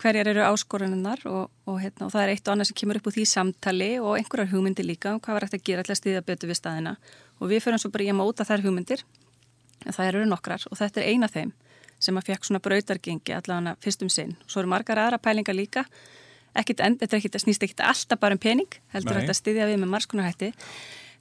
hverjar 0.00 0.30
eru 0.32 0.44
áskoruninnar 0.46 1.24
og, 1.28 1.50
og, 1.68 1.80
hérna, 1.82 2.06
og 2.06 2.14
það 2.14 2.22
er 2.22 2.32
eitt 2.34 2.46
og 2.48 2.54
annað 2.54 2.70
sem 2.70 2.78
kemur 2.80 3.00
upp 3.00 3.10
úr 3.10 3.16
því 3.16 3.24
samtali 3.28 3.90
og 4.00 4.14
einhverjar 4.16 4.52
hugmyndir 4.54 4.88
líka 4.88 5.12
um 5.14 5.20
hvað 5.20 5.36
var 5.36 5.46
eftir 5.46 5.60
að 5.60 5.66
gera 5.68 5.84
að 5.84 5.98
stiðja 6.00 6.22
betur 6.24 6.50
við 6.50 6.60
staðina. 6.60 6.94
Og 7.40 7.50
við 7.52 7.64
fyrir 7.64 7.82
svo 7.82 7.90
bara 7.92 8.06
í 8.06 8.12
að 8.12 8.18
móta 8.20 8.46
þær 8.48 8.64
hugmyndir. 8.64 9.04
En 9.84 9.96
það 9.96 10.08
eru 10.08 10.24
nokkrar 10.28 10.64
og 10.70 10.80
þetta 10.80 11.02
er 11.02 11.12
eina 11.12 11.28
þeim 11.28 11.52
sem 12.00 12.16
að 12.16 12.30
fekk 12.30 12.48
svona 12.48 12.62
brautargengi 12.64 13.36
allavega 13.36 13.76
fyrstum 13.84 14.08
sinn. 14.12 14.32
Svo 14.48 14.62
eru 14.62 14.72
margar 14.72 15.00
aðra 15.02 15.20
pælingar 15.20 15.56
líka. 15.56 15.84
Ekkit, 16.56 16.80
en, 16.82 16.96
þetta 16.98 17.18
ekkit, 17.20 17.36
snýst 17.44 17.62
ekki 17.62 17.76
alltaf 17.84 18.18
bara 18.18 18.34
um 18.34 18.40
pening 18.40 18.72
heldur 18.94 19.14
Nei. 19.14 19.20
þetta 19.20 19.36
að 19.36 19.38
styðja 19.38 19.68
við 19.68 19.76
með 19.84 19.92
margskunarhætti 19.92 20.48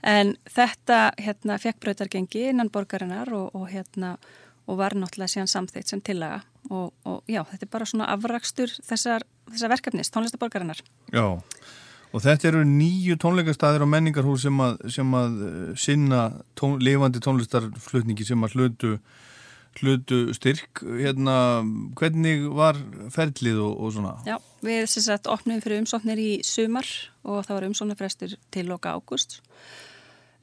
en 0.06 0.36
þetta 0.48 1.00
hérna, 1.20 1.58
fekk 1.60 1.82
brautargengi 1.84 2.46
innan 2.52 2.72
borgarinnar 2.72 3.32
og, 3.36 3.50
og, 3.56 3.68
hérna, 3.72 4.16
og 4.70 4.80
var 4.80 4.96
náttúrulega 4.96 5.34
síðan 5.34 5.52
samþeitt 5.52 5.92
sem 5.92 6.02
tillaga 6.06 6.44
og, 6.70 6.94
og 7.08 7.30
já, 7.30 7.42
þetta 7.52 7.66
er 7.66 7.74
bara 7.74 7.88
svona 7.90 8.10
afrakstur 8.14 8.72
þessar, 8.86 9.26
þessar 9.52 9.74
verkefnis, 9.74 10.12
tónlistaborgarinnar 10.14 10.82
Já, 11.12 11.26
og 12.14 12.24
þetta 12.24 12.52
eru 12.52 12.66
nýju 12.68 13.18
tónleikastaðir 13.22 13.86
og 13.86 13.92
menningarhús 13.92 14.46
sem 14.48 14.62
að, 14.64 14.78
sem 14.94 15.18
að 15.18 15.42
eh, 15.48 15.58
sinna 15.80 16.22
tón, 16.60 16.78
lifandi 16.84 17.24
tónlistarflutningi 17.26 18.28
sem 18.28 18.46
að 18.46 18.56
hlutu, 18.58 18.94
hlutu 19.80 20.22
styrk. 20.36 20.84
Hérna, 20.84 21.36
hvernig 22.00 22.48
var 22.56 22.80
ferlið 23.14 23.62
og, 23.66 23.76
og 23.78 23.94
svona? 23.98 24.16
Já, 24.28 24.40
við 24.66 24.88
sem 24.94 25.06
sagt 25.06 25.30
opnum 25.32 25.62
fyrir 25.64 25.84
umsóknir 25.84 26.22
í 26.22 26.32
sumar 26.48 26.90
og 27.24 27.46
það 27.46 27.56
var 27.56 27.70
umsóknarfrestur 27.70 28.40
til 28.54 28.68
loka 28.72 28.96
ágúst. 28.98 29.40
Uh, 29.40 29.89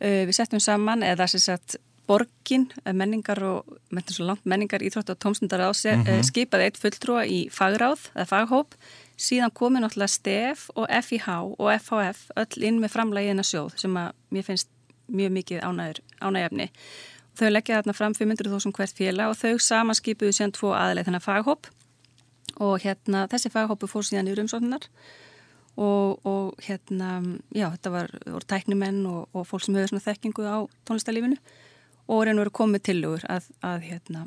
við 0.00 0.34
settum 0.36 0.60
saman 0.60 1.02
eða 1.02 1.28
sem 1.30 1.40
sagt 1.40 1.78
borgin, 2.06 2.70
eh, 2.84 2.92
menningar 2.92 3.42
og 3.42 3.78
langt, 4.18 4.44
menningar, 4.44 4.82
íþrótt 4.82 5.10
og 5.10 5.18
tómstundar 5.18 5.60
á 5.60 5.70
mm 5.70 6.22
skipaði 6.22 6.64
eitt 6.64 6.78
fulltrúa 6.78 7.26
í 7.26 7.50
fagráð 7.50 8.10
eða 8.14 8.26
faghóp, 8.26 8.74
síðan 9.18 9.52
komi 9.52 9.80
náttúrulega 9.80 10.08
STEF 10.08 10.70
og 10.76 10.86
FIH 10.88 11.28
og 11.58 11.68
FHF 11.80 12.30
öll 12.36 12.62
inn 12.62 12.80
með 12.80 12.94
framlægiðina 12.94 13.42
sjóð 13.42 13.78
sem 13.78 13.96
að 13.96 14.12
mér 14.30 14.42
finnst 14.42 14.68
mjög 15.08 15.30
mikið 15.32 15.60
ánæður, 15.60 15.98
ánægjafni. 16.20 16.70
Þau 17.36 17.50
leggja 17.50 17.82
þarna 17.82 17.94
fram 17.94 18.12
500.000 18.14 18.72
hvert 18.72 18.96
félag 18.96 19.28
og 19.30 19.36
þau 19.36 19.58
saman 19.58 19.94
skipuðu 19.94 20.32
síðan 20.32 20.52
tvo 20.52 20.72
aðleið 20.72 21.04
þennan 21.04 21.20
faghóp. 21.20 21.66
Og 22.56 22.80
hérna 22.80 23.26
þessi 23.28 23.50
faghópu 23.52 23.86
fór 23.86 24.02
síðan 24.02 24.28
í 24.28 24.34
rumsóknar 24.34 24.86
og, 24.88 24.90
og 25.76 26.56
hérna, 26.64 27.10
já, 27.52 27.66
þetta 27.74 27.92
var, 27.92 28.12
voru 28.24 28.48
tæknimenn 28.48 29.02
og, 29.10 29.26
og 29.36 29.44
fólk 29.48 29.66
sem 29.66 29.76
höfðu 29.76 29.92
svona 29.92 30.06
þekkingu 30.06 30.46
á 30.48 30.56
tónlistarlífinu 30.88 31.36
og 32.06 32.22
reynur 32.24 32.46
verið 32.46 32.56
komið 32.56 32.84
tilugur 32.88 33.26
að, 33.28 33.50
að 33.66 33.84
hérna, 33.90 34.22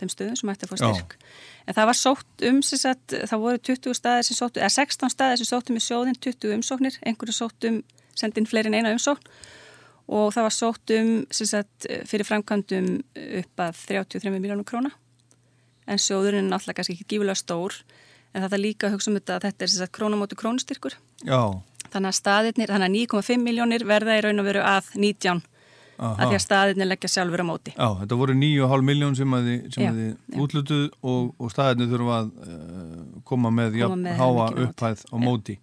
þeim 0.00 0.12
stöðum 0.12 0.36
sem 0.40 0.52
ætti 0.52 0.66
að 0.66 0.72
fá 0.72 0.76
Já. 0.76 0.90
styrk. 0.90 1.16
En 1.64 1.78
það 1.78 1.88
var 1.90 1.98
sótt 2.00 2.44
um, 2.50 2.60
sagt, 2.66 3.16
það 3.30 3.44
voru 3.46 3.62
20 3.70 3.96
staðir 3.96 4.28
sem 4.28 4.38
sóttu, 4.38 4.60
eða 4.60 4.74
16 4.76 5.14
staðir 5.14 5.40
sem 5.40 5.48
sóttu 5.48 5.76
með 5.76 5.86
sjóðin, 5.86 6.20
20 6.28 6.54
umsóknir, 6.58 7.00
einhverju 7.06 7.36
sótt 7.36 7.68
um, 7.70 7.80
sendin 8.18 8.48
fleiri 8.48 8.72
en 8.72 8.78
eina 8.80 8.92
umsókn 8.94 9.32
og 10.10 10.32
það 10.34 10.46
var 10.48 10.54
sótt 10.54 10.92
um, 10.96 11.12
sem 11.30 11.48
sagt, 11.48 11.86
fyrir 12.10 12.26
framkvæmdum 12.26 12.90
upp 13.40 13.64
að 13.64 13.84
33 13.86 14.32
miljónum 14.36 14.66
króna 14.66 14.90
en 15.90 16.00
sjóðurinn 16.00 16.46
er 16.46 16.50
náttúrulega 16.50 16.80
kannski 16.80 16.96
ekki 16.96 17.08
gífulega 17.14 17.38
stór 17.38 17.76
en 18.34 18.44
það 18.46 18.56
er 18.56 18.62
líka 18.62 18.88
að 18.88 18.96
hugsa 18.96 19.10
um 19.10 19.18
þetta 19.18 19.36
að 19.36 19.46
þetta 19.48 19.66
er 19.66 19.72
sem 19.72 19.82
sagt 19.82 19.94
krónamóti 19.96 20.38
krónustyrkur. 20.38 20.96
Já, 21.26 21.40
þannig 21.90 22.10
að 22.12 22.18
staðirnir, 22.18 22.72
þannig 22.74 22.90
að 22.90 23.22
9,5 23.22 23.46
miljónir 23.46 23.86
verða 23.88 24.18
í 24.18 24.24
raun 24.26 24.42
og 24.42 24.46
veru 24.46 24.62
að 24.66 24.92
19 24.96 25.42
Aha. 26.00 26.14
að 26.14 26.30
því 26.30 26.36
að 26.38 26.44
staðirnir 26.44 26.88
leggja 26.88 27.10
sjálfur 27.12 27.42
á 27.44 27.46
móti. 27.50 27.74
Já, 27.74 27.88
þetta 28.00 28.18
voru 28.22 28.36
9,5 28.38 28.86
miljón 28.88 29.18
sem 29.18 29.36
að 29.36 29.50
þið, 29.50 29.66
Já, 29.74 29.90
að 29.90 30.40
útlutuð 30.44 30.86
og, 31.02 31.26
og 31.36 31.52
staðinni 31.52 31.90
þurfa 31.90 32.16
að 32.22 32.30
uh, 32.46 33.02
koma 33.28 33.52
með, 33.52 33.76
Koma 33.82 34.00
með 34.06 34.22
háa 34.22 34.48
upphæð 34.64 35.04
á 35.12 35.16
móti. 35.20 35.58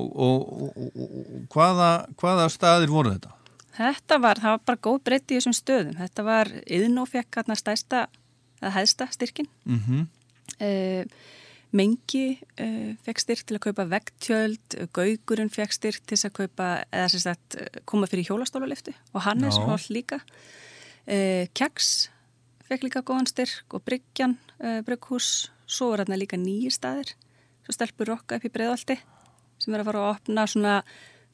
Og, 0.00 0.08
og, 0.08 0.48
og, 0.62 0.80
og, 0.94 1.36
hvaða, 1.52 1.92
hvaða 2.22 2.48
staðir 2.54 2.94
voru 2.94 3.12
þetta? 3.16 3.36
Þetta 3.72 4.18
var, 4.20 4.40
það 4.40 4.56
var 4.56 4.64
bara 4.68 4.82
góð 4.88 4.98
breytti 5.08 5.34
í 5.34 5.40
þessum 5.40 5.56
stöðum. 5.56 5.94
Þetta 6.00 6.24
var, 6.24 6.50
Yðnó 6.78 7.06
fekk 7.08 7.40
hérna 7.40 7.56
stærsta 7.56 8.06
eða 8.62 8.74
hæðsta 8.78 9.12
styrkin 9.12 9.48
Mm 9.66 10.08
uh, 10.60 11.22
Mengi 11.72 12.24
uh, 12.60 12.92
fekk 13.06 13.22
styrk 13.22 13.46
til 13.48 13.56
að 13.56 13.64
kaupa 13.68 13.86
vegtjöld, 13.88 14.76
Gaugurinn 14.92 15.52
fekk 15.52 15.76
styrk 15.76 16.02
til 16.08 16.18
að 16.18 16.34
kaupa, 16.42 16.72
eða 16.92 17.12
sem 17.14 17.22
sagt 17.24 17.56
eh, 17.56 17.80
koma 17.88 18.08
fyrir 18.10 18.28
hjólastóluliftu 18.28 18.92
og 19.12 19.24
Hannes 19.24 19.56
Já. 19.56 19.64
Holl 19.70 19.86
líka. 19.96 20.20
Uh, 21.06 21.48
Kjaks 21.56 22.10
fekk 22.68 22.84
líka 22.86 23.04
góðan 23.06 23.30
styrk 23.30 23.72
og 23.72 23.84
Bryggjan, 23.88 24.36
uh, 24.60 24.82
Brygghús, 24.84 25.48
svo 25.64 25.92
var 25.94 26.04
hérna 26.04 26.20
líka 26.20 26.36
nýjir 26.36 26.76
staðir, 26.76 27.14
svo 27.64 27.76
stelpur 27.78 28.12
rokka 28.12 28.36
upp 28.36 28.46
í 28.46 28.52
Breiðvaldi 28.52 29.00
sem 29.62 29.74
er 29.74 29.82
að 29.82 29.90
fara 29.90 30.02
að 30.02 30.12
opna 30.16 30.44
svona 30.50 30.76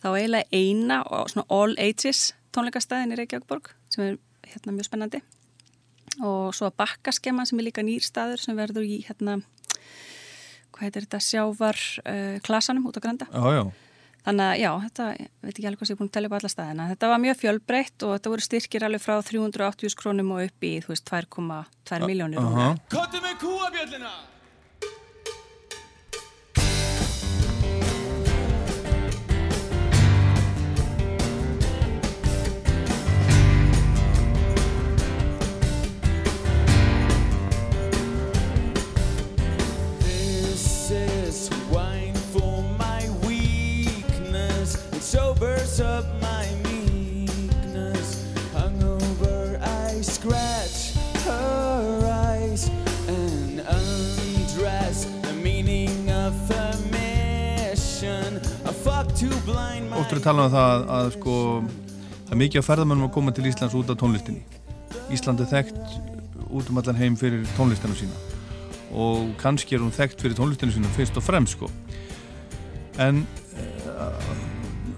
þá 0.02 0.08
eiginlega 0.12 0.48
eina 0.54 1.00
og 1.06 1.30
svona 1.32 1.46
all 1.54 1.74
ages 1.80 2.32
tónleikastæðin 2.54 3.14
í 3.14 3.18
Reykjavíkborg 3.20 3.72
sem 3.92 4.04
er 4.04 4.18
hérna 4.52 4.74
mjög 4.76 4.88
spennandi 4.88 5.22
og 6.24 6.54
svo 6.56 6.68
að 6.68 6.78
bakkaskemman 6.82 7.48
sem 7.48 7.60
er 7.60 7.68
líka 7.68 7.84
nýr 7.84 8.04
staður 8.04 8.42
sem 8.42 8.58
verður 8.58 8.86
í 8.86 9.00
hérna 9.06 9.40
hvað 10.78 10.88
heitir 10.88 11.06
þetta, 11.08 11.20
sjávar 11.26 11.82
uh, 12.04 12.38
klasanum 12.46 12.88
út 12.88 12.98
á 12.98 13.04
Granda. 13.04 13.28
Já, 13.34 13.58
já. 13.58 13.62
Þannig 14.28 14.44
að 14.44 14.58
já, 14.60 14.70
þetta, 14.84 15.04
ég 15.16 15.28
veit 15.40 15.52
ekki 15.54 15.66
alveg 15.68 15.80
hvað 15.80 15.88
sem 15.88 15.94
ég 15.94 15.96
er 15.96 16.00
búin 16.02 16.08
að 16.10 16.16
tellja 16.16 16.28
upp 16.28 16.34
á 16.34 16.38
alla 16.38 16.50
staðina. 16.52 16.88
Þetta 16.92 17.12
var 17.12 17.22
mjög 17.22 17.36
fjölbreytt 17.42 18.04
og 18.04 18.10
þetta 18.16 18.32
voru 18.34 18.44
styrkir 18.44 18.84
alveg 18.88 19.04
frá 19.04 19.14
380 19.24 19.96
krónum 19.98 20.34
og 20.36 20.42
upp 20.44 20.66
í, 20.68 20.72
þú 20.84 20.92
veist, 20.92 21.06
2,2 21.08 22.00
miljónir. 22.04 22.50
Kottu 22.92 23.22
með 23.24 23.38
kúabjöllina 23.40 24.12
Óttur 60.18 60.32
að 60.32 60.34
tala 60.34 60.44
um 60.48 60.50
það 60.50 60.68
að, 60.68 60.80
að 60.94 61.08
sko 61.14 61.32
það 62.26 62.32
er 62.34 62.38
mikið 62.40 62.58
að 62.58 62.64
ferðamönnum 62.66 63.06
að 63.06 63.10
koma 63.14 63.32
til 63.36 63.44
Íslands 63.46 63.74
út 63.78 63.90
af 63.92 63.98
tónlistinni. 64.00 64.40
Ísland 65.14 65.42
er 65.44 65.48
þekkt 65.52 65.92
út 66.58 66.72
um 66.72 66.80
allan 66.80 66.98
heim 66.98 67.18
fyrir 67.20 67.44
tónlistinu 67.54 67.94
sína. 67.94 68.18
Og 68.98 69.28
kannski 69.38 69.76
er 69.76 69.84
hún 69.84 69.94
þekkt 69.94 70.24
fyrir 70.24 70.34
tónlistinu 70.34 70.74
sína 70.74 70.90
fyrst 70.96 71.20
og 71.20 71.22
fremst 71.22 71.54
sko. 71.54 71.70
En 72.98 73.22
uh, 73.22 74.34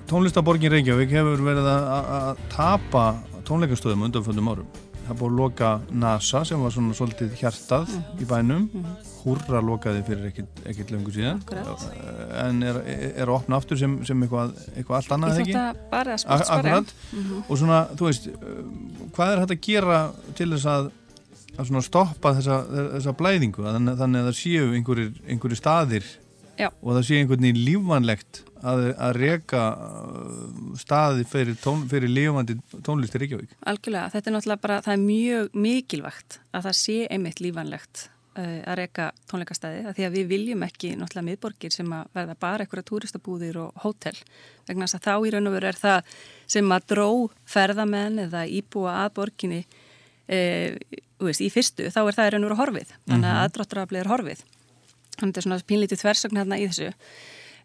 tónlistaborgin 0.09 0.73
Reykjavík 0.73 1.13
hefur 1.13 1.45
verið 1.51 1.69
að, 1.69 2.41
tapa 2.55 3.05
tónleikastöðum 3.45 4.09
undanföndum 4.09 4.49
árum. 4.55 4.75
Það 5.05 5.21
búið 5.21 5.35
að 5.35 5.41
loka 5.43 5.75
NASA 5.93 6.47
sem 6.49 6.65
var 6.65 6.73
svona 6.73 6.97
svolítið 6.97 7.37
hjartað 7.43 7.93
í 8.17 8.31
bænum 8.31 8.71
Húrra 9.21 9.61
lokaði 9.65 10.03
fyrir 10.07 10.31
ekkert, 10.31 10.91
löngu 10.95 11.13
síðan 11.15 11.41
Akkurat. 11.43 11.83
en 12.45 12.63
er, 12.63 12.79
er, 12.87 13.27
að 13.27 13.35
opna 13.35 13.59
aftur 13.61 13.77
sem, 13.81 13.99
sem 14.09 14.23
eitthvað, 14.25 14.55
eitthvað 14.77 14.97
allt 15.01 15.15
annað 15.17 15.41
ekki? 15.43 15.57
Akkurat, 16.25 16.95
Mhm. 17.13 17.43
og 17.49 17.59
svona, 17.59 17.81
þú 17.97 18.09
veist 18.09 18.29
hvað 19.15 19.33
er 19.35 19.43
hægt 19.45 19.55
að 19.57 19.61
gera 19.67 20.01
til 20.39 20.51
þess 20.55 20.67
að, 20.71 20.91
að 21.59 21.67
svona 21.71 21.83
stoppa 21.85 22.35
þessa, 22.39 22.61
þessa 22.97 23.17
blæðingu, 23.19 23.65
þannig, 23.67 23.97
þannig 24.01 24.21
að 24.23 24.29
það 24.31 24.39
séu 24.41 24.69
einhverjir, 24.79 25.11
einhverjir 25.29 25.61
staðir 25.61 26.07
Já. 26.61 26.69
og 26.83 26.95
það 26.97 27.05
séu 27.09 27.19
einhvern 27.23 27.41
veginn 27.47 27.65
lífvanlegt 27.67 28.43
að, 28.63 28.81
að 29.01 29.13
reka 29.17 29.63
uh, 29.81 30.77
staði 30.77 31.25
fyrir, 31.25 31.57
tón, 31.65 31.87
fyrir 31.89 32.11
lífandi 32.13 32.59
tónlistir 32.85 33.23
Reykjavík 33.25 33.55
Algjörlega, 33.67 34.11
þetta 34.13 34.29
er 34.31 34.35
náttúrulega 34.37 34.61
bara, 34.67 34.81
það 34.85 34.93
er 34.97 35.05
mjög 35.07 35.55
mikilvægt 35.67 36.41
að 36.53 36.67
það 36.69 36.77
sé 36.83 36.97
einmitt 37.11 37.41
lífanlegt 37.41 38.09
að 38.41 38.77
reyka 38.81 39.07
tónleikastæði 39.31 39.83
að 39.89 39.97
því 39.99 40.07
að 40.07 40.17
við 40.17 40.31
viljum 40.31 40.63
ekki 40.67 40.91
náttúrulega 40.99 41.27
miðborgir 41.29 41.75
sem 41.75 41.93
að 41.97 42.09
verða 42.17 42.37
bara 42.41 42.65
einhverja 42.65 42.89
túristabúðir 42.91 43.59
og 43.63 43.83
hótel 43.85 44.15
vegna 44.69 44.87
þess 44.89 44.99
að 44.99 45.07
þá 45.07 45.15
í 45.27 45.33
raun 45.35 45.51
og 45.51 45.57
veru 45.57 45.71
er 45.71 45.79
það 45.81 46.15
sem 46.57 46.73
að 46.77 46.87
dró 46.95 47.09
ferðamenn 47.55 48.19
eða 48.27 48.45
íbúa 48.47 48.97
að 49.05 49.13
borginni 49.21 49.61
uh, 49.65 50.97
veist, 51.21 51.45
í 51.45 51.51
fyrstu, 51.53 51.91
þá 51.93 52.01
er 52.07 52.19
það 52.19 52.27
í 52.27 52.35
raun 52.35 52.45
og 52.45 52.51
veru 52.51 52.61
horfið 52.63 52.97
þannig 53.07 53.29
að 53.29 53.37
Mhm. 53.37 53.43
aðdráttarafli 53.45 54.01
er 54.01 54.11
horfið 54.11 54.41
þannig 54.41 55.21
að 55.21 55.27
þetta 55.27 55.41
er 55.41 55.47
svona 55.49 55.69
pínlítið 55.71 56.03
þversögn 56.05 56.41
hérna 56.41 56.61
í 56.61 56.69
þessu 56.71 56.93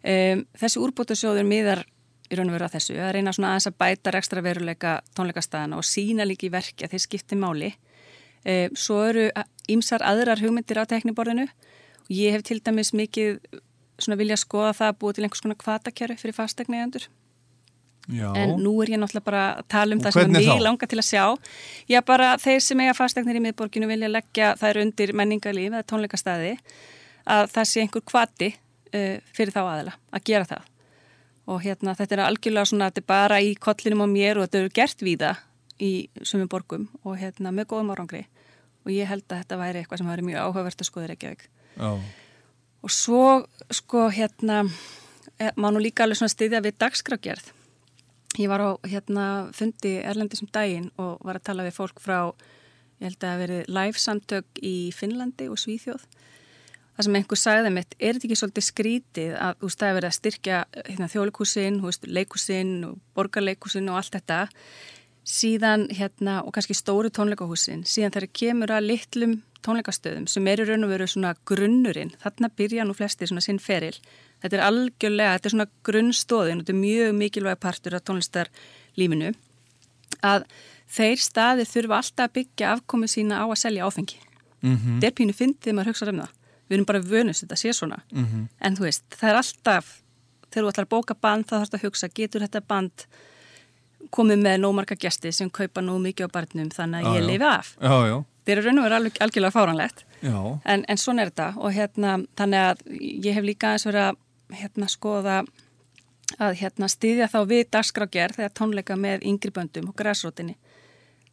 um, 0.06 0.46
þessi 0.60 0.82
úrbótasjóður 0.82 1.46
miðar 1.48 1.84
í 2.26 2.36
raun 2.36 2.50
og 2.50 2.56
veru 2.56 2.66
að 2.66 2.74
þessu, 2.76 2.96
að 2.98 3.12
reyna 3.14 3.32
svona 3.32 3.52
aðeins 3.54 3.68
að 3.70 3.76
bæta 3.78 4.12
rekstra 4.14 4.42
veruleika 4.42 5.00
tónleikastæðana 5.14 5.78
og 5.78 5.86
sína 5.86 6.26
verki 6.26 6.84
að 6.84 6.90
þeir 6.96 7.04
skipti 7.04 7.36
máli. 7.38 7.74
E, 8.46 8.68
svo 8.78 9.00
eru 9.08 9.26
ímsar 9.70 10.04
aðrar 10.06 10.38
hugmyndir 10.38 10.78
á 10.78 10.86
tekniborðinu 10.86 11.48
og 11.48 12.12
ég 12.14 12.36
hef 12.36 12.44
til 12.46 12.60
dæmis 12.62 12.92
mikið 12.94 13.40
svona 13.98 14.18
vilja 14.20 14.36
skoða 14.38 14.74
það 14.76 14.92
að 14.92 14.98
búa 15.00 15.16
til 15.16 15.24
einhvers 15.26 15.42
konar 15.42 15.58
kvatakjöru 15.58 16.18
fyrir 16.20 16.36
fastegneigjandur. 16.36 17.08
Já. 18.06 18.28
En 18.38 18.54
nú 18.62 18.76
er 18.84 18.92
ég 18.94 19.00
náttúrulega 19.02 19.26
bara 19.26 19.42
að 19.56 19.64
tala 19.72 19.96
um 19.96 19.98
Og 19.98 20.04
það 20.04 20.14
sem 20.14 20.36
er 20.38 20.44
þá? 20.46 20.62
langar 20.62 20.90
til 20.92 20.98
að 21.00 21.08
sjá. 21.08 21.24
Já, 21.90 21.98
bara 22.06 22.28
þeir 22.38 22.60
sem 22.62 22.82
eiga 22.84 22.94
fastegnir 22.94 23.40
í 23.40 23.42
miðborginu 23.42 23.88
vilja 23.90 24.10
leggja 24.12 24.52
þær 24.60 24.80
undir 24.84 25.12
menningarlíf 25.12 25.72
eða 25.72 25.82
tónleikastæði 25.90 26.52
að 27.26 27.50
það 27.56 27.68
sé 27.72 27.82
einhver 27.82 28.04
kvati 28.06 28.52
uh, 28.54 29.18
fyrir 29.34 29.54
þá 29.56 29.62
aðila 29.64 29.96
að 30.14 30.26
gera 30.30 30.50
það. 30.52 30.70
Og 31.46 31.60
hérna 31.66 31.96
þetta 31.98 32.14
er 32.14 32.24
algjörlega 32.28 32.70
svona, 32.70 32.90
þetta 32.90 33.02
er 33.02 33.10
bara 33.10 33.42
í 33.42 33.54
kollinum 33.58 34.06
á 34.06 34.08
mér 34.10 34.38
og 34.38 34.46
þetta 34.46 34.62
eru 34.62 34.74
gert 34.78 35.02
víða 35.02 35.34
í 35.82 36.08
sumum 36.22 36.48
borgum 36.50 36.86
og 37.04 37.18
hérna 37.20 37.52
með 37.54 37.70
góðum 37.72 37.92
árangri. 37.94 38.24
Og 38.86 38.92
ég 38.94 39.08
held 39.10 39.26
að 39.28 39.42
þetta 39.42 39.58
væri 39.60 39.82
eitthvað 39.82 40.00
sem 40.02 40.10
væri 40.10 40.26
mjög 40.28 40.44
áhugavert 40.44 40.82
að 40.82 40.88
skoða 40.88 41.10
Reykjavík. 41.10 41.48
Já. 41.76 41.90
Og 42.86 42.92
svo, 42.94 43.22
sko, 43.74 44.08
hérna, 44.14 44.62
eh, 45.38 45.50
má 45.56 45.70
nú 45.72 45.82
líka 45.82 46.04
alveg 46.04 46.20
svona 46.20 46.34
styðja 46.34 46.62
við 46.62 46.78
dagskrágerð. 46.78 47.52
Ég 48.38 48.48
var 48.48 48.60
á, 48.60 48.70
hérna, 48.84 49.50
fundi 49.52 49.96
Erlendi 50.04 50.36
sem 50.36 50.48
daginn 50.52 50.90
og 50.98 51.18
var 51.24 51.36
að 51.36 51.46
tala 51.48 51.64
við 51.64 51.78
fólk 51.78 52.00
frá, 52.00 52.32
ég 53.00 53.08
held 53.08 53.16
að 53.16 53.28
það 53.28 53.42
verið 53.42 53.68
live 53.68 53.98
samtök 53.98 54.44
í 54.62 54.92
Finnlandi 54.92 55.48
og 55.48 55.56
Svíþjóð. 55.56 56.04
Það 56.96 57.04
sem 57.04 57.16
einhver 57.18 57.36
sagði 57.40 57.70
mitt, 57.74 57.94
er 58.00 58.16
þetta 58.16 58.26
ekki 58.26 58.36
svolítið 58.40 58.64
skrítið 58.64 59.32
að 59.36 59.56
þú 59.60 59.68
er 59.84 59.96
verið 59.96 60.08
að 60.08 60.16
styrkja 60.16 60.60
hérna, 60.86 61.08
þjólikúsin, 61.12 61.80
leikúsin 62.08 62.70
borgarleikúsin 63.16 63.90
og 63.92 63.98
allt 64.00 64.16
þetta 64.16 64.38
síðan 65.26 65.88
hérna 65.90 66.38
og 66.46 66.54
kannski 66.54 66.76
stóru 66.76 67.10
tónleikahúsin, 67.10 67.82
síðan 67.88 68.14
þegar 68.14 68.32
kemur 68.40 68.72
að 68.76 68.86
litlum 68.92 69.32
tónleikastöðum 69.66 70.28
sem 70.30 70.46
eru 70.52 70.66
raun 70.68 70.86
og 70.86 70.92
veru 70.92 71.08
svona 71.10 71.32
grunnurinn, 71.48 72.12
þarna 72.22 72.50
byrja 72.54 72.86
nú 72.86 72.94
flestir 72.94 73.30
svona 73.30 73.42
sinn 73.42 73.58
feril. 73.62 73.96
Þetta 74.44 74.58
er 74.58 74.64
algjörlega, 74.68 75.34
þetta 75.34 75.48
er 75.48 75.54
svona 75.56 75.68
grunnstóðin 75.88 76.60
og 76.60 76.62
þetta 76.62 76.74
er 76.76 76.80
mjög 76.84 77.18
mikilvæg 77.18 77.60
partur 77.64 77.98
af 77.98 78.06
tónlistarlífinu 78.06 79.32
að 80.22 80.46
þeir 80.96 81.22
staðir 81.24 81.70
þurfa 81.72 82.00
alltaf 82.00 82.28
að 82.28 82.34
byggja 82.38 82.72
afkomi 82.76 83.10
sína 83.10 83.42
á 83.42 83.46
að 83.48 83.60
selja 83.64 83.86
áfengi. 83.88 84.20
Mhm. 84.62 84.98
Þetta 85.00 85.10
er 85.10 85.16
pínu 85.18 85.34
fyndið 85.34 85.74
maður 85.74 85.90
hugsa 85.90 86.08
um 86.08 86.20
það. 86.22 86.34
Við 86.68 86.76
erum 86.76 86.86
bara 86.86 87.00
vönust 87.00 87.42
þetta 87.42 87.58
sé 87.58 87.72
svona. 87.74 88.02
Mhm. 88.12 88.48
En 88.60 88.76
þú 88.76 88.86
veist, 88.86 89.04
það 89.10 89.30
er 89.30 89.36
alltaf, 89.42 90.02
þegar 90.50 90.64
þú 90.64 90.70
ætlar 90.72 90.86
að 90.86 90.94
bóka 90.94 91.14
band, 91.20 91.46
þá 91.46 91.54
þarfst 91.58 91.74
að 91.74 91.82
hugsa, 91.82 92.08
getur 92.14 92.40
þetta 92.40 92.66
band 92.66 93.06
komið 94.14 94.42
með 94.44 94.56
nómarka 94.62 94.96
gesti 95.00 95.32
sem 95.34 95.50
kaupa 95.50 95.82
nú 95.84 95.98
mikið 96.02 96.28
á 96.28 96.34
barnum 96.34 96.70
þannig 96.72 97.06
að 97.06 97.18
ég 97.18 97.28
lifi 97.30 97.48
af. 97.48 97.74
Já, 97.80 97.96
já. 98.10 98.16
Þetta 98.46 98.54
er 98.54 98.66
raun 98.66 98.78
og 98.78 98.86
verið 98.86 98.96
alveg 99.00 99.20
algjörlega 99.24 99.54
fáranlegt. 99.56 100.04
Já. 100.22 100.38
En, 100.64 100.84
en 100.86 101.00
svona 101.02 101.24
er 101.24 101.32
þetta 101.32 101.48
og 101.58 101.72
hérna, 101.74 102.12
þannig 102.38 102.66
að 102.70 102.84
ég 103.26 103.36
hef 103.36 103.46
líka 103.46 103.72
aðeins 103.72 103.86
verið 103.88 104.04
að 104.04 104.20
hérna, 104.60 104.90
skoða 104.90 105.38
að 106.42 106.58
hérna, 106.60 106.88
styðja 106.90 107.30
þá 107.32 107.38
við 107.50 107.64
dagskrágerð 107.74 108.38
þegar 108.38 108.54
tónleika 108.54 108.96
með 108.98 109.26
yngri 109.26 109.52
böndum 109.54 109.90
og 109.90 109.98
græsrótinni. 109.98 110.56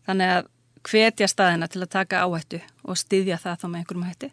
Þannig 0.07 0.33
að 0.37 0.49
hvetja 0.83 1.29
staðina 1.31 1.69
til 1.71 1.83
að 1.83 1.93
taka 1.93 2.23
áhættu 2.25 2.59
og 2.83 2.99
styðja 2.99 3.39
það 3.41 3.61
þá 3.61 3.67
með 3.67 3.79
einhverjum 3.81 4.07
hætti. 4.09 4.31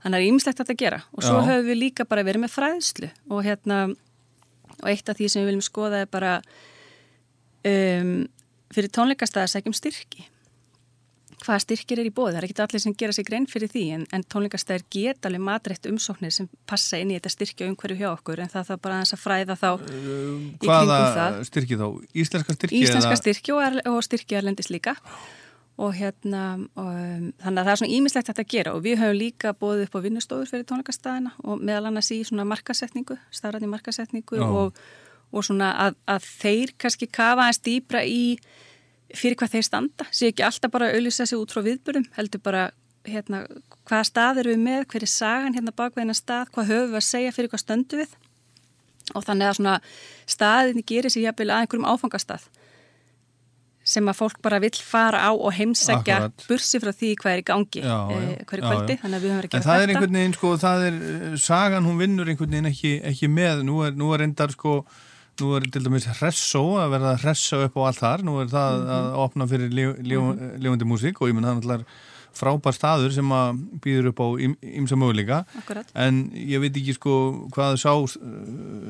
Þannig 0.00 0.18
að 0.18 0.26
ímislegt 0.26 0.60
þetta 0.60 0.74
að 0.74 0.80
gera 0.80 1.00
og 1.12 1.24
svo 1.24 1.40
höfum 1.44 1.66
við 1.68 1.80
líka 1.80 2.06
bara 2.08 2.24
verið 2.24 2.44
með 2.46 2.54
fræðslu 2.54 3.10
og 3.28 3.44
hérna 3.44 3.80
og 4.80 4.88
eitt 4.88 5.10
af 5.12 5.18
því 5.18 5.28
sem 5.28 5.42
við 5.42 5.50
viljum 5.50 5.64
skoða 5.64 6.04
er 6.04 6.10
bara 6.10 6.38
um, 7.68 8.12
fyrir 8.74 8.92
tónleikastæða 8.94 9.50
sækjum 9.56 9.74
styrki 9.76 10.26
hvaða 11.40 11.62
styrkir 11.64 12.00
er 12.02 12.08
í 12.08 12.12
bóði. 12.12 12.34
Það 12.34 12.38
er 12.40 12.46
ekki 12.48 12.62
allir 12.64 12.82
sem 12.84 12.94
gera 13.00 13.14
sig 13.16 13.26
grein 13.28 13.46
fyrir 13.48 13.70
því 13.72 13.82
en, 13.96 14.06
en 14.12 14.24
tónleikastæðir 14.32 14.84
geta 14.92 15.30
alveg 15.30 15.44
matrætt 15.46 15.88
umsóknir 15.88 16.34
sem 16.34 16.48
passa 16.68 17.00
inn 17.00 17.12
í 17.12 17.16
þetta 17.16 17.32
styrkja 17.32 17.68
umhverju 17.70 17.96
hjá 18.00 18.08
okkur 18.12 18.42
en 18.44 18.52
það 18.52 18.70
þarf 18.70 18.82
bara 18.84 18.98
að 19.00 19.22
fræða 19.22 19.56
þá 19.56 19.68
í 19.80 20.68
Hvaða 20.68 21.00
styrki 21.48 21.78
þá? 21.80 21.86
Íslenska 22.12 22.56
styrki? 22.58 22.82
Íslenska 22.82 23.12
eða- 23.14 23.22
styrki 23.22 23.54
og, 23.56 23.62
erl- 23.70 23.84
og 23.88 24.00
styrki 24.04 24.36
erlendis 24.40 24.70
líka 24.72 24.96
og 25.80 25.94
hérna 25.96 26.44
og, 26.76 26.88
um, 26.92 27.32
þannig 27.40 27.60
að 27.62 27.64
það 27.64 27.72
er 27.72 27.80
svona 27.80 27.94
ímislegt 27.96 28.32
að 28.34 28.42
gera 28.52 28.74
og 28.76 28.82
við 28.84 29.00
höfum 29.00 29.16
líka 29.16 29.54
bóðið 29.56 29.86
upp 29.86 29.96
á 29.96 30.04
vinnustofur 30.04 30.50
fyrir 30.50 30.66
tónleikastæðina 30.68 31.32
og 31.40 31.62
meðal 31.64 31.88
annars 31.88 32.10
í 32.12 32.20
svona 32.20 32.44
markasetningu, 32.44 33.16
starrandi 33.32 33.70
markasetningu 33.70 34.36
Já. 34.36 34.44
og, 34.44 34.76
og 35.32 35.46
svona 35.46 35.70
að, 35.86 35.96
að 36.10 36.26
þeir 36.40 36.74
kannski 36.80 37.06
kafa 37.10 37.46
aðeins 37.46 37.62
dýbra 37.66 38.04
í 38.06 38.22
fyrir 39.14 39.36
hvað 39.38 39.56
þeir 39.56 39.66
standa, 39.66 40.06
sé 40.14 40.30
ekki 40.30 40.44
alltaf 40.46 40.70
bara 40.70 40.90
að 40.90 41.00
auðvisa 41.00 41.26
sig 41.26 41.38
út 41.38 41.50
frá 41.54 41.62
viðbörðum, 41.66 42.06
heldur 42.14 42.42
bara 42.44 42.64
hérna, 43.08 43.44
hvaða 43.88 44.06
stað 44.06 44.42
eru 44.44 44.52
við 44.54 44.62
með, 44.62 44.84
hver 44.92 45.02
er 45.06 45.10
sagan 45.10 45.56
hérna 45.56 45.72
bakveðina 45.74 46.14
stað, 46.14 46.50
hvað 46.54 46.70
höfum 46.70 46.92
við 46.92 47.00
að 47.00 47.06
segja 47.08 47.32
fyrir 47.34 47.50
hvað 47.50 47.64
stöndu 47.64 48.00
við 48.02 48.16
og 49.16 49.24
þannig 49.26 49.48
að 49.50 49.56
svona 49.58 49.76
staðinni 50.30 50.84
gerir 50.86 51.10
sér 51.10 51.24
jafnvel 51.30 51.50
að 51.50 51.64
einhverjum 51.64 51.88
áfangastað 51.90 52.44
sem 53.90 54.06
að 54.12 54.18
fólk 54.20 54.38
bara 54.44 54.60
vill 54.62 54.76
fara 54.76 55.22
á 55.24 55.30
og 55.32 55.50
heimsækja 55.56 56.18
Akkurat. 56.20 56.44
bursi 56.46 56.78
frá 56.82 56.92
því 56.94 57.08
hvað 57.18 57.32
er 57.32 57.40
í 57.40 57.44
gangi 57.48 57.80
Já, 57.80 57.96
já, 57.96 58.18
eh, 58.20 58.42
hverju 58.46 58.64
kvöldi, 58.68 58.94
já. 58.94 59.00
þannig 59.02 59.16
að 59.16 59.24
við 59.24 59.30
höfum 59.30 59.40
verið 59.40 59.48
að 59.48 59.54
En 59.56 59.56
gera 59.56 59.66
það 59.66 59.74
er 59.74 59.80
þetta. 59.80 59.94
einhvern 59.96 60.18
veginn, 60.20 60.34
sko, 60.36 60.50
það 60.60 60.84
er, 60.86 60.98
eh, 61.10 61.36
sagan 61.40 61.88
hún 61.88 61.98
vinnur 61.98 62.28
einhvern 62.30 62.50
veginn 62.54 62.70
ekki, 62.70 62.92
ekki 63.10 63.30
með, 63.32 63.62
nú 63.66 63.80
er, 63.86 63.96
nú 63.96 64.12
er 64.14 64.20
endar, 64.28 64.52
sko, 64.54 64.74
nú 65.40 65.54
er 65.56 65.66
til 65.72 65.82
dæmis 65.84 66.06
hressó 66.20 66.62
að 66.82 66.92
verða 66.94 67.14
að 67.16 67.24
hressa 67.24 67.64
upp 67.66 67.74
á 67.76 67.80
allt 67.88 68.00
þar, 68.04 68.22
nú 68.26 68.38
er 68.42 68.46
það 68.52 68.78
Mhm. 68.80 68.94
að 68.96 69.18
opna 69.24 69.46
fyrir 69.50 69.70
líf, 69.74 69.98
líf, 70.04 70.30
lífandi 70.62 70.86
músík 70.88 71.20
og 71.20 71.28
ég 71.28 71.34
menn 71.34 71.44
það 71.44 71.52
er 71.56 71.60
náttúrulega 71.60 71.84
frábær 72.30 72.72
staður 72.76 73.10
sem 73.12 73.28
að 73.34 73.58
býður 73.82 74.06
upp 74.12 74.20
á 74.22 74.26
ymsa 74.62 74.94
möguleika, 74.96 75.44
en 75.98 76.30
ég 76.30 76.60
veit 76.62 76.76
ekki, 76.78 76.94
sko, 76.94 77.48
hvað 77.50 77.74
sá, 77.74 77.90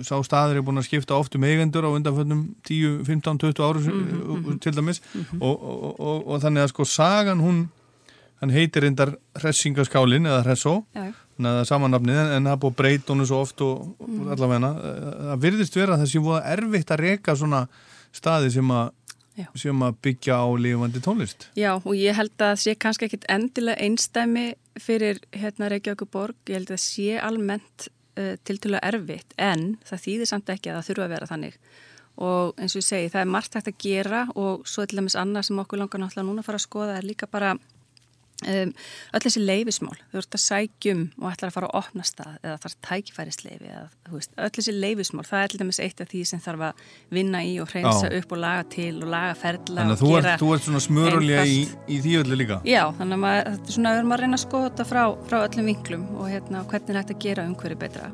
sá 0.05 0.21
staður 0.23 0.57
er 0.61 0.63
búin 0.67 0.77
að 0.79 0.85
skipta 0.91 1.17
oft 1.17 1.35
um 1.35 1.43
eigendur 1.49 1.89
á 1.89 1.91
undanföldum 1.91 2.55
10, 2.69 3.01
15, 3.09 3.39
20 3.39 3.65
árum 3.65 3.81
Mhm, 4.45 4.61
til 4.61 4.73
dæmis. 4.77 5.01
Og, 5.41 5.57
og, 5.57 6.01
og, 6.01 6.29
og 6.29 6.41
þannig 6.43 6.65
að, 6.67 6.69
sko, 6.75 6.85
sagan 6.85 7.41
hún 7.41 7.69
hann 8.43 8.51
heitir 8.51 8.83
reyndar 8.85 9.17
hressingaskálin 9.37 10.29
eða 10.29 10.45
hressó 10.45 10.85
Að 11.47 11.57
það 11.57 11.61
er 11.65 11.69
samanafnið 11.71 12.21
en, 12.23 12.45
það 12.49 12.53
er 12.53 12.61
búið 12.63 12.73
að 12.73 12.79
breyta 12.83 13.13
honum 13.15 13.27
svo 13.31 13.41
oft 13.45 13.61
og, 13.67 13.83
og 14.01 14.09
Mhm. 14.09 14.31
allavegna 14.35 14.71
það 15.31 15.41
virðist 15.45 15.77
vera 15.77 15.95
að 15.97 16.01
það 16.05 16.11
sé 16.13 16.23
voða 16.25 16.43
erfitt 16.57 16.91
að 16.91 17.01
reka 17.05 17.37
svona 17.37 17.69
staði 18.13 18.51
sem 18.53 18.71
að 18.71 18.91
sem 19.57 19.79
að 19.87 19.95
byggja 20.05 20.35
á 20.37 20.47
lifandi 20.61 21.01
tónlist. 21.01 21.47
Já, 21.57 21.73
og 21.81 21.95
ég 21.97 22.13
held 22.19 22.37
að 22.45 22.59
sé 22.61 22.75
kannski 22.77 23.07
ekkit 23.07 23.25
endilega 23.31 23.81
einstæmi 23.81 24.55
fyrir 24.77 25.21
hérna 25.33 25.71
Reykjavík 25.71 26.11
borg, 26.13 26.35
ég 26.51 26.59
held 26.59 26.69
að 26.69 26.77
það 26.77 26.83
sé 26.85 27.21
almennt 27.25 27.87
uh, 28.19 28.35
tiltölulega 28.45 28.85
erfitt 28.91 29.33
en 29.39 29.79
það 29.87 30.03
þýðir 30.05 30.29
samt 30.29 30.51
ekki 30.53 30.69
að 30.71 30.77
það 30.83 30.89
þurfa 30.91 31.05
að 31.07 31.15
vera 31.15 31.31
þannig. 31.31 31.57
Og 32.21 32.59
eins 32.61 32.75
og 32.77 32.83
ég 32.83 32.89
segi 32.91 33.09
það 33.15 33.21
er 33.23 33.33
margt 33.33 33.55
hægt 33.57 33.71
að 33.71 33.79
gera 33.81 34.27
og 34.35 34.67
svo 34.69 34.85
til 34.85 34.99
dæmis 35.01 35.17
annað 35.17 35.47
sem 35.49 35.63
okkur 35.63 35.79
langar 35.81 36.03
náttúrulega 36.03 36.29
núna 36.29 36.43
að 36.45 36.49
fara 36.51 36.61
að 36.61 36.67
skoða 36.67 36.99
er 36.99 37.07
líka 37.09 37.31
bara 37.31 37.55
um, 38.47 38.73
öll 39.15 39.23
þessi 39.25 39.43
leifismál, 39.43 39.97
þú 40.13 40.21
ert 40.23 40.37
að 40.39 40.43
sækjum 40.45 41.03
og 41.21 41.27
ætlar 41.33 41.51
að 41.51 41.57
fara 41.57 41.71
að 41.71 41.79
opna 41.81 42.07
stað 42.07 42.37
eða 42.41 42.57
þarf 42.65 42.77
tækifærisleifi 42.89 43.71
eða 43.71 44.15
veist, 44.15 44.33
öll 44.37 44.53
þessi 44.57 44.77
leifismál, 44.77 45.27
það 45.29 45.45
er 45.45 45.53
til 45.53 45.61
dæmis 45.65 45.83
eitt 45.85 46.01
af 46.05 46.11
því 46.13 46.23
sem 46.31 46.45
þarf 46.45 46.67
að 46.71 46.87
vinna 47.19 47.43
í 47.45 47.53
og 47.63 47.75
hreinsa 47.75 48.09
Já. 48.09 48.17
upp 48.21 48.35
og 48.37 48.43
laga 48.47 48.65
til 48.77 48.95
og 49.01 49.13
laga 49.17 49.37
ferla 49.43 49.83
Þannig 49.83 49.97
að 49.99 50.05
þú 50.05 50.15
ert, 50.21 50.33
þú 50.41 50.55
ert 50.55 50.67
svona 50.69 50.83
smörulja 50.87 51.45
í, 51.45 51.61
í 51.91 52.01
því 52.01 52.17
öllu 52.25 52.41
líka 52.41 52.63
Já, 52.69 52.83
þannig 52.99 53.29
að 53.31 53.39
þetta 53.51 53.71
er 53.71 53.79
svona, 53.79 53.95
við 53.95 54.03
erum 54.03 54.17
að 54.17 54.25
reyna 54.25 54.41
að 54.41 54.47
skoða 54.47 54.71
þetta 54.73 54.91
frá, 54.95 55.05
frá 55.29 55.39
öllum 55.45 55.71
vinklum 55.75 56.11
og 56.17 56.27
hérna, 56.31 56.67
hvernig 56.71 56.97
er 56.97 57.05
að 57.05 57.17
gera 57.21 57.47
umhverju 57.51 57.81
betra. 57.81 58.11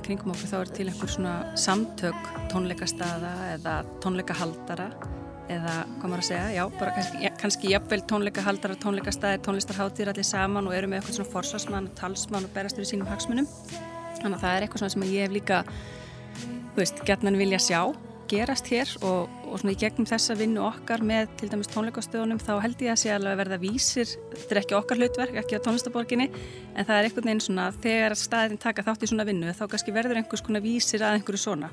Í 0.00 0.06
kringum 0.06 0.32
okkur 0.34 0.50
þá 0.50 0.56
er 0.60 0.72
til 0.78 0.88
einhver 0.90 1.12
svona 1.12 1.34
samtök 1.60 2.32
tónleikastaða 2.52 3.34
eða 3.54 3.76
tónleikahaldara 4.04 4.88
eða 5.52 5.74
hvað 5.86 6.08
maður 6.10 6.22
að 6.22 6.28
segja, 6.28 6.46
já, 6.56 6.62
bara 6.78 6.94
kannski, 6.96 7.30
kannski 7.40 7.70
jafnvel 7.70 8.00
tónleikahaldara, 8.10 8.78
tónleikastaðir, 8.82 9.42
tónlistarháttir 9.46 10.10
allir 10.10 10.26
saman 10.26 10.66
og 10.66 10.74
eru 10.74 10.90
með 10.90 11.00
eitthvað 11.00 11.20
svona 11.20 11.32
forsvarsmann 11.34 11.86
og 11.90 11.94
talsmann 12.00 12.48
og 12.48 12.54
berast 12.56 12.78
fyrir 12.78 12.90
sínum 12.90 13.10
hagsmunum. 13.10 13.46
Þannig 14.18 14.40
að 14.40 14.42
það 14.42 14.56
er 14.56 14.66
eitthvað 14.66 14.82
svona 14.82 14.94
sem 14.96 15.06
ég 15.06 15.26
hef 15.28 15.36
líka, 15.36 15.60
þú 16.40 16.80
veist, 16.80 17.04
getnan 17.06 17.38
vilja 17.38 17.62
sjá 17.62 17.80
gerast 18.30 18.68
hér 18.72 18.90
og, 19.06 19.28
og 19.46 19.58
svona 19.60 19.74
í 19.74 19.78
gegnum 19.80 20.06
þessa 20.08 20.36
vinnu 20.38 20.62
okkar 20.66 21.02
með 21.06 21.28
til 21.40 21.48
dæmis 21.52 21.70
tónleikastöðunum 21.72 22.40
þá 22.42 22.52
held 22.64 22.82
ég 22.86 22.92
að 22.94 23.00
sé 23.02 23.12
alveg 23.14 23.32
að 23.34 23.40
verða 23.42 23.58
vísir 23.62 24.08
þetta 24.34 24.54
er 24.56 24.60
ekki 24.62 24.76
okkar 24.78 25.00
hlutverk, 25.00 25.38
ekki 25.42 25.58
á 25.58 25.64
tónlistaborginni 25.66 26.26
en 26.30 26.84
það 26.88 26.96
er 26.98 27.08
einhvern 27.08 27.30
veginn 27.30 27.44
svona 27.46 27.68
þegar 27.84 28.16
staðin 28.18 28.58
taka 28.62 28.84
þátt 28.86 29.06
í 29.06 29.10
svona 29.12 29.26
vinnu 29.28 29.54
þá 29.56 29.64
kannski 29.72 29.94
verður 29.96 30.20
einhvers 30.22 30.44
konar 30.46 30.64
vísir 30.64 31.04
að 31.06 31.18
einhverju 31.20 31.42
svona 31.44 31.70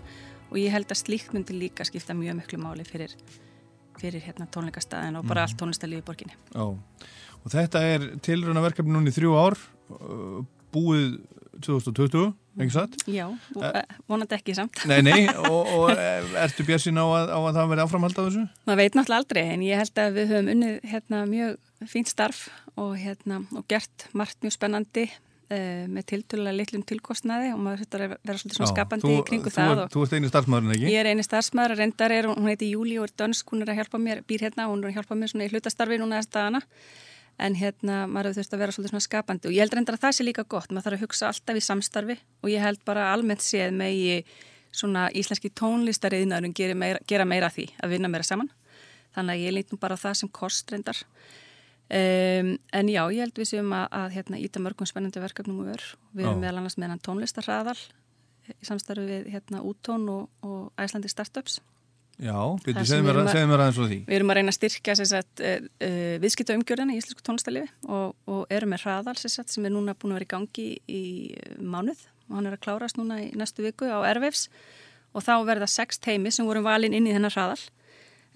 og 0.52 0.58
ég 0.62 0.72
held 0.76 0.92
að 0.94 1.02
slíkt 1.02 1.34
myndi 1.34 1.58
líka 1.58 1.86
skipta 1.88 2.14
mjög 2.14 2.38
miklu 2.42 2.60
máli 2.62 2.86
fyrir, 2.86 3.16
fyrir 4.00 4.22
hérna 4.28 4.46
tónleikastæðin 4.54 5.18
og 5.18 5.26
bara 5.26 5.42
Mhm. 5.42 5.50
allt 5.50 5.58
tónlistarlífi 5.62 6.04
í 6.04 6.06
borginni. 6.06 6.36
Já, 6.54 6.62
og 7.44 7.48
þetta 7.52 7.82
er 7.82 8.06
tilruna 8.22 8.62
verkefni 8.62 8.94
núna 8.94 9.10
í 9.10 9.16
þrjú 9.16 9.32
ár 9.40 9.58
uh, 9.90 10.44
búið 10.74 11.18
2020, 11.62 12.32
ekki 12.60 12.74
satt? 12.74 12.96
Já, 13.10 13.26
og, 13.30 13.66
eh, 13.68 13.98
vonandi 14.10 14.38
ekki 14.38 14.56
samt. 14.58 14.80
Nei, 14.90 15.02
nei, 15.06 15.20
og, 15.52 15.70
og 15.78 15.92
eh, 15.94 16.32
ertu 16.44 16.66
björnsinn 16.68 16.98
á, 16.98 17.06
á 17.06 17.40
að 17.40 17.52
það 17.58 17.74
verði 17.74 17.86
áframhald 17.86 18.18
á 18.18 18.24
þessu? 18.24 18.46
maður 18.68 18.82
veit 18.82 18.98
náttúrulega 18.98 19.22
aldrei 19.22 19.44
en 19.44 19.68
ég 19.68 19.84
held 19.84 20.02
að 20.04 20.18
við 20.18 20.34
höfum 20.34 20.50
unnið 20.56 20.80
hérna, 20.94 21.22
mjög 21.30 21.92
fínt 21.92 22.10
starf 22.12 22.48
og, 22.76 22.96
hérna, 22.98 23.44
og 23.54 23.68
gert 23.70 24.08
margt 24.18 24.40
mjög 24.42 24.56
spennandi 24.58 25.06
uh, 25.54 25.86
með 25.92 26.08
tiltölulega 26.14 26.58
litlum 26.58 26.84
tilkostnaði 26.90 27.54
og 27.54 27.62
maður 27.64 27.84
þetta 27.84 28.00
er 28.00 28.06
að 28.06 28.18
vera 28.18 28.42
svolítið 28.42 28.60
svona 28.60 28.74
skapandi 28.74 29.14
í 29.14 29.24
kringu 29.28 29.50
þú, 29.52 29.56
það 29.58 29.84
og 29.84 29.94
Þú 29.94 30.06
ert 30.06 30.18
eini 30.18 30.32
starfsmaðurinn, 30.32 30.76
ekki? 30.78 30.92
ég 30.94 31.02
er 31.04 31.12
eini 31.12 31.26
starfsmaður 31.28 31.76
að 31.76 31.84
reyndar 31.84 32.16
er, 32.16 32.30
hún 32.32 32.52
heiti 32.52 32.70
Júli 32.72 33.00
og 33.02 33.10
er 33.10 33.16
dönsk, 33.24 33.54
hún 33.54 33.66
er 33.66 33.74
að 33.74 33.82
hjálpa 33.82 34.02
mér, 34.02 34.24
býr 34.28 34.48
hérna 34.48 34.70
hún 34.72 34.84
er 34.84 34.92
að 34.92 35.00
hjálpa 35.00 35.20
mér 35.20 35.34
svona 35.34 35.48
í 35.48 35.54
hlutastarfi 35.54 36.00
núna 36.02 36.22
þess 36.22 36.34
dagana 36.34 36.64
en 37.42 37.56
hérna 37.58 38.04
maður 38.10 38.38
þurft 38.38 38.56
að 38.56 38.64
vera 38.64 38.76
svolítið 38.76 38.94
svona 38.94 39.06
skapandi. 39.08 39.50
Og 39.50 39.56
ég 39.56 39.64
held 39.64 39.76
reyndar 39.78 39.98
að 39.98 40.04
það 40.06 40.18
sé 40.18 40.26
líka 40.26 40.46
gott, 40.46 40.72
maður 40.72 40.88
þarf 40.88 40.98
að 40.98 41.06
hugsa 41.06 41.30
alltaf 41.30 41.60
í 41.60 41.64
samstarfi. 41.68 42.18
Og 42.44 42.52
ég 42.54 42.64
held 42.64 42.84
bara 42.86 43.08
almennt 43.14 43.46
séð 43.46 43.74
megi 43.78 44.20
svona 44.74 45.08
íslenski 45.14 45.52
tónlistariðnaðurinn 45.60 46.56
gera 46.58 46.78
meira, 46.78 47.02
gera 47.10 47.26
meira 47.30 47.50
því 47.54 47.68
að 47.84 47.96
vinna 47.96 48.12
meira 48.12 48.28
saman. 48.28 48.52
Þannig 49.14 49.34
að 49.36 49.46
ég 49.46 49.56
lít 49.58 49.74
nú 49.74 49.80
bara 49.82 49.98
það 50.00 50.20
sem 50.22 50.32
kost 50.34 50.72
reyndar. 50.74 51.02
Um, 51.94 52.56
en 52.74 52.88
já, 52.90 53.04
ég 53.12 53.20
held 53.22 53.38
við 53.38 53.50
séum 53.52 53.74
að, 53.76 53.84
að 54.00 54.16
hérna, 54.16 54.40
íta 54.42 54.62
mörgum 54.64 54.88
spennandi 54.90 55.22
verkefnum 55.22 55.60
og 55.62 55.74
ör 55.76 55.84
við 56.16 56.26
erum 56.26 56.40
meðal 56.42 56.62
annars 56.62 56.78
með 56.80 56.94
hann 56.94 57.04
tónlistarraðal 57.06 57.76
í 58.50 58.66
samstarfi 58.66 59.04
við 59.06 59.28
hérna, 59.34 59.62
Útón 59.68 60.08
og, 60.10 60.32
og 60.48 60.72
Æslandi 60.80 61.12
Startups 61.12 61.60
Já, 62.22 62.38
getur 62.62 62.86
sem 62.86 62.90
segð 62.92 63.00
við 63.00 63.08
mér, 63.50 63.62
aðeins 63.64 63.78
frá 63.78 63.88
því. 63.90 63.98
Við 64.06 64.16
erum 64.20 64.32
að 64.32 64.38
reyna 64.38 64.52
að 64.54 64.58
styrkja 64.60 64.96
uh, 65.02 65.22
uh, 65.50 66.12
viðskipta 66.22 66.58
umgjörðina 66.58 66.94
í 66.94 67.00
íslensku 67.02 67.26
tónlistalifi 67.26 67.72
og, 67.90 68.14
og 68.30 68.54
erum 68.54 68.74
með 68.74 68.86
hraðal 68.86 69.16
sagt, 69.18 69.50
sem 69.50 69.66
er 69.66 69.74
núna 69.74 69.96
búin 69.98 70.14
að 70.14 70.20
vera 70.20 70.28
í 70.28 70.32
gangi 70.36 70.68
í 70.86 71.04
uh, 71.34 71.56
mánuð 71.60 72.06
og 72.30 72.38
hann 72.38 72.50
er 72.50 72.58
að 72.58 72.64
klárast 72.68 73.00
núna 73.00 73.18
í 73.24 73.32
næstu 73.38 73.66
viku 73.66 73.90
á 73.90 74.06
Erveifs 74.12 74.46
og 75.14 75.26
þá 75.26 75.34
verða 75.50 75.70
sex 75.70 75.98
teimi 76.02 76.32
sem 76.34 76.46
voru 76.46 76.62
valin 76.66 76.94
inn 76.94 77.10
í 77.10 77.16
þennan 77.16 77.34
hraðal. 77.34 77.62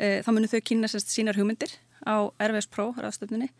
Uh, 0.01 0.19
þá 0.25 0.31
munum 0.33 0.51
þau 0.51 0.61
kynna 0.71 0.89
sagt, 0.91 1.13
sínar 1.13 1.37
hugmyndir 1.37 1.77
á 2.01 2.33
Erveifs 2.41 2.69
Pro 2.73 2.89
ráðstöfninni 2.97 3.51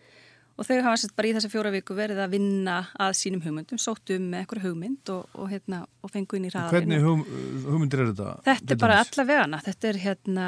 og 0.58 0.66
þau 0.66 0.78
hafa 0.82 1.10
bara 1.18 1.30
í 1.30 1.34
þessa 1.38 1.52
fjóra 1.54 1.72
viku 1.74 1.96
verið 1.98 2.20
að 2.24 2.34
vinna 2.34 2.78
að 2.98 3.16
sínum 3.20 3.44
hugmyndum, 3.46 3.80
sóttu 3.82 4.18
um 4.18 4.28
með 4.32 4.44
eitthvað 4.44 4.66
hugmynd 4.66 5.12
og, 5.14 5.38
og, 5.38 5.50
hérna, 5.54 5.84
og 6.02 6.14
fengu 6.14 6.40
inn 6.40 6.48
í 6.50 6.52
hraðalinn. 6.52 6.76
Hvernig 6.76 7.06
hug, 7.06 7.34
hugmyndir 7.68 8.04
er 8.04 8.12
þetta? 8.12 8.36
Þetta 8.48 8.76
er 8.76 8.82
bara 8.82 9.00
dæmis? 9.00 9.12
alla 9.14 9.28
vegana. 9.32 9.60
Þetta 9.68 9.90
er 9.92 10.00
hérna, 10.04 10.48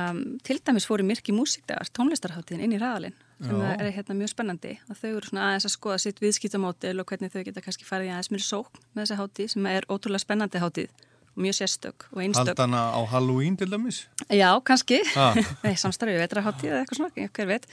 til 0.49 0.59
dæmis 0.65 0.89
fóru 0.89 1.05
Mirki 1.05 1.35
Músikdagar, 1.35 1.91
tónlistarháttíðin 1.93 2.65
inn 2.65 2.77
í 2.77 2.81
ræðalinn 2.81 3.17
sem 3.39 3.55
Já. 3.55 3.69
er 3.79 3.91
hérna 3.95 4.17
mjög 4.19 4.33
spennandi 4.33 4.73
og 4.89 4.97
þau 4.99 5.11
eru 5.13 5.37
aðeins 5.39 5.67
að 5.69 5.71
skoða 5.71 5.99
sitt 6.03 6.17
viðskiptamódel 6.19 6.99
og 6.99 7.07
hvernig 7.07 7.31
þau 7.31 7.45
geta 7.47 7.63
kannski 7.63 7.87
farið 7.87 8.11
aðeins 8.11 8.31
mér 8.33 8.43
sókn 8.43 8.81
með 8.91 9.05
þessa 9.05 9.19
háttíð 9.21 9.53
sem 9.53 9.69
er 9.71 9.87
ótrúlega 9.87 10.25
spennandi 10.25 10.59
háttíð 10.59 10.91
og 10.91 11.08
mjög 11.39 11.57
sérstök 11.59 12.07
og 12.11 12.21
einstök. 12.23 12.51
Haldana 12.51 12.81
á 12.93 12.99
Halloween 13.09 13.57
til 13.57 13.71
dæmis? 13.71 14.03
Já, 14.29 14.51
kannski. 14.65 14.99
Ah. 15.15 15.37
Nei, 15.65 15.75
samstarfið 15.79 16.21
vetraháttíð 16.23 16.73
eða 16.73 16.83
eitthvað 16.83 17.01
svona, 17.01 17.29
hver 17.39 17.49
veit. 17.49 17.69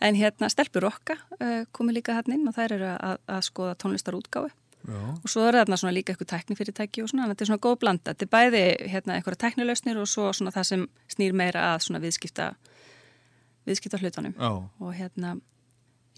En 0.00 0.18
hérna, 0.18 0.50
Stelpur 0.52 0.88
Rokka 0.88 1.18
uh, 1.36 1.62
komið 1.76 2.00
líka 2.00 2.16
hann 2.18 2.34
inn 2.34 2.48
og 2.48 2.56
þær 2.56 2.76
eru 2.78 2.90
að, 2.96 3.20
að 3.28 3.46
skoða 3.50 3.76
tónlistarútgáfi. 3.82 4.54
Já. 4.88 5.00
Og 5.12 5.28
svo 5.28 5.44
er 5.44 5.58
þarna 5.60 5.76
svona 5.76 5.92
líka 5.92 6.14
eitthvað 6.14 6.30
tæknifyrirtæki 6.32 7.04
og 7.04 7.10
svona, 7.10 7.26
að 7.26 7.34
þetta 7.34 7.44
er 7.44 7.50
svona 7.50 7.62
góð 7.66 7.76
blanda. 7.82 8.14
Þetta 8.14 8.26
er 8.26 8.32
bæði 8.32 8.62
hérna 8.94 9.16
eitthvað 9.16 9.38
tæknilausnir 9.44 10.00
og 10.00 10.08
svo 10.08 10.30
svona 10.36 10.52
það 10.54 10.68
sem 10.70 10.86
snýr 11.12 11.36
meira 11.36 11.66
að 11.74 11.84
svona 11.86 12.00
viðskipta, 12.04 12.46
viðskipta 13.68 14.00
hlutunum. 14.00 14.36
Já. 14.38 14.52
Og 14.80 14.94
hérna, 14.96 15.34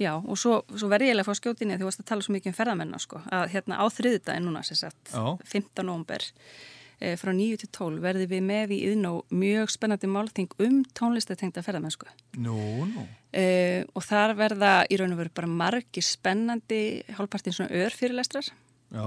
já, 0.01 0.13
og 0.15 0.39
svo, 0.39 0.61
svo 0.71 0.91
verði 0.93 1.11
ég 1.11 1.23
að 1.23 1.31
fá 1.31 1.41
skjótinni 1.41 1.75
því 1.75 1.83
þú 1.83 1.91
varst 1.91 2.05
að 2.05 2.11
tala 2.13 2.27
svo 2.27 2.37
mikið 2.37 2.53
um 2.53 2.59
ferðamennar, 2.61 3.03
sko, 3.03 3.25
að 3.35 3.49
hérna 3.57 3.81
á 3.83 3.85
þriðdæðin 3.99 4.47
núna, 4.47 4.63
sem 4.67 4.79
sagt, 4.79 5.03
Já. 5.11 5.25
15. 5.57 5.87
nómber, 5.89 6.29
eh, 6.31 6.71
frá 7.19 7.33
9 7.35 7.59
til 7.63 7.69
12 7.75 8.03
verði 8.05 8.29
við 8.31 8.45
með 8.47 8.75
í 8.77 8.79
yðnó 8.91 9.13
mjög 9.35 9.73
spennandi 9.75 10.11
málþing 10.11 10.53
um 10.63 10.83
tónlistatengda 10.99 11.65
ferðamennsku. 11.67 12.07
Nú, 12.39 12.59
nú. 12.91 13.07
Uh, 13.33 13.83
og 13.97 14.05
þar 14.05 14.37
verða 14.37 14.73
í 14.93 14.99
raun 15.01 15.15
og 15.15 15.23
veru 15.23 15.33
bara 15.35 15.49
margir 15.49 16.05
spennandi 16.05 17.01
hálfpartin 17.17 17.57
svona 17.57 17.73
örfyrirlestrar 17.85 18.51
Já. 18.93 19.07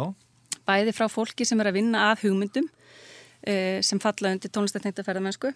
bæði 0.66 0.96
frá 0.98 1.06
fólki 1.14 1.46
sem 1.46 1.62
er 1.62 1.70
að 1.70 1.78
vinna 1.78 2.08
að 2.10 2.26
hugmyndum 2.26 2.66
uh, 2.66 3.78
sem 3.86 4.02
falla 4.02 4.34
undir 4.34 4.50
tónlistatengta 4.50 5.06
ferðamennsku 5.06 5.54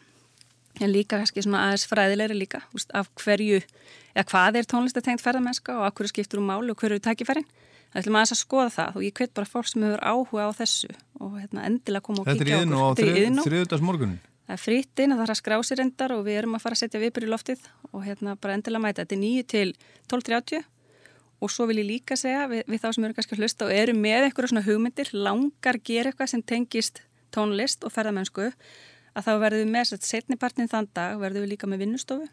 en 0.80 0.94
líka 0.94 1.18
kannski 1.18 1.44
svona 1.44 1.64
aðeins 1.66 1.88
fræðilegri 1.90 2.38
líka 2.38 2.61
úst, 2.76 2.91
af 2.95 3.10
hverju, 3.20 3.60
eða 4.14 4.28
hvað 4.32 4.60
er 4.60 4.70
tónlistatengt 4.70 5.24
ferðamennska 5.24 5.76
og 5.80 5.88
af 5.88 5.98
hverju 5.98 6.14
skiptur 6.14 6.41
um 6.41 6.49
máli 6.52 6.72
og 6.72 6.80
hverju 6.80 6.99
er 6.99 7.06
tækifærin 7.10 7.48
Það 7.90 8.02
ætlum 8.03 8.18
aðeins 8.20 8.34
að 8.36 8.41
skoða 8.44 8.72
það 8.76 8.98
og 8.98 9.06
ég 9.06 9.14
hvet 9.18 9.32
bara 9.34 9.49
fólk 9.49 9.70
sem 9.70 9.86
hefur 9.86 10.03
áhuga 10.06 10.44
á 10.45 10.52
þessu 10.60 10.90
og 11.20 11.38
hérna, 11.40 11.64
endilega 11.66 12.06
koma 12.06 12.22
og 12.22 12.28
kíkja 12.30 12.57
á 12.57 12.61
og 12.61 12.74
á 12.74 12.88
okkur. 12.90 12.99
Þetta 12.99 13.14
er 13.14 13.22
í 13.22 13.24
Iðnó. 13.26 13.45
þriðdags 13.48 13.86
morgunin. 13.86 14.20
Það 14.49 14.56
er 14.56 14.61
frýtt 14.64 15.02
inn 15.03 15.14
að 15.14 15.20
það 15.20 15.26
er 15.26 15.34
að 15.34 15.40
skrá 15.40 15.56
sér 15.66 15.82
endar 15.84 16.14
og 16.14 16.22
við 16.26 16.38
erum 16.40 16.57
að 16.57 16.64
fara 16.66 16.78
að 16.78 16.82
setja 16.84 17.02
í 17.02 17.30
loftið 17.30 17.66
og 17.90 18.03
hérna 18.06 18.36
bara 18.38 18.57
endilega 18.57 18.84
mæta. 18.86 19.06
Þetta 19.06 19.16
er 19.16 19.22
9 19.22 19.48
til 19.53 19.74
12.30 20.10 20.64
og 21.40 21.53
svo 21.53 21.68
vil 21.70 21.80
ég 21.82 21.88
líka 21.88 22.18
segja 22.20 22.48
við, 22.52 22.64
við 22.68 22.82
þá 22.84 22.90
sem 22.94 23.06
eru 23.07 23.18
kannski 23.18 23.36
að 23.36 23.44
hlusta 23.44 23.68
og 23.68 23.74
eru 23.74 23.95
með 23.95 24.28
eitthvað 24.28 24.52
svona 24.52 24.66
hugmyndir, 24.66 25.11
langar 25.14 25.80
gera 25.86 26.11
eitthvað 26.11 26.32
sem 26.34 26.44
tengist 26.44 27.02
tónlist 27.36 27.86
og 27.88 27.94
ferðamennsku 27.95 28.49
að 28.49 29.26
þá 29.26 29.32
verðum 29.45 29.64
við 29.64 29.74
með 29.76 29.94
setnipartin 30.10 30.72
þann 30.72 30.90
dag, 30.94 31.18
verðum 31.22 31.45
við 31.45 31.53
líka 31.53 31.70
með 31.70 31.86
vinnustofu 31.86 32.28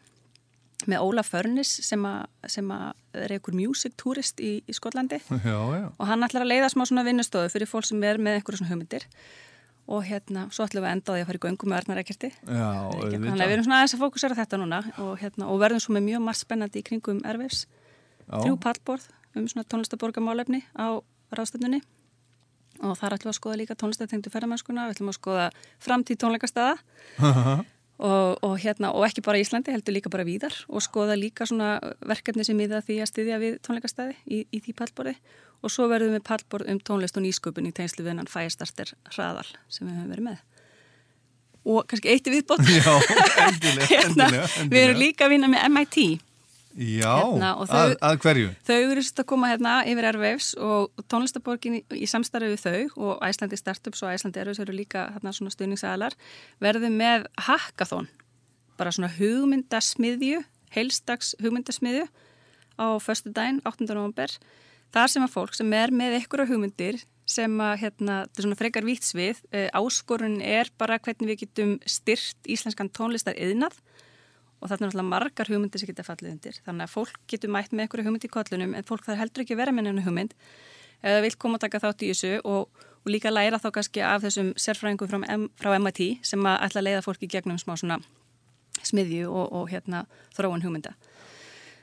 með 0.84 1.02
Ólaf 1.06 1.30
Förnis 1.32 1.70
sem 1.86 2.04
að, 2.06 2.26
sem 2.52 2.68
að 2.74 3.22
er 3.24 3.34
einhver 3.36 3.56
music 3.56 3.96
tourist 4.00 4.42
í, 4.44 4.58
í 4.60 4.76
Skotlandi. 4.76 5.22
Já, 5.48 5.56
já. 5.56 5.88
og 5.88 6.06
hann 6.10 6.26
ætlar 6.26 6.44
að 6.44 6.52
leiða 6.52 6.70
smá 6.72 6.84
svona 6.84 7.06
vinnustofu 7.06 7.50
fyrir 7.54 7.70
fólk 7.70 7.88
sem 7.88 8.04
er 8.04 8.20
með 8.20 8.40
einhverju 8.40 8.60
svona 8.60 8.74
hugmyndir. 8.74 9.08
Og 9.86 10.02
hérna, 10.02 10.48
svo 10.50 10.66
ætlum 10.66 10.82
við 10.82 10.90
að 10.90 10.96
enda 10.96 11.12
á 11.12 11.14
því 11.14 11.22
að 11.22 11.28
fara 11.28 11.38
í 11.38 11.42
göngum 11.44 11.70
með 11.70 11.76
Arnarækjarti 11.78 12.30
Já, 12.34 12.70
þannig 12.90 13.28
að 13.36 13.44
við 13.44 13.52
erum 13.54 13.66
svona 13.68 13.76
aðeins 13.78 13.94
að 13.94 14.00
fókusera 14.02 14.38
þetta 14.40 14.58
núna 14.58 14.80
og, 14.98 15.12
hérna, 15.20 15.46
og 15.46 15.60
verðum 15.62 15.82
svo 15.84 15.94
með 15.94 16.08
mjög 16.08 16.24
margt 16.26 16.42
spennandi 16.42 16.82
í 16.82 16.86
kringum 16.88 17.20
Já. 17.22 18.40
þrjú 18.42 18.56
pallborð 18.64 19.04
um 19.38 19.46
svona 19.46 19.68
tónlistaborgamálefni 19.70 20.64
á 20.74 20.98
ráðstöndunni 21.30 21.84
og 22.82 22.98
þar 22.98 23.14
ætlum 23.14 23.30
við 23.30 23.34
að 23.36 23.38
skoða 23.38 23.60
líka 23.60 23.78
tónlistatengdu 23.78 24.32
ferðamennskuna, 24.34 24.88
við 24.88 24.96
ætlum 24.96 25.12
að 25.12 25.18
skoða 25.20 25.46
framtíð 25.86 26.20
tónleikastaða 26.24 26.74
og, 27.98 28.38
og, 28.44 28.54
hérna, 28.60 28.90
og 28.92 29.06
ekki 29.06 29.24
bara 29.24 29.40
í 29.40 29.44
Íslandi, 29.44 29.72
heldur 29.72 29.96
líka 29.96 30.12
bara 30.12 30.26
víðar. 30.28 30.56
Og 30.68 30.84
skoða 30.84 31.16
líka 31.18 31.46
svona 31.48 31.76
verkefni 32.04 32.44
sem 32.44 32.58
miða 32.58 32.82
því 32.84 32.98
að 33.02 33.10
styðja 33.12 33.38
við 33.42 33.56
tónleikastæði 33.66 34.18
í, 34.26 34.42
í 34.52 34.60
því 34.64 34.76
pallborði. 34.80 35.14
Og 35.64 35.72
svo 35.72 35.88
verðum 35.88 36.18
við 36.18 36.26
pallborð 36.28 36.68
um 36.74 36.82
tónlist 36.84 37.16
og 37.16 37.24
nýsköpun 37.24 37.70
í 37.70 37.72
tengslu 37.76 38.04
við 38.04 38.12
hennan 38.12 38.28
fæstartir 38.30 38.92
hraðal 39.14 39.48
sem 39.72 39.88
við 39.88 39.96
höfum 39.96 40.12
verið 40.12 40.28
með. 40.28 40.44
Og 41.66 41.86
kannski 41.90 42.12
eitt 42.12 42.28
í 42.28 42.34
viðbót. 42.36 42.62
Já, 42.76 42.92
endilega, 43.48 43.88
hérna, 43.92 44.28
endilega, 44.28 44.46
við 44.46 44.60
endilega. 44.62 44.84
erum 44.84 45.00
líka 45.02 45.26
að 45.26 45.32
vinna 45.34 45.50
með 45.50 45.68
MIT 45.72 45.96
Já, 46.76 47.14
Hérna, 47.24 47.54
þau- 47.64 47.72
að, 47.80 47.92
að 48.04 48.18
hverju? 48.20 48.48
Þau 48.68 48.76
eru 48.76 49.02
sérst 49.02 49.20
að 49.22 49.26
koma 49.30 49.48
hérna 49.48 49.78
yfir 49.88 50.04
Airwaves 50.10 50.48
og 50.60 50.90
tónlistaborgin 51.08 51.78
í, 51.78 51.80
í 51.96 52.08
samstarfi 52.10 52.50
við 52.52 52.60
þau 52.66 53.06
og 53.06 53.22
Æslandi 53.24 53.56
Startups 53.56 54.02
og 54.04 54.12
Æslandi 54.12 54.42
Airwaves 54.42 54.60
eru 54.60 54.74
líka 54.76 55.06
hérna 55.14 55.32
svona 55.32 55.54
stuðningsaðalar 55.54 56.16
verðum 56.60 56.98
með 57.00 57.24
hackathon 57.48 58.10
bara 58.76 58.92
svona 58.92 59.08
hugmyndasmiðju 59.16 60.42
heilstags 60.76 61.32
hugmyndasmiðju 61.40 62.04
á 62.76 62.86
föstu 63.00 63.32
daginn, 63.32 63.62
8. 63.64 63.88
november 63.96 64.28
þar 64.92 65.08
sem 65.08 65.24
að 65.24 65.32
fólk 65.32 65.56
sem 65.56 65.72
er 65.72 65.92
með 65.96 66.18
einhverja 66.20 66.50
hugmyndir 66.50 67.00
sem 67.26 67.56
að 67.58 67.72
hérna, 67.80 68.20
þetta 68.28 68.38
er 68.38 68.44
svona 68.44 68.58
frekar 68.60 68.84
vítsvið, 68.86 69.40
eh, 69.50 69.70
áskorun 69.74 70.36
er 70.44 70.68
bara 70.78 70.98
hvernig 71.00 71.32
við 71.32 71.40
getum 71.46 71.72
styrt 71.88 72.36
íslenskan 72.46 72.92
tónlistar 72.94 73.34
yðnað 73.34 73.80
og 74.60 74.70
þarna 74.70 74.86
er 74.86 74.90
náttúrulega 74.90 75.10
margar 75.10 75.50
hugmyndir 75.50 75.82
sem 75.82 75.90
geta 75.90 76.04
fallið 76.06 76.32
undir. 76.32 76.58
Þannig 76.64 76.86
að 76.86 76.92
fólk 76.94 77.18
getur 77.30 77.52
mætt 77.52 77.72
með 77.72 77.86
einhverju 77.86 78.06
hugmynd 78.06 78.26
í 78.26 78.30
kollunum 78.32 78.74
en 78.78 78.86
fólk 78.88 79.04
þarf 79.06 79.20
heldur 79.20 79.44
ekki 79.44 79.56
að 79.56 79.60
vera 79.62 79.74
með 79.76 79.90
henni 79.90 80.04
hugmynd. 80.06 80.36
Eða 81.04 81.24
vil 81.26 81.32
koma 81.36 81.58
að 81.58 81.66
taka 81.66 81.82
þátt 81.84 82.04
í 82.06 82.10
þessu 82.12 82.32
og, 82.40 82.84
og 83.04 83.10
líka 83.12 83.32
læra 83.32 83.60
þá 83.60 83.68
kannski 83.76 84.04
af 84.04 84.24
þessum 84.24 84.52
sérfræðingum 84.56 85.10
frá, 85.12 85.18
frá 85.60 85.76
MIT 85.76 86.02
sem 86.24 86.48
að 86.48 86.60
ætla 86.68 86.82
að 86.82 86.88
leiða 86.88 87.04
fólki 87.04 87.28
gegnum 87.30 87.60
smá 87.60 87.74
svona 87.76 88.00
smiðju 88.86 89.28
og, 89.28 89.52
og 89.60 89.68
hérna 89.72 90.06
þróun 90.36 90.64
hugmynda. 90.64 90.96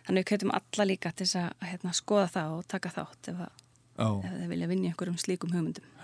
Þannig 0.08 0.24
við 0.26 0.30
kveitum 0.32 0.56
alla 0.58 0.88
líka 0.90 1.14
til 1.16 1.30
að 1.40 1.68
hérna, 1.70 1.94
skoða 1.96 2.28
það 2.34 2.58
og 2.58 2.66
taka 2.74 2.92
þátt 2.98 3.32
ef, 3.32 3.44
að, 3.46 3.68
ef 4.02 4.34
þið 4.42 4.50
vilja 4.52 4.72
vinna 4.74 4.90
í 4.90 4.92
einhverjum 4.92 5.22
slíkum 5.22 5.54
hugmyndum 5.54 6.03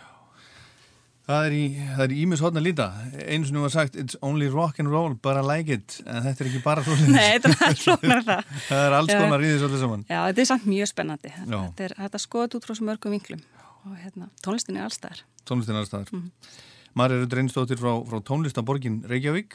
Það 1.30 1.46
er 1.46 1.54
í, 1.54 1.64
það 1.94 2.04
er 2.08 2.14
í 2.16 2.20
ímis 2.24 2.42
hodna 2.42 2.62
líta. 2.66 2.88
Einu 3.30 3.46
sem 3.46 3.58
var 3.62 3.70
sagt, 3.70 3.96
it's 4.02 4.16
only 4.26 4.48
rock 4.50 4.80
and 4.82 4.90
roll, 4.90 5.14
but 5.14 5.38
I 5.38 5.44
like 5.46 5.70
it. 5.76 6.00
En 6.10 6.24
þetta 6.26 6.42
er 6.42 6.48
ekki 6.50 6.62
bara 6.66 6.82
svo 6.82 6.96
Nei, 7.06 7.38
þetta 7.38 7.52
er 7.54 7.68
alls 7.68 7.84
konar 8.02 8.24
það. 8.26 8.56
Það 8.66 8.82
er 8.88 8.96
alls 8.98 9.14
konar 9.14 9.44
í 9.46 9.52
þessu 9.52 9.68
öllu 9.70 9.82
saman. 9.84 10.06
Já, 10.10 10.20
þetta 10.32 10.42
er 10.42 10.50
samt 10.50 10.66
mjög 10.66 10.90
spennandi 10.90 11.30
Já. 11.36 11.60
þetta 11.60 11.86
er 11.86 11.94
þetta 12.00 12.18
er 12.18 12.24
skoðað 12.26 12.58
út 12.58 12.66
frá 12.66 12.74
svo 12.80 12.88
mörgum 12.90 13.14
vinklum 13.14 13.44
og 13.86 13.94
hérna, 14.02 14.26
tónlistin 14.44 14.80
er 14.82 14.88
allstaðar 14.90 15.22
Tónlistin 15.46 15.78
aðstæðar. 15.80 16.10
Mm 16.12 16.18
Mhm. 16.20 16.32
-hmm. 16.34 16.66
Marja 16.98 17.18
Rud 17.22 17.34
Reynsdóttir 17.38 17.78
frá, 17.78 17.92
frá 18.10 18.18
tónlistaborgin 18.26 19.04
Reykjavík. 19.08 19.54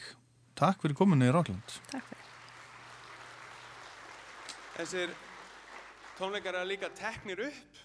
Takk 0.55 0.79
fyrir 0.81 0.95
kominu 0.95 1.27
í 1.27 1.31
Rockland. 1.35 1.67
Takk 1.91 2.03
fyrir 2.07 2.23
Þessir 4.77 5.09
tónleikar 6.19 6.55
er 6.55 6.65
líka 6.67 6.89
teknir 6.95 7.39
upp. 7.49 7.84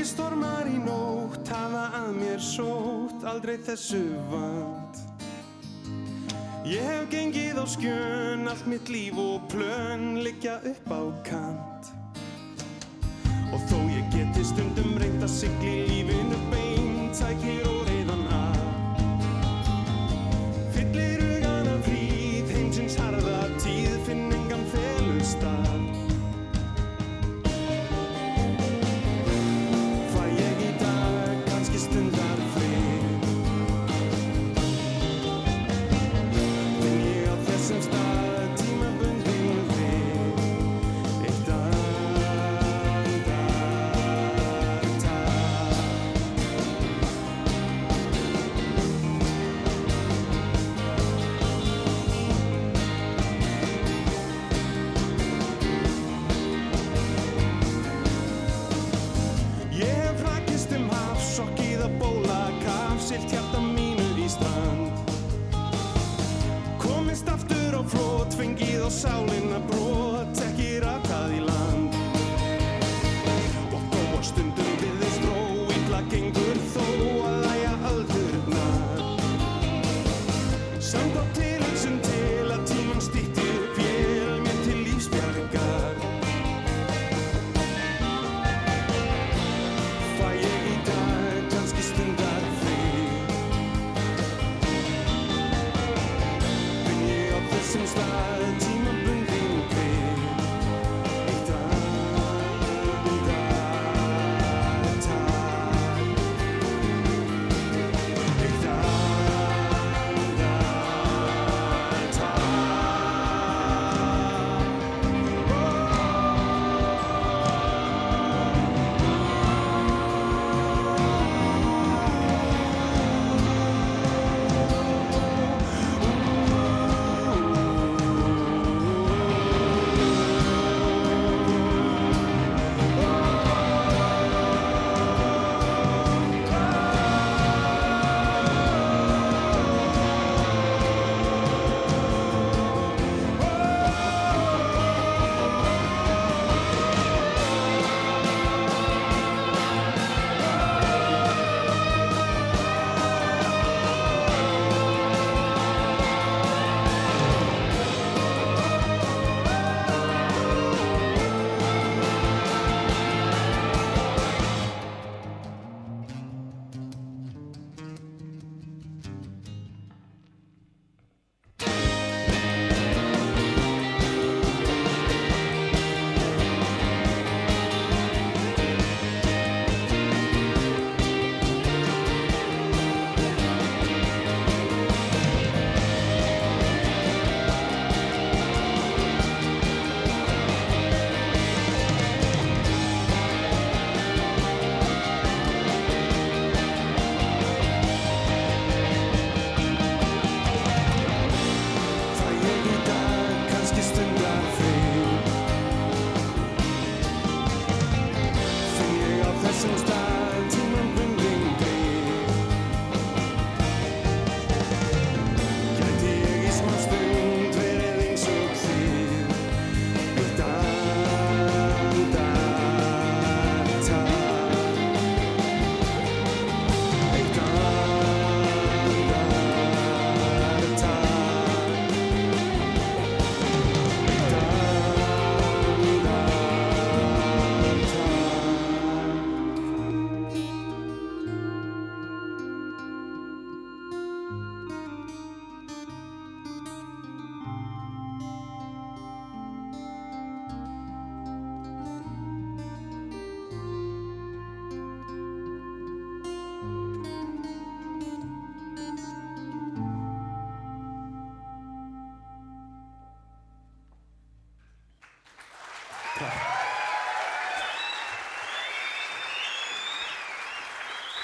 Engi 0.00 0.08
stormar 0.08 0.64
í 0.64 0.78
nótt 0.80 1.50
hafa 1.52 1.82
að 1.98 2.14
mér 2.16 2.38
sótt 2.40 3.24
aldrei 3.28 3.58
þessu 3.60 3.98
vand 4.30 4.96
Ég 6.64 6.86
hef 6.88 7.10
gengið 7.12 7.60
á 7.60 7.68
skjön 7.68 8.48
allt 8.48 8.64
mitt 8.72 8.88
líf 8.88 9.20
og 9.20 9.44
plön 9.52 10.22
liggja 10.24 10.56
upp 10.72 10.88
á 10.88 11.02
kant. 11.28 11.92
Og 13.52 13.60
þó 13.68 13.76
ég 13.92 14.08
geti 14.16 14.46
stundum 14.54 14.96
reynt 15.04 15.20
að 15.20 15.34
sigli 15.34 15.76
lífinu 15.92 16.40
beint 16.48 17.20
tækir 17.20 17.68
og 17.68 17.79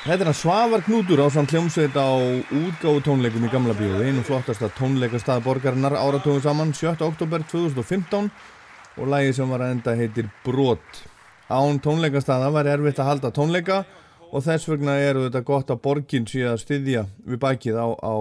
Þetta 0.07 0.23
er 0.23 0.29
hann 0.29 0.37
Svavar 0.39 0.83
Knútur 0.87 1.19
á 1.19 1.27
samt 1.35 1.51
hljómsveit 1.51 1.97
á 1.99 2.07
útgáfu 2.55 3.01
tónleikum 3.03 3.43
í 3.43 3.49
Gamla 3.51 3.75
bíói, 3.75 4.05
einu 4.07 4.21
flottasta 4.23 4.69
tónleikastað 4.79 5.41
borgarinnar 5.43 5.97
áratugum 5.99 6.39
saman 6.45 6.71
7. 6.71 7.03
oktober 7.03 7.43
2015 7.51 8.29
og 9.03 9.11
lagi 9.11 9.35
sem 9.35 9.51
var 9.51 9.65
að 9.67 9.73
enda 9.75 9.97
heitir 9.99 10.31
Brot. 10.47 11.03
Án 11.51 11.83
tónleikastaða 11.83 12.53
var 12.55 12.71
erfitt 12.71 13.03
að 13.03 13.11
halda 13.11 13.33
tónleika 13.35 13.81
og 14.31 14.47
þess 14.47 14.71
vegna 14.71 14.95
eru 15.09 15.27
þetta 15.27 15.43
gott 15.51 15.75
að 15.75 15.83
borgin 15.89 16.31
sé 16.31 16.47
að 16.47 16.63
styðja 16.63 17.09
við 17.27 17.43
bakið 17.43 17.83
á, 17.83 17.87
á 17.99 18.15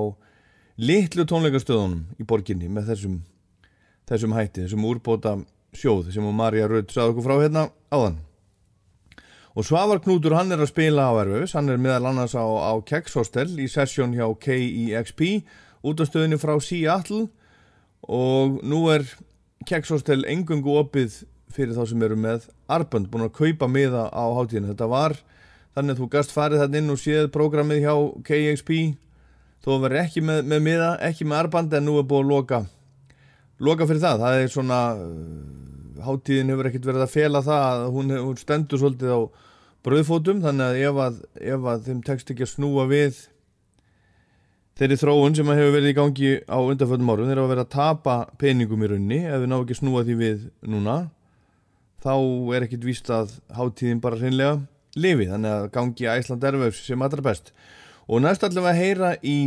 litlu 0.82 1.30
tónleikastöðunum 1.30 2.18
í 2.18 2.26
borginni 2.26 2.66
með 2.66 2.96
þessum, 2.96 3.20
þessum 4.10 4.34
hætti, 4.34 4.66
þessum 4.66 4.90
úrbóta 4.90 5.38
sjóð 5.78 6.10
sem 6.18 6.34
Marja 6.34 6.66
Rödd 6.66 6.90
sagði 6.90 7.14
okkur 7.14 7.30
frá 7.30 7.44
hérna 7.44 7.70
áðan. 7.94 8.24
Og 9.56 9.64
Svavar 9.64 10.02
Knútur 10.04 10.34
hann 10.36 10.52
er 10.52 10.60
að 10.60 10.74
spila 10.74 11.08
á 11.08 11.14
Erfus, 11.22 11.54
hann 11.56 11.72
er 11.72 11.80
meðal 11.80 12.10
annars 12.10 12.34
á, 12.36 12.44
á 12.44 12.76
Keks 12.84 13.16
Hostel 13.16 13.54
í 13.56 13.70
sessjón 13.72 14.12
hjá 14.12 14.28
KEXP 14.44 15.22
út 15.88 16.02
á 16.02 16.06
stöðinu 16.10 16.40
frá 16.42 16.58
Seattle. 16.60 17.30
Og 18.04 18.60
nú 18.68 18.82
er 18.92 19.08
Keks 19.64 19.94
Hostel 19.96 20.26
engungu 20.28 20.76
opið 20.82 21.22
fyrir 21.56 21.72
þá 21.78 21.86
sem 21.88 22.04
eru 22.04 22.20
með 22.20 22.50
arbönd, 22.68 23.08
búin 23.08 23.30
að 23.30 23.38
kaupa 23.40 23.72
miða 23.72 24.10
á 24.12 24.26
hátíðinu. 24.36 24.74
Þetta 24.74 24.92
var 24.92 25.16
þannig 25.72 25.96
að 25.96 26.04
þú 26.04 26.10
gast 26.18 26.36
farið 26.36 26.66
þarna 26.66 26.82
inn 26.82 26.92
og 26.92 27.00
séð 27.00 27.32
prógramið 27.32 27.84
hjá 27.86 27.96
KEXP 28.28 28.72
þó 29.64 29.72
verður 29.82 30.02
ekki 30.04 30.22
með, 30.24 30.44
með 30.52 30.64
miða, 30.68 30.92
ekki 31.08 31.26
með 31.28 31.46
arband 31.46 31.74
en 31.80 31.88
nú 31.88 31.96
er 32.00 32.08
búin 32.08 32.28
að 32.28 32.36
loka 32.36 32.62
loka 33.64 33.88
fyrir 33.88 34.04
það, 34.04 34.22
það 34.24 34.44
er 34.44 34.52
svona 34.52 34.80
hátíðin 36.06 36.52
hefur 36.52 36.70
ekkert 36.70 36.88
verið 36.90 37.06
að 37.06 37.14
fela 37.14 37.42
það 37.44 37.66
að 37.72 37.86
hún, 37.96 38.16
hún 38.20 38.40
stendur 38.40 38.82
svolítið 38.82 39.16
á 39.16 39.20
bröðfótum 39.86 40.42
þannig 40.44 40.66
að 40.66 40.82
ef 40.90 41.00
að, 41.06 41.18
ef 41.54 41.72
að 41.72 41.88
þeim 41.88 42.04
tekst 42.06 42.32
ekki 42.34 42.46
að 42.46 42.54
snúa 42.56 42.86
við 42.90 43.20
þeirri 44.76 44.98
þróun 45.00 45.36
sem 45.38 45.52
hefur 45.54 45.76
verið 45.76 45.92
í 45.92 45.98
gangi 45.98 46.32
á 46.50 46.58
undanföldum 46.60 47.12
árum 47.14 47.30
þeir 47.30 47.38
eru 47.38 47.46
að 47.46 47.52
vera 47.54 47.66
að 47.68 47.76
tapa 47.76 48.16
peningum 48.42 48.84
í 48.84 48.90
raunni 48.92 49.20
ef 49.24 49.44
við 49.44 49.52
ná 49.52 49.60
ekki 49.60 49.78
að 49.78 49.82
snúa 49.82 50.06
því 50.08 50.18
við 50.20 50.48
núna 50.68 50.98
þá 52.06 52.16
er 52.56 52.66
ekkert 52.66 52.86
víst 52.86 53.12
að 53.14 53.38
hátíðin 53.56 54.02
bara 54.04 54.20
hreinlega 54.20 54.58
lifi 54.96 55.30
þannig 55.30 55.54
að 55.54 55.70
gangi 55.76 56.10
Æsland 56.12 56.46
Erfjöfs 56.50 56.84
sem 56.88 57.02
allra 57.06 57.24
best. 57.26 57.52
Og 58.06 58.22
næst 58.22 58.44
allavega 58.46 58.74
að 58.76 58.82
heyra 58.82 59.14
í 59.26 59.38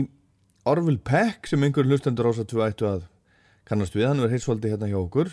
Orville 0.69 1.01
Peck 1.01 1.49
sem 1.49 1.63
einhver 1.65 1.87
hlustendur 1.89 2.29
ás 2.29 2.41
að 2.43 2.51
þú 2.51 2.65
ættu 2.67 2.89
að 2.89 3.07
kannast 3.69 3.97
við, 3.97 4.09
hann 4.11 4.25
er 4.25 4.33
heilsvaldi 4.33 4.73
hérna 4.73 4.89
hjá 4.91 4.99
okkur. 4.99 5.31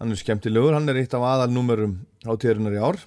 Hann 0.00 0.12
er 0.12 0.20
skemmtilegur, 0.20 0.76
hann 0.76 0.88
er 0.92 1.00
eitt 1.00 1.14
af 1.16 1.24
aðalnúmerum 1.24 1.98
hátíðarinnar 2.24 2.76
í 2.76 2.82
ár 2.84 3.00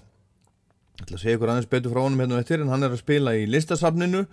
ætla 0.99 1.15
að 1.15 1.21
segja 1.23 1.38
ykkur 1.38 1.51
aðeins 1.53 1.71
betur 1.71 1.93
frá 1.93 2.01
honum 2.03 2.21
hérna 2.23 2.39
eftir 2.43 2.63
en 2.63 2.71
hann 2.73 2.85
er 2.85 2.93
að 2.93 3.03
spila 3.03 3.35
í 3.39 3.47
listasafninu 3.49 4.26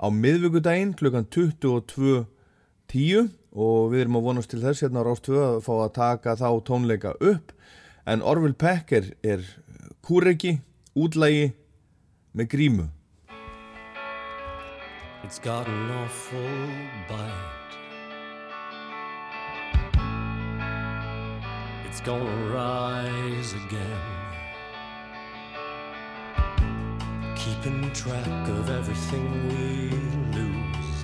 á 0.00 0.06
miðvíkudaginn 0.12 0.94
klukkan 0.98 1.26
22.10 1.32 3.30
og 3.50 3.90
við 3.92 4.04
erum 4.04 4.18
að 4.20 4.26
vonast 4.28 4.52
til 4.52 4.62
þess 4.62 4.84
hérna 4.84 5.02
á 5.02 5.08
Rástvö 5.08 5.40
að 5.46 5.58
fá 5.66 5.74
að 5.78 5.94
taka 5.96 6.36
þá 6.40 6.48
tónleika 6.68 7.16
upp 7.18 7.52
en 8.06 8.22
Orville 8.22 8.58
Peck 8.58 8.92
er, 8.92 9.12
er 9.24 9.44
kúreki, 10.04 10.60
útlægi 10.94 11.52
með 12.36 12.50
grímu 12.54 12.88
It's 15.22 15.38
got 15.38 15.68
an 15.68 15.90
awful 15.90 16.40
bite. 17.06 17.76
It's 21.86 22.00
gonna 22.00 22.48
rise 22.52 23.52
again. 23.52 24.19
Keeping 27.44 27.90
track 27.94 28.48
of 28.48 28.68
everything 28.68 29.48
we 29.48 29.88
lose. 30.36 30.98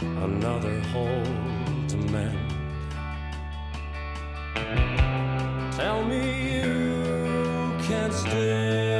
Another 0.00 0.80
hole 0.92 1.24
to 1.88 1.96
mend. 2.10 2.54
Tell 5.76 6.02
me 6.02 6.60
you 6.60 7.76
can't 7.86 8.14
stay. 8.14 8.95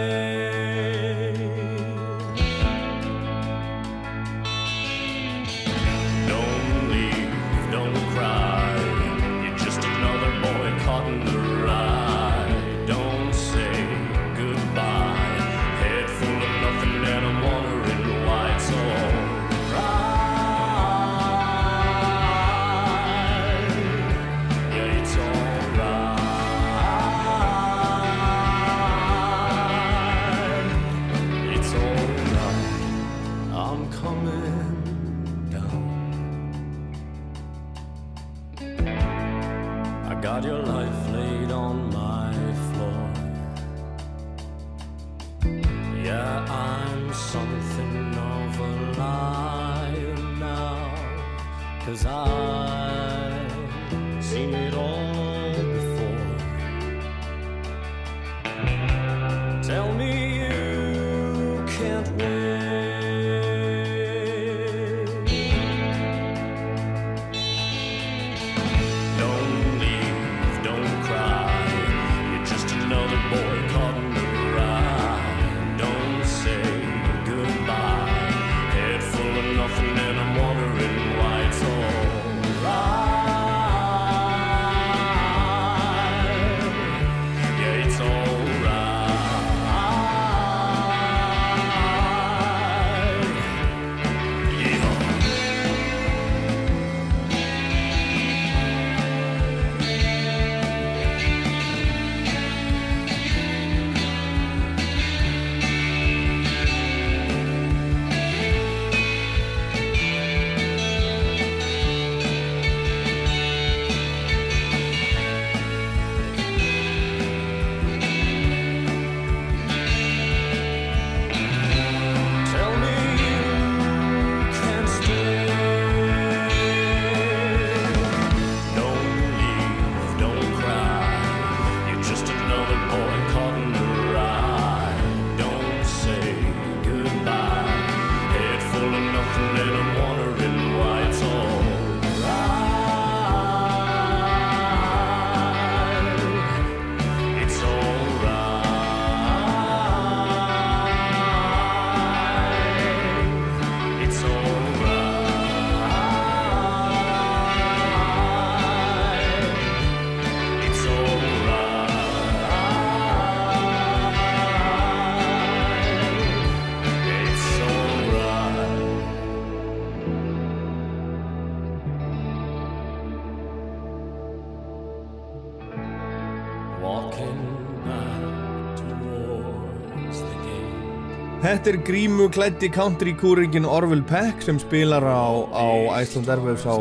Þetta 181.67 181.81
er 181.81 181.87
grímu 181.89 182.27
klætti 182.31 182.69
country 182.71 183.11
kúringin 183.19 183.65
Orville 183.67 184.05
Peck 184.07 184.45
sem 184.47 184.55
spilar 184.63 185.03
á, 185.03 185.51
á 185.51 185.67
Iceland 185.99 186.29
Airwaves 186.31 186.63
á 186.63 186.79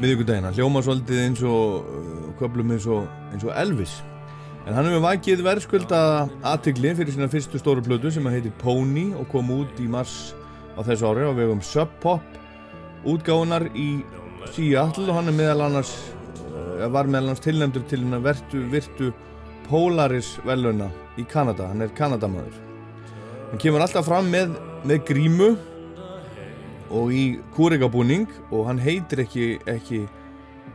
miðugudagina. 0.00 0.54
Hljóma 0.56 0.80
svolítið 0.80 1.18
eins 1.20 1.42
og 1.44 1.82
uh, 1.84 2.30
köflum 2.38 2.70
eins 2.72 2.86
og, 2.88 3.02
eins 3.28 3.42
og 3.44 3.50
Elvis. 3.52 3.98
En 4.64 4.72
hann 4.72 4.88
hefur 4.88 5.02
vakið 5.04 5.42
verðskulda 5.44 5.98
aðtigli 6.48 6.94
fyrir 6.96 7.12
sína 7.12 7.28
fyrstu 7.28 7.60
stóru 7.60 7.84
plötu 7.84 8.08
sem 8.14 8.24
heitir 8.32 8.54
Pony 8.62 9.10
og 9.12 9.28
kom 9.34 9.52
út 9.52 9.82
í 9.84 9.88
mars 9.92 10.14
á 10.72 10.80
þessu 10.86 11.10
ári 11.10 11.26
á 11.28 11.36
vegum 11.36 11.60
Sub 11.60 11.92
Pop 12.00 12.24
útgáfunar 13.04 13.66
í 13.76 14.00
Seattle 14.54 15.10
og 15.10 15.18
hann 15.18 15.28
meðal 15.36 15.66
annars 15.66 15.92
uh, 16.54 16.88
var 16.88 17.04
meðal 17.04 17.26
annars 17.34 17.44
tilnæmdur 17.44 17.84
til 17.92 18.00
hérna 18.00 18.22
vertu, 18.30 18.64
virtu 18.72 19.12
Polaris 19.68 20.38
veluna 20.48 20.88
í 21.20 21.28
Kanada. 21.28 21.68
Hann 21.68 21.84
er 21.84 21.92
Kanadamaður. 21.92 22.56
Hann 23.48 23.62
kemur 23.62 23.84
alltaf 23.84 24.06
fram 24.08 24.28
með, 24.32 24.54
með 24.88 25.04
grímu 25.08 25.50
og 26.88 27.12
í 27.12 27.24
kúrikabúning 27.56 28.28
og 28.48 28.66
hann 28.68 28.80
heitir 28.80 29.24
ekki, 29.24 29.46
ekki 29.68 30.02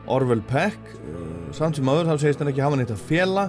Orwell 0.10 0.42
Peck 0.46 0.96
uh, 1.00 1.54
samt 1.56 1.78
sem 1.78 1.90
aður 1.90 2.12
þá 2.12 2.24
segist 2.26 2.42
hann 2.42 2.52
ekki 2.52 2.66
hafa 2.66 2.80
neitt 2.80 2.94
að 2.94 3.06
fela 3.10 3.48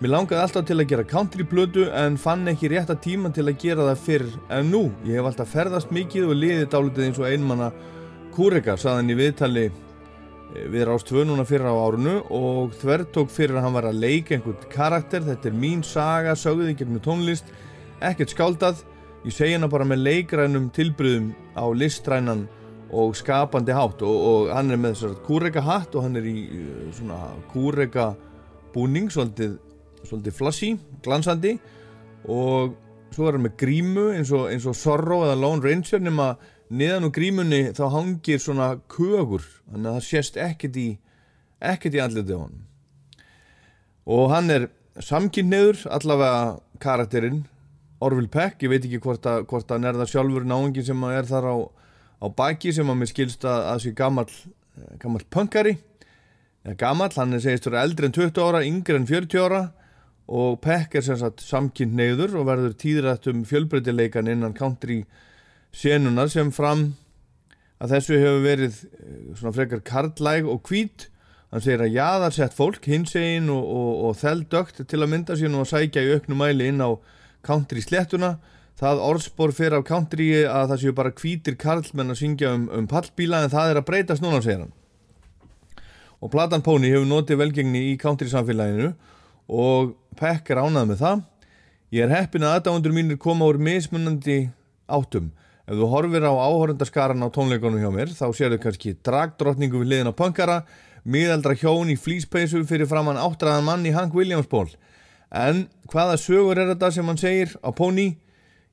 Mér 0.00 0.14
langaði 0.14 0.40
alltaf 0.40 0.62
til 0.64 0.78
að 0.80 0.86
gera 0.88 1.02
countryplötu 1.04 1.82
en 1.92 2.14
fann 2.16 2.48
ekki 2.48 2.70
rétta 2.72 2.94
tíma 2.96 3.28
til 3.36 3.42
að 3.50 3.58
gera 3.60 3.84
það 3.90 4.04
fyrr 4.06 4.22
en 4.56 4.70
nú. 4.72 4.80
Ég 5.04 5.18
hef 5.18 5.26
alltaf 5.28 5.50
ferðast 5.52 5.90
mikið 5.92 6.30
og 6.30 6.38
liðið 6.40 6.70
dálítið 6.72 7.04
eins 7.04 7.20
og 7.20 7.26
einmanna 7.28 7.66
kúrika, 8.32 8.78
saðan 8.80 9.12
í 9.12 9.18
viðtali 9.18 9.66
eh, 9.68 10.64
við 10.72 10.86
Rást 10.88 11.12
2 11.12 11.26
núna 11.28 11.44
fyrra 11.44 11.74
á 11.76 11.76
árunu 11.76 12.14
og 12.32 12.72
þvertók 12.80 13.28
fyrir 13.34 13.58
að 13.58 13.66
hann 13.66 13.76
var 13.76 13.90
að 13.90 14.00
leika 14.06 14.38
einhvern 14.38 14.72
karakter. 14.72 15.26
Þetta 15.26 15.52
er 15.52 15.60
mín 15.66 15.84
saga, 15.84 16.32
sögðið 16.32 16.78
gegnum 16.80 17.04
tónlist, 17.04 17.52
ekkert 18.00 18.34
skáldað. 18.34 18.84
Ég 19.26 19.34
segi 19.36 19.56
hana 19.56 19.68
bara 19.70 19.86
með 19.88 20.04
leikrænum 20.06 20.70
tilbyrðum 20.74 21.32
á 21.56 21.64
listrænan 21.76 22.46
og 22.90 23.16
skapandi 23.18 23.74
hátt. 23.76 24.04
Og, 24.06 24.20
og 24.30 24.52
hann 24.54 24.72
er 24.72 24.80
með 24.80 24.96
þessar 24.96 25.18
kúreka 25.26 25.64
hatt 25.64 25.94
og 25.94 26.06
hann 26.06 26.20
er 26.20 26.28
í 26.28 26.36
uh, 26.48 26.86
svona 26.96 27.18
kúreka 27.52 28.12
búning, 28.74 29.10
svolítið 29.12 29.58
svolítið 30.06 30.36
flashy, 30.38 30.70
glansandi. 31.04 31.58
Og 32.28 32.74
svo 33.12 33.28
er 33.28 33.36
hann 33.36 33.46
með 33.48 33.58
grímu 33.60 34.08
eins 34.14 34.32
og, 34.32 34.48
eins 34.52 34.66
og 34.70 34.78
Zorro 34.78 35.22
eða 35.26 35.36
Lone 35.40 35.64
Ranger. 35.66 36.00
Nema 36.02 36.32
niðan 36.70 37.10
úr 37.10 37.14
grímunni 37.14 37.62
þá 37.76 37.84
hangir 37.92 38.40
svona 38.40 38.72
kögur. 38.90 39.44
Þannig 39.68 39.92
að 39.92 40.00
það 40.00 40.08
sést 40.08 40.40
ekkert 40.40 40.80
í 40.80 40.90
ekkert 41.60 41.96
í 41.96 42.00
andlitið 42.00 42.40
á 42.40 42.42
hann 42.46 42.60
og 44.10 44.30
hann 44.32 44.52
er 44.52 44.66
samkynniður 45.00 45.84
allavega 45.92 46.58
karakterinn 46.82 47.44
Orville 48.00 48.30
Peck, 48.32 48.62
ég 48.64 48.72
veit 48.72 48.84
ekki 48.86 49.02
hvort 49.04 49.26
að, 49.28 49.44
hvort 49.50 49.70
að 49.70 49.84
nærða 49.84 50.08
sjálfur 50.08 50.46
náungin 50.48 50.86
sem 50.86 51.04
er 51.10 51.28
þar 51.28 51.50
á, 51.52 51.56
á 52.24 52.26
baki 52.32 52.72
sem 52.72 52.88
að 52.88 53.00
mér 53.02 53.10
skilst 53.12 53.44
að, 53.44 53.66
að 53.74 53.82
sé 53.84 53.92
gammal 53.96 54.26
gammal 55.00 55.24
punkari. 55.30 55.76
Eða 56.64 56.78
gammal, 56.80 57.10
hann 57.16 57.36
er 57.36 57.44
segist 57.44 57.68
vera 57.68 57.84
eldri 57.86 58.08
en 58.08 58.16
20 58.16 58.40
ára, 58.44 58.64
yngri 58.66 58.98
en 58.98 59.08
40 59.08 59.44
ára 59.44 59.60
og 60.30 60.60
Peck 60.62 60.94
er 60.94 61.02
sem 61.02 61.18
sagt 61.18 61.42
samkynnt 61.42 61.96
neyður 61.98 62.36
og 62.38 62.46
verður 62.46 62.74
tíðrætt 62.78 63.26
um 63.32 63.40
fjölbreytileikan 63.48 64.30
innan 64.30 64.54
country 64.54 65.00
senunar 65.74 66.30
sem 66.30 66.52
fram 66.54 66.92
að 67.80 67.96
þessu 67.96 68.18
hefur 68.20 68.44
verið 68.44 68.76
eh, 68.84 69.16
svona 69.38 69.54
frekar 69.56 69.82
karlæg 69.86 70.46
og 70.50 70.60
hvít. 70.68 71.08
Hann 71.50 71.64
segir 71.64 71.82
að 71.82 71.96
jaðarsett 71.96 72.54
fólk 72.54 72.84
hinsegin 72.86 73.48
og, 73.50 73.64
og, 73.64 73.90
og 74.06 74.18
þeldögt 74.20 74.84
til 74.86 75.00
að 75.00 75.10
mynda 75.16 75.38
sín 75.40 75.56
og 75.56 75.64
að 75.64 75.72
sækja 75.72 76.04
í 76.06 76.12
auknum 76.14 76.44
mæli 76.44 76.68
inn 76.70 76.84
á 76.84 76.94
country 77.46 77.82
slettuna 77.84 78.36
það 78.80 79.02
orðspor 79.04 79.52
fyrir 79.56 79.78
af 79.78 79.86
country 79.88 80.28
að 80.48 80.72
það 80.72 80.82
séu 80.82 80.94
bara 80.96 81.14
hvítir 81.16 81.56
karlmenn 81.60 82.14
að 82.14 82.20
syngja 82.22 82.52
um, 82.56 82.68
um 82.72 82.86
pallbíla 82.88 83.42
en 83.44 83.52
það 83.52 83.72
er 83.72 83.80
að 83.80 83.88
breytast 83.90 84.24
núna 84.24 84.40
segir 84.44 84.62
hann. 84.64 84.72
Og 86.20 86.32
Platan 86.32 86.64
Pony 86.64 86.92
hefur 86.92 87.08
notið 87.08 87.40
velgengni 87.40 87.86
í 87.90 87.98
country 88.00 88.28
samfélaginu 88.32 88.92
og 89.50 89.94
Peck 90.20 90.52
er 90.52 90.62
ánað 90.62 90.90
með 90.92 91.04
það. 91.04 91.22
Ég 91.90 92.06
er 92.06 92.14
heppin 92.14 92.46
að 92.46 92.56
aðdáðundur 92.58 92.96
mínir 92.96 93.20
koma 93.20 93.48
úr 93.50 93.60
mismunandi 93.60 94.42
áttum. 94.90 95.30
Ef 95.66 95.76
þú 95.76 95.88
horfir 95.90 96.24
á 96.24 96.32
áhorundaskaran 96.32 97.24
á 97.24 97.28
tónleikunum 97.32 97.82
hjá 97.82 97.90
mér 97.94 98.12
þá 98.14 98.26
sérðu 98.36 98.60
kannski 98.62 98.94
dragdrottningu 99.06 99.82
við 99.82 99.92
liðin 99.92 100.12
á 100.12 100.14
punkara 100.16 100.62
miðaldra 101.04 101.56
hjón 101.56 101.92
í 101.92 101.96
flýspeysu 102.00 102.62
fyrir 102.68 102.88
framann 102.88 103.20
áttræðan 103.20 103.66
mann 103.66 103.86
í 103.86 103.92
Hank 103.94 104.16
Williams 104.16 104.48
ból 104.50 104.68
en 105.30 105.68
hvaða 105.90 106.18
sögur 106.18 106.58
er 106.58 106.72
þetta 106.74 106.90
sem 106.94 107.06
hann 107.06 107.20
segir? 107.20 107.54
Á 107.62 107.70
Pony? 107.74 108.18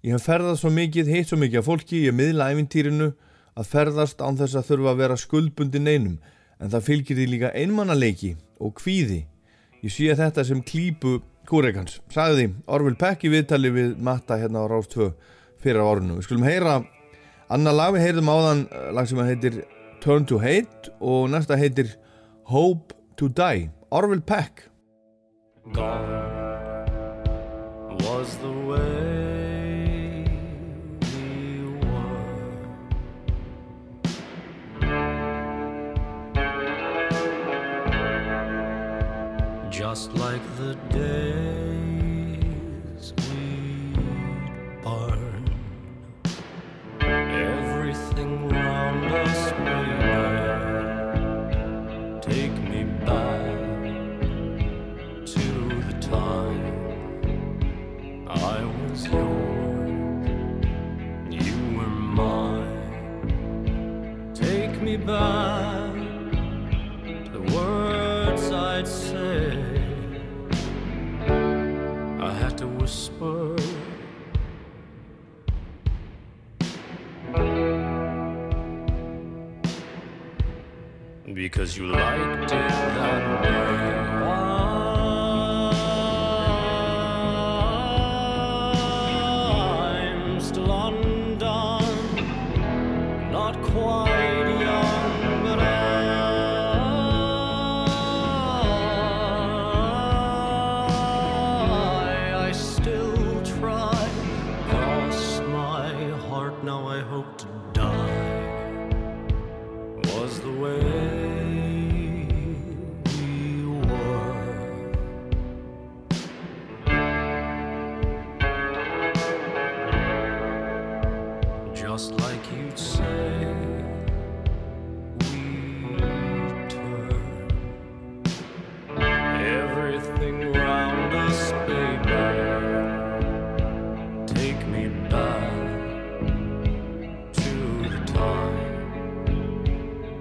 Ég 0.05 0.13
hef 0.13 0.27
ferðast 0.27 0.61
svo 0.63 0.71
mikið, 0.73 1.09
hitt 1.09 1.31
svo 1.31 1.39
mikið 1.41 1.61
af 1.61 1.69
fólki 1.69 2.03
ég 2.05 2.15
miðla 2.15 2.51
æfintýrinu 2.53 3.11
að 3.57 3.71
ferðast 3.71 4.21
án 4.21 4.37
þess 4.37 4.57
að 4.59 4.67
þurfa 4.71 4.91
að 4.93 5.01
vera 5.01 5.17
skuldbundin 5.17 5.89
einum 5.89 6.19
en 6.61 6.73
það 6.73 6.85
fylgir 6.85 7.17
því 7.17 7.25
líka 7.31 7.53
einmannaleiki 7.57 8.35
og 8.61 8.75
kvíði. 8.77 9.23
Ég 9.83 9.93
sé 9.93 10.13
þetta 10.17 10.45
sem 10.45 10.61
klípu 10.65 11.19
kúreikans 11.47 11.99
sagði 12.13 12.49
Orville 12.67 12.99
Peck 12.99 13.25
í 13.25 13.31
viðtali 13.33 13.71
við 13.73 13.97
Matta 14.03 14.39
hérna 14.41 14.65
á 14.65 14.69
Rás 14.69 14.89
2 14.93 15.09
fyrir 15.63 15.81
árunum 15.81 16.19
við 16.19 16.29
skulum 16.29 16.47
heyra 16.47 16.79
annar 17.53 17.77
lag. 17.77 17.93
Við 17.95 18.05
heyrðum 18.07 18.33
áðan 18.33 18.65
eh, 18.69 18.89
lag 18.93 19.09
sem 19.09 19.21
heitir 19.25 19.61
Turn 20.03 20.27
to 20.29 20.41
Hate 20.43 20.93
og 21.01 21.29
næsta 21.33 21.57
heitir 21.59 21.95
Hope 22.51 22.95
to 23.17 23.29
Die. 23.29 23.69
Orville 23.89 24.21
Peck. 24.21 24.67
Gone 25.73 26.36
was 28.27 28.37
the 28.39 28.51
way 28.51 30.25
we 31.01 31.61
were. 31.79 32.27
Just 39.69 40.13
like 40.13 40.41
the 40.57 40.75
days 40.89 41.46
back 65.05 65.93
the 67.31 67.41
words 67.55 68.51
I'd 68.51 68.87
say. 68.87 69.57
I 72.19 72.33
had 72.33 72.57
to 72.57 72.67
whisper. 72.67 73.55
Because 81.33 81.77
you 81.77 81.87
liked 81.87 82.51
it 82.51 82.69
that 82.69 83.41
way. 83.41 84.16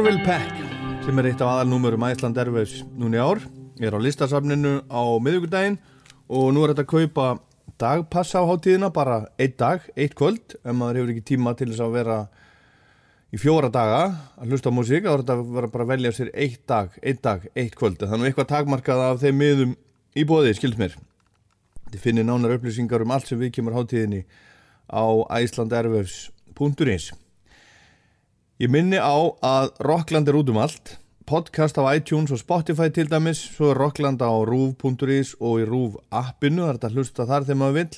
Orville 0.03 0.25
Peck 0.27 0.57
sem 1.05 1.21
er 1.21 1.29
eitt 1.29 1.43
af 1.45 1.47
aðalnúmurum 1.53 2.03
Æsland 2.09 2.39
Airways 2.43 2.73
núni 2.99 3.21
ár 3.23 3.39
er 3.79 3.95
á 3.95 4.03
listasafninu 4.03 4.81
á 4.91 5.03
miðugudaginn 5.23 5.77
og 6.27 6.49
nú 6.51 6.65
er 6.65 6.73
þetta 6.73 6.83
að 6.83 6.91
kaupa 6.91 7.27
dagpassa 7.79 8.43
á 8.43 8.51
hátíðina 8.51 8.91
bara 8.91 9.21
eitt 9.39 9.55
dag, 9.63 9.87
eitt 9.95 10.19
kvöld 10.19 10.57
ef 10.59 10.75
maður 10.75 10.99
hefur 10.99 11.15
ekki 11.15 11.25
tíma 11.31 11.55
til 11.55 11.71
þess 11.71 11.85
að 11.87 11.95
vera 12.01 12.19
í 13.31 13.39
fjóra 13.45 13.71
daga 13.71 14.03
að 14.43 14.51
hlusta 14.51 14.75
á 14.75 14.77
músík 14.83 15.07
þá 15.07 15.13
er 15.13 15.23
þetta 15.23 15.39
að 15.39 15.55
vera 15.55 15.73
bara 15.79 15.87
að 15.87 15.95
velja 15.95 16.15
sér 16.19 16.35
eitt 16.35 16.67
dag, 16.67 16.99
eitt 16.99 17.23
dag, 17.23 17.49
eitt 17.55 17.79
kvöld. 17.79 18.03
Þannig 18.03 18.33
eitthvað 18.33 18.53
takmarkað 18.57 19.07
af 19.07 19.23
þeim 19.23 19.39
miðum 19.39 19.81
í 20.19 20.27
bóði, 20.27 20.59
skild 20.59 20.83
mér. 20.83 20.99
Þið 21.95 22.09
finnir 22.09 22.27
nánar 22.27 22.59
upplýsingar 22.59 23.07
um 23.07 23.15
allt 23.15 23.31
sem 23.31 23.39
við 23.39 23.55
kemur 23.55 23.79
hátíðinni 23.79 24.25
á 24.91 25.07
icelandairwaves.is 25.39 27.13
Ég 28.63 28.71
minni 28.71 28.95
á 28.95 29.19
að 29.43 29.73
Rockland 29.83 30.29
er 30.31 30.37
út 30.39 30.51
um 30.53 30.61
allt, 30.63 30.93
podcast 31.27 31.75
á 31.83 31.99
iTunes 31.99 32.31
og 32.31 32.39
Spotify 32.39 32.93
til 32.95 33.09
dæmis, 33.11 33.41
svo 33.57 33.73
er 33.73 33.81
Rockland 33.81 34.23
á 34.23 34.31
rúf.is 34.47 35.33
og 35.43 35.65
í 35.65 35.67
rúf 35.67 35.97
appinu, 36.15 36.69
það 36.69 36.77
er 36.77 36.79
að 36.87 36.95
hlusta 36.95 37.27
þar 37.27 37.49
þegar 37.49 37.59
maður 37.59 37.75
vill. 37.81 37.97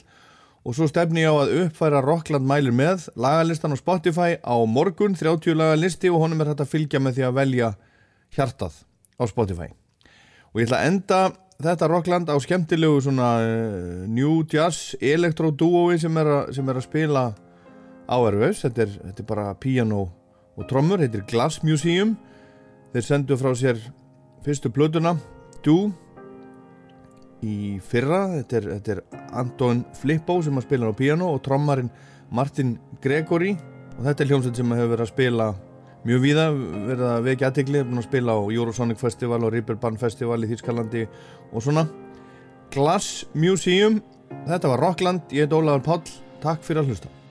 Og 0.65 0.79
svo 0.79 0.89
stefni 0.89 1.27
ég 1.27 1.37
á 1.37 1.37
að 1.43 1.53
uppfæra 1.67 2.01
Rockland 2.07 2.49
mælir 2.49 2.73
með 2.73 3.11
lagalistan 3.13 3.77
á 3.77 3.83
Spotify 3.83 4.39
á 4.41 4.57
morgun, 4.65 5.13
30 5.13 5.53
lagalisti 5.53 6.09
og 6.09 6.25
honum 6.25 6.41
er 6.41 6.55
þetta 6.55 6.65
að 6.65 6.73
fylgja 6.73 7.05
með 7.05 7.21
því 7.21 7.29
að 7.29 7.37
velja 7.43 7.71
hjartað 8.33 8.81
á 9.21 9.25
Spotify. 9.29 9.69
Og 10.57 10.65
ég 10.65 10.71
ætla 10.71 10.81
að 10.81 10.91
enda 10.95 11.23
þetta 11.61 11.93
Rockland 11.93 12.33
á 12.33 12.41
skemmtilegu 12.41 13.05
svona 13.05 13.31
uh, 13.45 14.09
New 14.09 14.41
Jazz 14.49 14.97
Electro 14.97 15.53
Duoi 15.53 16.01
sem 16.01 16.25
er, 16.25 16.37
að, 16.41 16.53
sem 16.57 16.73
er 16.73 16.81
að 16.81 16.89
spila 16.89 17.31
á 18.09 18.17
Erfus, 18.17 18.65
þetta 18.65 18.93
þetta 18.97 19.29
er 19.29 19.35
bara 19.37 19.51
piano 19.61 20.07
og 20.57 20.69
trommur, 20.71 21.03
heitir 21.03 21.25
Glass 21.29 21.63
Museum. 21.67 22.15
Þeir 22.95 23.07
sendu 23.07 23.39
frá 23.39 23.51
sér 23.59 23.81
fyrstu 24.45 24.71
plötuna 24.71 25.17
Do 25.65 25.91
í 27.45 27.81
fyrra. 27.83 28.27
Þetta 28.39 28.59
er, 28.61 28.69
þetta 28.77 28.97
er 28.97 29.03
Anton 29.41 29.85
Flippo 29.99 30.39
sem 30.45 30.59
að 30.61 30.67
spila 30.69 30.93
á 30.93 30.95
piano 30.97 31.33
og 31.35 31.43
trommarinn 31.45 31.91
Martin 32.35 32.77
Gregory 33.03 33.55
og 33.95 34.03
þetta 34.07 34.25
er 34.25 34.31
hljómsveit 34.33 34.59
sem 34.59 34.75
hefur 34.75 34.93
verið 34.95 35.07
að 35.07 35.13
spila 35.13 35.49
mjög 36.05 36.21
víða, 36.21 36.47
verið 36.53 37.05
að 37.09 37.27
vekja 37.31 37.51
aðtegli 37.51 37.83
búin 37.87 38.03
að 38.03 38.09
spila 38.09 38.37
á 38.37 38.41
Eurosonic 38.53 39.01
Festival 39.01 39.41
og 39.47 39.55
Ripperbahn 39.55 40.01
Festival 40.01 40.43
í 40.45 40.51
Þýskalandi 40.53 41.07
og 41.53 41.65
svona. 41.65 41.87
Glass 42.75 43.25
Museum 43.35 44.01
þetta 44.49 44.75
var 44.75 44.83
Rockland, 44.89 45.29
ég 45.33 45.47
heit 45.47 45.57
Ólafur 45.57 45.87
Páll. 45.87 46.17
Takk 46.45 46.67
fyrir 46.67 46.85
að 46.85 46.93
hlusta 46.93 47.24